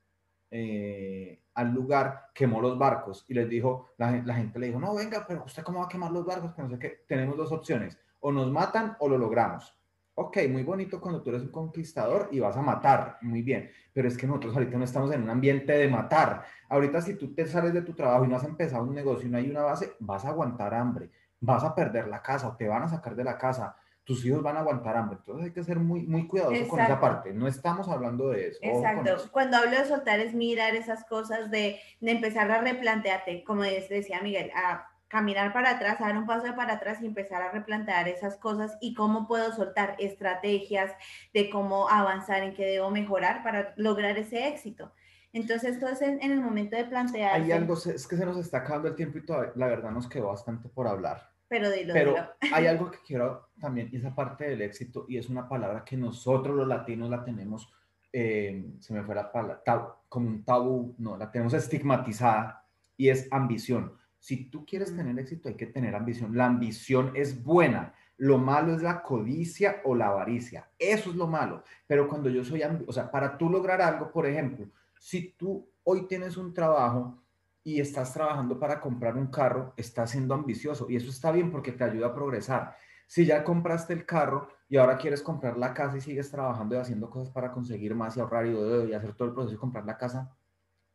eh, 0.50 1.42
al 1.54 1.72
lugar 1.72 2.30
quemó 2.34 2.60
los 2.60 2.78
barcos 2.78 3.26
y 3.28 3.34
les 3.34 3.48
dijo, 3.48 3.90
la, 3.98 4.22
la, 4.24 4.34
gente 4.34 4.58
le 4.58 4.68
dijo, 4.68 4.78
no, 4.78 4.94
venga, 4.94 5.24
pero 5.26 5.44
usted 5.44 5.62
cómo 5.62 5.80
va 5.80 5.86
a 5.86 5.88
quemar 5.88 6.12
los 6.12 6.24
barcos, 6.24 6.54
que 6.54 6.62
no 6.62 6.70
sé 6.70 6.78
qué, 6.78 7.04
tenemos 7.06 7.36
dos 7.36 7.52
opciones, 7.52 7.98
o 8.20 8.32
nos 8.32 8.50
matan 8.50 8.96
o 9.00 9.08
lo 9.08 9.18
logramos 9.18 9.76
ok, 10.14 10.38
muy 10.48 10.62
bonito 10.62 11.00
cuando 11.00 11.22
tú 11.22 11.30
eres 11.30 11.42
un 11.42 11.50
conquistador 11.50 12.28
y 12.30 12.40
vas 12.40 12.56
a 12.56 12.62
matar, 12.62 13.18
muy 13.22 13.42
bien, 13.42 13.70
pero 13.92 14.08
es 14.08 14.16
que 14.16 14.26
nosotros 14.26 14.54
ahorita 14.54 14.76
no 14.76 14.84
estamos 14.84 15.12
en 15.12 15.22
un 15.22 15.30
ambiente 15.30 15.72
de 15.72 15.88
matar. 15.88 16.44
Ahorita 16.68 17.00
si 17.00 17.14
tú 17.14 17.34
te 17.34 17.46
sales 17.46 17.72
de 17.72 17.82
tu 17.82 17.94
trabajo 17.94 18.24
y 18.24 18.28
no 18.28 18.36
has 18.36 18.44
empezado 18.44 18.84
un 18.84 18.94
negocio 18.94 19.26
y 19.26 19.30
no 19.30 19.38
hay 19.38 19.50
una 19.50 19.62
base, 19.62 19.92
vas 20.00 20.24
a 20.24 20.28
aguantar 20.28 20.74
hambre, 20.74 21.10
vas 21.40 21.64
a 21.64 21.74
perder 21.74 22.08
la 22.08 22.22
casa 22.22 22.48
o 22.48 22.56
te 22.56 22.68
van 22.68 22.82
a 22.82 22.88
sacar 22.88 23.16
de 23.16 23.24
la 23.24 23.38
casa, 23.38 23.76
tus 24.04 24.24
hijos 24.24 24.42
van 24.42 24.56
a 24.56 24.60
aguantar 24.60 24.96
hambre. 24.96 25.18
Entonces 25.18 25.46
hay 25.46 25.52
que 25.52 25.62
ser 25.62 25.78
muy, 25.78 26.02
muy 26.02 26.26
cuidadoso 26.26 26.68
con 26.68 26.80
esa 26.80 27.00
parte. 27.00 27.32
No 27.32 27.46
estamos 27.46 27.88
hablando 27.88 28.30
de 28.30 28.48
eso. 28.48 28.58
Exacto. 28.60 29.30
Cuando 29.30 29.56
hablo 29.56 29.78
de 29.78 29.84
soltar 29.84 30.20
es 30.20 30.34
mirar 30.34 30.74
esas 30.74 31.04
cosas, 31.04 31.50
de, 31.50 31.78
de 32.00 32.10
empezar 32.10 32.50
a 32.50 32.60
replantearte, 32.60 33.44
como 33.44 33.62
decía 33.62 34.20
Miguel, 34.20 34.50
a 34.54 34.91
caminar 35.12 35.52
para 35.52 35.72
atrás, 35.72 35.98
dar 36.00 36.16
un 36.16 36.24
paso 36.24 36.56
para 36.56 36.72
atrás 36.72 37.02
y 37.02 37.06
empezar 37.06 37.42
a 37.42 37.52
replantear 37.52 38.08
esas 38.08 38.38
cosas 38.38 38.78
y 38.80 38.94
cómo 38.94 39.28
puedo 39.28 39.52
soltar 39.52 39.94
estrategias 39.98 40.90
de 41.34 41.50
cómo 41.50 41.86
avanzar, 41.90 42.42
en 42.42 42.54
qué 42.54 42.64
debo 42.64 42.90
mejorar 42.90 43.42
para 43.42 43.74
lograr 43.76 44.16
ese 44.16 44.48
éxito. 44.48 44.90
Entonces, 45.34 45.74
esto 45.74 45.86
es 45.86 46.00
en, 46.00 46.22
el 46.22 46.40
momento 46.40 46.76
de 46.76 46.86
plantear. 46.86 47.34
Hay 47.34 47.52
algo, 47.52 47.74
es 47.74 48.08
que 48.08 48.16
se 48.16 48.24
nos 48.24 48.38
está 48.38 48.58
acabando 48.58 48.88
el 48.88 48.94
tiempo 48.94 49.18
y 49.18 49.26
todavía, 49.26 49.52
la 49.54 49.66
verdad 49.66 49.90
nos 49.90 50.08
quedó 50.08 50.28
bastante 50.28 50.70
por 50.70 50.88
hablar. 50.88 51.30
Pero 51.46 51.70
dilo, 51.70 51.92
Pero 51.92 52.16
hay 52.50 52.66
algo 52.66 52.90
que 52.90 52.98
quiero 53.06 53.50
también, 53.60 53.90
y 53.92 53.98
esa 53.98 54.14
parte 54.14 54.48
del 54.48 54.62
éxito, 54.62 55.04
y 55.10 55.18
es 55.18 55.28
una 55.28 55.46
palabra 55.46 55.84
que 55.84 55.98
nosotros 55.98 56.56
los 56.56 56.66
latinos 56.66 57.10
la 57.10 57.22
tenemos, 57.22 57.70
eh, 58.10 58.64
se 58.80 58.94
me 58.94 59.02
fue 59.02 59.14
la 59.14 59.30
palabra, 59.30 59.62
como 60.08 60.28
un 60.28 60.42
tabú, 60.42 60.94
no, 60.96 61.18
la 61.18 61.30
tenemos 61.30 61.52
estigmatizada, 61.52 62.64
y 62.96 63.10
es 63.10 63.28
ambición. 63.30 63.98
Si 64.22 64.44
tú 64.44 64.64
quieres 64.64 64.94
tener 64.94 65.18
éxito, 65.18 65.48
hay 65.48 65.56
que 65.56 65.66
tener 65.66 65.96
ambición. 65.96 66.36
La 66.36 66.46
ambición 66.46 67.10
es 67.16 67.42
buena. 67.42 67.92
Lo 68.18 68.38
malo 68.38 68.72
es 68.72 68.80
la 68.80 69.02
codicia 69.02 69.80
o 69.84 69.96
la 69.96 70.10
avaricia. 70.10 70.70
Eso 70.78 71.10
es 71.10 71.16
lo 71.16 71.26
malo. 71.26 71.64
Pero 71.88 72.06
cuando 72.06 72.30
yo 72.30 72.44
soy, 72.44 72.62
o 72.86 72.92
sea, 72.92 73.10
para 73.10 73.36
tú 73.36 73.50
lograr 73.50 73.82
algo, 73.82 74.12
por 74.12 74.24
ejemplo, 74.24 74.70
si 74.96 75.32
tú 75.32 75.68
hoy 75.82 76.06
tienes 76.06 76.36
un 76.36 76.54
trabajo 76.54 77.20
y 77.64 77.80
estás 77.80 78.14
trabajando 78.14 78.60
para 78.60 78.78
comprar 78.78 79.16
un 79.16 79.26
carro, 79.26 79.74
estás 79.76 80.12
siendo 80.12 80.34
ambicioso 80.34 80.88
y 80.88 80.94
eso 80.94 81.10
está 81.10 81.32
bien 81.32 81.50
porque 81.50 81.72
te 81.72 81.82
ayuda 81.82 82.06
a 82.06 82.14
progresar. 82.14 82.76
Si 83.08 83.26
ya 83.26 83.42
compraste 83.42 83.92
el 83.92 84.06
carro 84.06 84.50
y 84.68 84.76
ahora 84.76 84.98
quieres 84.98 85.20
comprar 85.20 85.58
la 85.58 85.74
casa 85.74 85.96
y 85.96 86.00
sigues 86.00 86.30
trabajando 86.30 86.76
y 86.76 86.78
haciendo 86.78 87.10
cosas 87.10 87.34
para 87.34 87.50
conseguir 87.50 87.96
más 87.96 88.16
y 88.16 88.20
ahorrar 88.20 88.46
y, 88.46 88.52
y 88.88 88.94
hacer 88.94 89.14
todo 89.14 89.26
el 89.26 89.34
proceso 89.34 89.54
de 89.54 89.58
comprar 89.58 89.84
la 89.84 89.98
casa, 89.98 90.32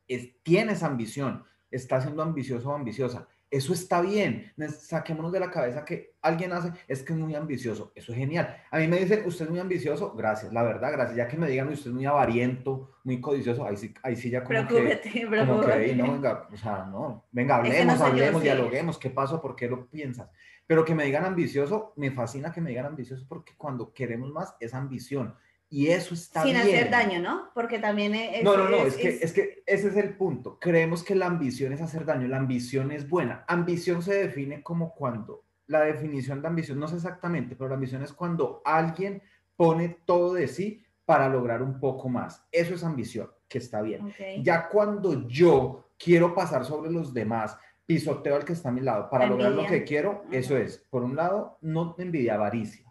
es, 0.08 0.42
tienes 0.44 0.82
ambición, 0.82 1.44
está 1.72 2.02
siendo 2.02 2.24
ambicioso 2.24 2.70
o 2.70 2.74
ambiciosa. 2.74 3.28
Eso 3.50 3.72
está 3.72 4.02
bien. 4.02 4.52
Saquémonos 4.78 5.32
de 5.32 5.40
la 5.40 5.50
cabeza 5.50 5.86
que 5.86 6.16
alguien 6.22 6.52
hace, 6.52 6.74
es 6.86 7.02
que 7.02 7.14
es 7.14 7.20
muy 7.20 7.34
ambicioso. 7.34 7.94
Eso 7.96 8.12
es 8.12 8.18
genial. 8.18 8.58
A 8.70 8.78
mí 8.80 8.88
me 8.88 9.00
dicen, 9.00 9.24
usted 9.26 9.46
es 9.46 9.52
muy 9.52 9.60
ambicioso. 9.60 10.14
Gracias, 10.16 10.52
la 10.52 10.64
verdad, 10.64 10.92
gracias. 10.92 11.16
Ya 11.16 11.28
que 11.30 11.38
me 11.38 11.50
digan, 11.50 11.70
usted 11.70 11.92
es 11.92 11.96
muy 11.96 12.06
avariento, 12.06 12.92
muy 13.06 13.22
codicioso, 13.22 13.66
ahí 13.66 13.78
sí, 13.78 13.94
ahí 14.04 14.18
sí 14.18 14.30
ya 14.30 14.44
como 14.44 14.68
que... 14.68 14.76
Como 15.46 15.62
que, 15.62 15.96
no, 15.96 16.12
venga, 16.12 16.48
o 16.52 16.58
sea, 16.58 16.86
no. 16.92 17.26
Venga, 17.32 17.56
hablemos, 17.56 18.02
hablemos, 18.02 18.44
dialoguemos. 18.44 18.98
¿Qué 18.98 19.10
pasó? 19.10 19.42
¿Por 19.42 19.56
qué 19.56 19.70
lo 19.70 19.88
piensas? 19.88 20.30
Pero 20.66 20.84
que 20.84 20.94
me 20.94 21.06
digan 21.06 21.24
ambicioso, 21.24 21.94
me 21.96 22.12
fascina 22.12 22.52
que 22.52 22.60
me 22.60 22.72
digan 22.72 22.88
ambicioso 22.88 23.26
porque 23.30 23.54
cuando 23.56 23.94
queremos 23.94 24.30
más 24.30 24.58
es 24.60 24.74
ambición. 24.74 25.34
Y 25.70 25.88
eso 25.88 26.14
está 26.14 26.44
Sin 26.44 26.54
bien. 26.54 26.66
Sin 26.66 26.76
hacer 26.76 26.90
daño, 26.90 27.22
¿no? 27.22 27.50
Porque 27.54 27.80
también 27.80 28.16
es... 28.16 28.44
No, 28.44 28.56
no, 28.56 28.70
no, 28.70 28.78
es, 28.78 28.96
que, 28.96 29.10
es... 29.22 29.34
que 29.34 29.64
ese 29.66 29.90
es 29.90 29.98
el 29.98 30.16
punto. 30.16 30.60
Creemos 30.60 31.04
que 31.04 31.16
la 31.16 31.26
ambición 31.26 31.74
es 31.74 31.82
hacer 31.82 32.06
daño, 32.06 32.28
la 32.28 32.38
ambición 32.38 32.92
es 32.92 33.10
buena. 33.10 33.44
Ambición 33.48 34.02
se 34.02 34.14
define 34.14 34.64
como 34.64 34.96
cuando, 34.96 35.44
la 35.68 35.82
definición 35.82 36.42
de 36.42 36.48
ambición 36.48 36.80
no 36.80 36.88
sé 36.88 36.96
exactamente, 36.96 37.56
pero 37.56 37.68
la 37.68 37.76
ambición 37.76 38.02
es 38.02 38.14
cuando 38.14 38.62
alguien 38.64 39.22
pone 39.58 39.90
todo 40.06 40.34
de 40.34 40.48
sí 40.48 40.86
para 41.04 41.28
lograr 41.28 41.62
un 41.62 41.80
poco 41.80 42.08
más. 42.08 42.46
Eso 42.52 42.74
es 42.74 42.84
ambición, 42.84 43.30
que 43.50 43.58
está 43.58 43.82
bien. 43.82 44.14
Ya 44.42 44.70
cuando 44.70 45.28
yo 45.28 45.90
quiero 45.98 46.34
pasar 46.34 46.64
sobre 46.64 46.92
los 46.92 47.14
demás, 47.14 47.58
pisoteo 47.86 48.36
al 48.36 48.46
que 48.46 48.54
está 48.54 48.70
a 48.70 48.74
mi 48.74 48.82
lado 48.82 49.10
para 49.10 49.28
lograr 49.28 49.52
lo 49.52 49.66
que 49.66 49.84
quiero, 49.84 50.24
eso 50.32 50.56
es, 50.56 50.78
por 50.90 51.04
un 51.04 51.16
lado, 51.16 51.58
no 51.62 51.96
envidia, 51.98 52.36
avaricia 52.36 52.87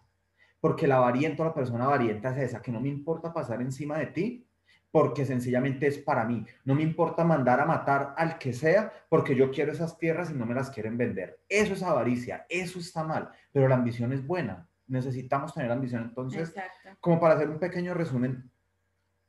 porque 0.59 0.87
la 0.87 0.99
variante 0.99 1.41
o 1.41 1.45
la 1.45 1.53
persona 1.53 1.87
variante 1.87 2.27
es 2.29 2.37
esa, 2.37 2.61
que 2.61 2.71
no 2.71 2.79
me 2.79 2.89
importa 2.89 3.33
pasar 3.33 3.61
encima 3.61 3.97
de 3.97 4.07
ti, 4.07 4.47
porque 4.91 5.25
sencillamente 5.25 5.87
es 5.87 5.97
para 5.97 6.25
mí. 6.25 6.45
No 6.65 6.73
me 6.75 6.83
importa 6.83 7.23
mandar 7.23 7.59
a 7.59 7.65
matar 7.65 8.13
al 8.17 8.37
que 8.37 8.53
sea, 8.53 8.91
porque 9.09 9.35
yo 9.35 9.51
quiero 9.51 9.71
esas 9.71 9.97
tierras 9.97 10.31
y 10.31 10.33
no 10.33 10.45
me 10.45 10.55
las 10.55 10.69
quieren 10.69 10.97
vender. 10.97 11.39
Eso 11.49 11.73
es 11.73 11.83
avaricia, 11.83 12.45
eso 12.49 12.79
está 12.79 13.03
mal, 13.03 13.29
pero 13.51 13.67
la 13.67 13.75
ambición 13.75 14.13
es 14.13 14.25
buena. 14.25 14.67
Necesitamos 14.87 15.53
tener 15.53 15.71
ambición. 15.71 16.03
Entonces, 16.03 16.53
como 17.01 17.19
para 17.19 17.35
hacer 17.35 17.49
un 17.49 17.59
pequeño 17.59 17.93
resumen, 17.93 18.49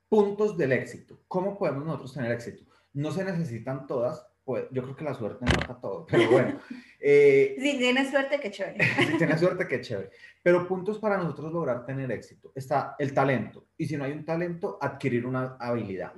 puntos 0.08 0.56
del 0.56 0.72
éxito. 0.72 1.20
¿Cómo 1.28 1.58
podemos 1.58 1.84
nosotros 1.84 2.14
tener 2.14 2.32
éxito? 2.32 2.64
No 2.92 3.10
se 3.10 3.24
necesitan 3.24 3.86
todas, 3.86 4.26
pues, 4.49 4.64
yo 4.70 4.82
creo 4.82 4.96
que 4.96 5.05
la 5.05 5.12
suerte 5.12 5.44
mata 5.44 5.78
todo, 5.78 6.07
pero 6.11 6.30
bueno. 6.30 6.59
Eh, 6.99 7.55
si 7.61 7.76
tienes 7.76 8.09
suerte, 8.09 8.40
qué 8.40 8.51
chévere. 8.51 8.82
si 9.07 9.18
tienes 9.18 9.40
suerte, 9.40 9.68
qué 9.68 9.82
chévere. 9.82 10.09
Pero 10.42 10.66
puntos 10.66 10.99
para 10.99 11.18
nosotros 11.18 11.53
lograr 11.53 11.84
tener 11.84 12.11
éxito. 12.11 12.51
Está 12.55 12.96
el 12.99 13.12
talento. 13.12 13.66
Y 13.76 13.84
si 13.84 13.99
no 13.99 14.05
hay 14.05 14.12
un 14.12 14.24
talento, 14.24 14.78
adquirir 14.80 15.26
una 15.26 15.59
habilidad. 15.61 16.14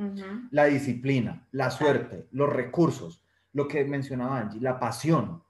La 0.52 0.66
disciplina, 0.66 1.48
la 1.50 1.72
suerte, 1.72 2.28
los 2.30 2.48
recursos, 2.48 3.26
lo 3.52 3.66
que 3.66 3.84
mencionaba 3.84 4.38
Angie, 4.38 4.60
la 4.60 4.78
pasión, 4.78 5.42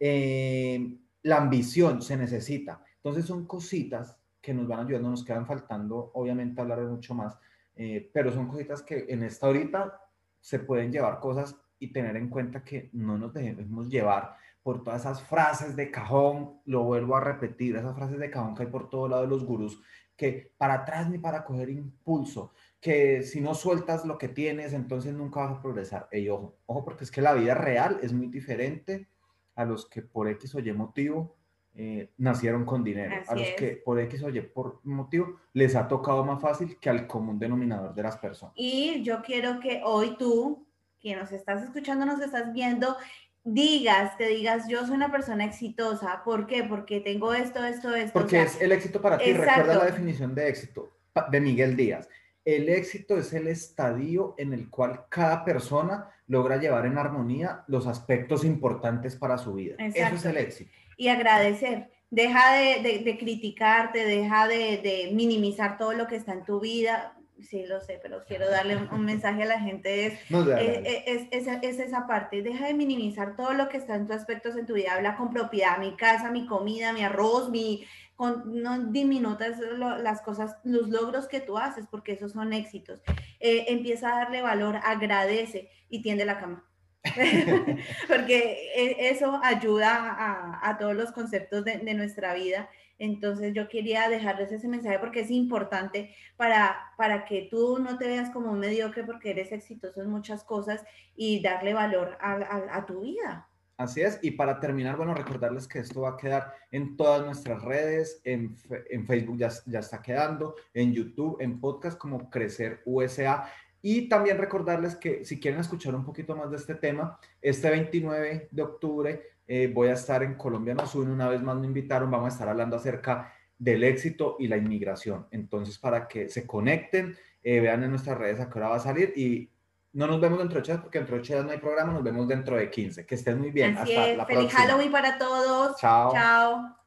eh, 0.00 0.98
la 1.22 1.36
ambición 1.36 2.02
se 2.02 2.16
necesita. 2.16 2.82
Entonces 2.96 3.26
son 3.26 3.46
cositas 3.46 4.16
que 4.42 4.52
nos 4.52 4.66
van 4.66 4.84
ayudando, 4.84 5.08
nos 5.08 5.24
quedan 5.24 5.46
faltando, 5.46 6.10
obviamente, 6.14 6.60
hablar 6.60 6.80
mucho 6.80 7.14
más, 7.14 7.38
eh, 7.76 8.10
pero 8.12 8.32
son 8.32 8.48
cositas 8.48 8.82
que 8.82 9.06
en 9.08 9.22
esta 9.22 9.46
ahorita 9.46 10.00
se 10.40 10.58
pueden 10.58 10.90
llevar 10.90 11.20
cosas 11.20 11.54
y 11.78 11.92
tener 11.92 12.16
en 12.16 12.28
cuenta 12.28 12.64
que 12.64 12.90
no 12.92 13.18
nos 13.18 13.32
debemos 13.32 13.88
llevar 13.88 14.36
por 14.62 14.82
todas 14.82 15.02
esas 15.02 15.22
frases 15.22 15.76
de 15.76 15.90
cajón, 15.90 16.60
lo 16.64 16.84
vuelvo 16.84 17.16
a 17.16 17.20
repetir, 17.20 17.76
esas 17.76 17.94
frases 17.94 18.18
de 18.18 18.30
cajón 18.30 18.54
que 18.54 18.62
hay 18.62 18.68
por 18.68 18.88
todo 18.88 19.08
lado 19.08 19.22
de 19.22 19.28
los 19.28 19.44
gurús, 19.44 19.80
que 20.16 20.52
para 20.56 20.74
atrás 20.74 21.10
ni 21.10 21.18
para 21.18 21.44
coger 21.44 21.68
impulso, 21.68 22.52
que 22.80 23.22
si 23.22 23.40
no 23.40 23.54
sueltas 23.54 24.04
lo 24.04 24.16
que 24.16 24.28
tienes, 24.28 24.72
entonces 24.72 25.12
nunca 25.12 25.40
vas 25.40 25.58
a 25.58 25.62
progresar. 25.62 26.08
Ey, 26.10 26.28
ojo, 26.28 26.56
ojo, 26.66 26.84
porque 26.84 27.04
es 27.04 27.10
que 27.10 27.20
la 27.20 27.34
vida 27.34 27.54
real 27.54 27.98
es 28.02 28.12
muy 28.12 28.28
diferente 28.28 29.08
a 29.54 29.64
los 29.64 29.86
que 29.86 30.02
por 30.02 30.28
X 30.28 30.54
o 30.54 30.60
Y 30.60 30.72
motivo 30.72 31.36
eh, 31.76 32.12
nacieron 32.18 32.64
con 32.64 32.84
dinero, 32.84 33.16
Así 33.16 33.32
a 33.32 33.34
los 33.34 33.48
es. 33.48 33.56
que 33.56 33.76
por 33.84 33.98
X 33.98 34.22
o 34.22 34.28
Y, 34.28 34.40
por 34.42 34.80
motivo, 34.84 35.40
les 35.52 35.74
ha 35.74 35.88
tocado 35.88 36.24
más 36.24 36.40
fácil 36.40 36.78
que 36.78 36.88
al 36.88 37.08
común 37.08 37.38
denominador 37.38 37.92
de 37.92 38.02
las 38.02 38.16
personas. 38.16 38.54
Y 38.56 39.02
yo 39.02 39.20
quiero 39.22 39.58
que 39.58 39.80
hoy 39.84 40.16
tú, 40.16 40.68
que 41.04 41.14
nos 41.14 41.30
estás 41.32 41.62
escuchando, 41.62 42.06
nos 42.06 42.20
estás 42.22 42.52
viendo, 42.54 42.96
digas, 43.44 44.16
te 44.16 44.26
digas, 44.26 44.66
yo 44.68 44.86
soy 44.86 44.96
una 44.96 45.12
persona 45.12 45.44
exitosa. 45.44 46.22
¿Por 46.24 46.46
qué? 46.46 46.64
Porque 46.64 47.00
tengo 47.00 47.34
esto, 47.34 47.62
esto, 47.64 47.94
esto. 47.94 48.18
o 48.18 48.22
Porque 48.22 48.30
sea, 48.36 48.42
es 48.44 48.60
el 48.62 48.72
éxito 48.72 49.00
para 49.02 49.18
ti. 49.18 49.30
exacto. 49.30 49.60
Recuerda 49.60 49.78
la 49.84 49.90
definición 49.90 50.34
de 50.34 50.48
éxito 50.48 50.90
de 51.30 51.40
Miguel 51.40 51.76
Díaz. 51.76 52.08
El 52.44 52.68
éxito 52.70 53.18
es 53.18 53.32
el 53.34 53.48
estadio 53.48 54.34
en 54.38 54.52
el 54.54 54.68
cual 54.70 55.04
cada 55.10 55.44
persona 55.44 56.10
logra 56.26 56.56
llevar 56.56 56.86
en 56.86 56.96
armonía 56.96 57.64
los 57.68 57.86
aspectos 57.86 58.44
importantes 58.44 59.14
para 59.14 59.36
su 59.36 59.52
vida. 59.54 59.76
Eso 59.78 60.14
es 60.14 60.24
el 60.24 60.36
éxito. 60.38 60.70
y 60.96 61.08
agradecer. 61.08 61.90
Deja 62.10 62.54
de, 62.54 62.80
de- 62.82 62.98
de 63.00 63.18
criticarte, 63.18 64.04
deja 64.06 64.46
de, 64.46 64.78
de 64.78 65.10
minimizar 65.12 65.76
todo 65.76 65.92
lo 65.92 66.06
que 66.06 66.16
está 66.16 66.32
en 66.32 66.44
tu 66.44 66.60
vida. 66.60 67.14
Sí, 67.42 67.66
lo 67.66 67.80
sé, 67.80 67.98
pero 68.02 68.24
quiero 68.26 68.48
darle 68.48 68.76
un, 68.76 68.88
un 68.92 69.04
mensaje 69.04 69.42
a 69.42 69.46
la 69.46 69.60
gente. 69.60 70.06
Es, 70.06 70.30
No, 70.30 70.48
Eh, 70.48 70.82
eh, 70.84 71.04
es, 71.06 71.46
es- 71.46 71.58
es 71.62 71.78
esa 71.80 72.06
parte, 72.06 72.42
deja 72.42 72.66
de 72.66 72.74
minimizar 72.74 73.34
todo 73.36 73.52
lo 73.52 73.68
que 73.68 73.76
está 73.76 73.96
en 73.96 74.06
tus 74.06 74.16
aspectos 74.16 74.56
en 74.56 74.66
tu 74.66 74.74
vida, 74.74 74.94
habla 74.94 75.16
con 75.16 75.30
propiedad, 75.32 75.78
mi 75.78 75.96
casa, 75.96 76.30
mi 76.30 76.46
comida, 76.46 76.92
mi 76.92 77.02
arroz, 77.02 77.50
mi, 77.50 77.84
con, 78.14 78.62
no 78.62 78.78
diminutas 78.92 79.58
lo- 79.58 79.98
las 79.98 80.22
cosas, 80.22 80.56
los 80.62 80.88
logros 80.88 81.26
que 81.26 81.40
tú 81.40 81.58
haces, 81.58 81.86
porque 81.90 82.12
esos 82.12 82.32
son 82.32 82.52
éxitos. 82.52 83.02
Eh, 83.40 83.64
empieza 83.68 84.14
a 84.14 84.18
darle 84.20 84.40
valor, 84.40 84.78
agradece 84.84 85.70
y 85.88 86.02
tiende 86.02 86.24
la 86.24 86.38
cama. 86.38 86.64
porque 88.08 88.70
e- 88.76 89.08
eso 89.10 89.40
ayuda 89.42 89.92
a, 89.96 90.68
a 90.68 90.78
todos 90.78 90.94
los 90.94 91.12
conceptos 91.12 91.64
de, 91.64 91.78
de 91.78 91.94
nuestra 91.94 92.32
vida. 92.34 92.68
Entonces 92.98 93.52
yo 93.54 93.68
quería 93.68 94.08
dejarles 94.08 94.52
ese 94.52 94.68
mensaje 94.68 94.98
porque 94.98 95.20
es 95.20 95.30
importante 95.30 96.14
para, 96.36 96.76
para 96.96 97.24
que 97.24 97.48
tú 97.50 97.78
no 97.78 97.98
te 97.98 98.06
veas 98.06 98.30
como 98.30 98.52
un 98.52 98.60
mediocre 98.60 99.04
porque 99.04 99.30
eres 99.30 99.52
exitoso 99.52 100.02
en 100.02 100.10
muchas 100.10 100.44
cosas 100.44 100.84
y 101.16 101.42
darle 101.42 101.74
valor 101.74 102.16
a, 102.20 102.34
a- 102.72 102.86
tu 102.86 103.00
vida. 103.00 103.48
Así 103.76 104.02
es, 104.02 104.20
y 104.22 104.30
para 104.30 104.60
terminar, 104.60 104.96
bueno, 104.96 105.14
recordarles 105.14 105.66
que 105.66 105.80
esto 105.80 106.02
va 106.02 106.10
a 106.10 106.16
quedar 106.16 106.54
en 106.70 106.96
todas 106.96 107.24
nuestras 107.24 107.60
redes, 107.62 108.20
en, 108.24 108.56
en 108.88 109.04
Facebook 109.04 109.36
ya, 109.36 109.50
ya 109.66 109.80
está 109.80 110.00
quedando, 110.00 110.54
en 110.72 110.92
YouTube, 110.92 111.38
en 111.40 111.58
podcast 111.60 111.98
como 111.98 112.30
Crecer 112.30 112.82
USA. 112.84 113.50
Y 113.82 114.08
también 114.08 114.38
recordarles 114.38 114.94
que 114.94 115.24
si 115.24 115.40
quieren 115.40 115.60
escuchar 115.60 115.94
un 115.94 116.04
poquito 116.04 116.36
más 116.36 116.50
de 116.52 116.56
este 116.56 116.76
tema, 116.76 117.18
este 117.42 117.68
29 117.68 118.48
de 118.50 118.62
octubre 118.62 119.22
eh, 119.46 119.70
voy 119.72 119.88
a 119.88 119.92
estar 119.94 120.22
en 120.22 120.34
Colombia 120.34 120.74
Nos 120.74 120.94
Une, 120.94 121.12
una 121.12 121.28
vez 121.28 121.42
más 121.42 121.56
me 121.56 121.66
invitaron, 121.66 122.10
vamos 122.10 122.26
a 122.26 122.32
estar 122.32 122.48
hablando 122.48 122.76
acerca 122.76 123.32
del 123.58 123.84
éxito 123.84 124.36
y 124.38 124.48
la 124.48 124.56
inmigración. 124.56 125.26
Entonces, 125.30 125.78
para 125.78 126.08
que 126.08 126.28
se 126.28 126.46
conecten, 126.46 127.16
eh, 127.42 127.60
vean 127.60 127.82
en 127.84 127.90
nuestras 127.90 128.18
redes 128.18 128.40
a 128.40 128.48
qué 128.50 128.58
hora 128.58 128.68
va 128.70 128.76
a 128.76 128.80
salir 128.80 129.12
y 129.16 129.50
no 129.92 130.06
nos 130.06 130.20
vemos 130.20 130.38
dentro 130.38 130.56
de 130.56 130.60
ocho 130.60 130.72
días 130.72 130.82
porque 130.82 130.98
dentro 130.98 131.14
de 131.16 131.22
ocho 131.22 131.34
días 131.34 131.44
no 131.44 131.52
hay 131.52 131.58
programa, 131.58 131.92
nos 131.92 132.02
vemos 132.02 132.26
dentro 132.26 132.56
de 132.56 132.68
15. 132.70 133.06
Que 133.06 133.14
estén 133.14 133.38
muy 133.40 133.50
bien. 133.50 133.76
Así 133.78 133.94
Hasta 133.94 134.10
es. 134.10 134.16
la 134.16 134.26
Feliz 134.26 134.40
próxima. 134.46 134.62
Halloween 134.62 134.92
para 134.92 135.18
todos. 135.18 135.76
Chao. 135.78 136.12
Chao. 136.12 136.83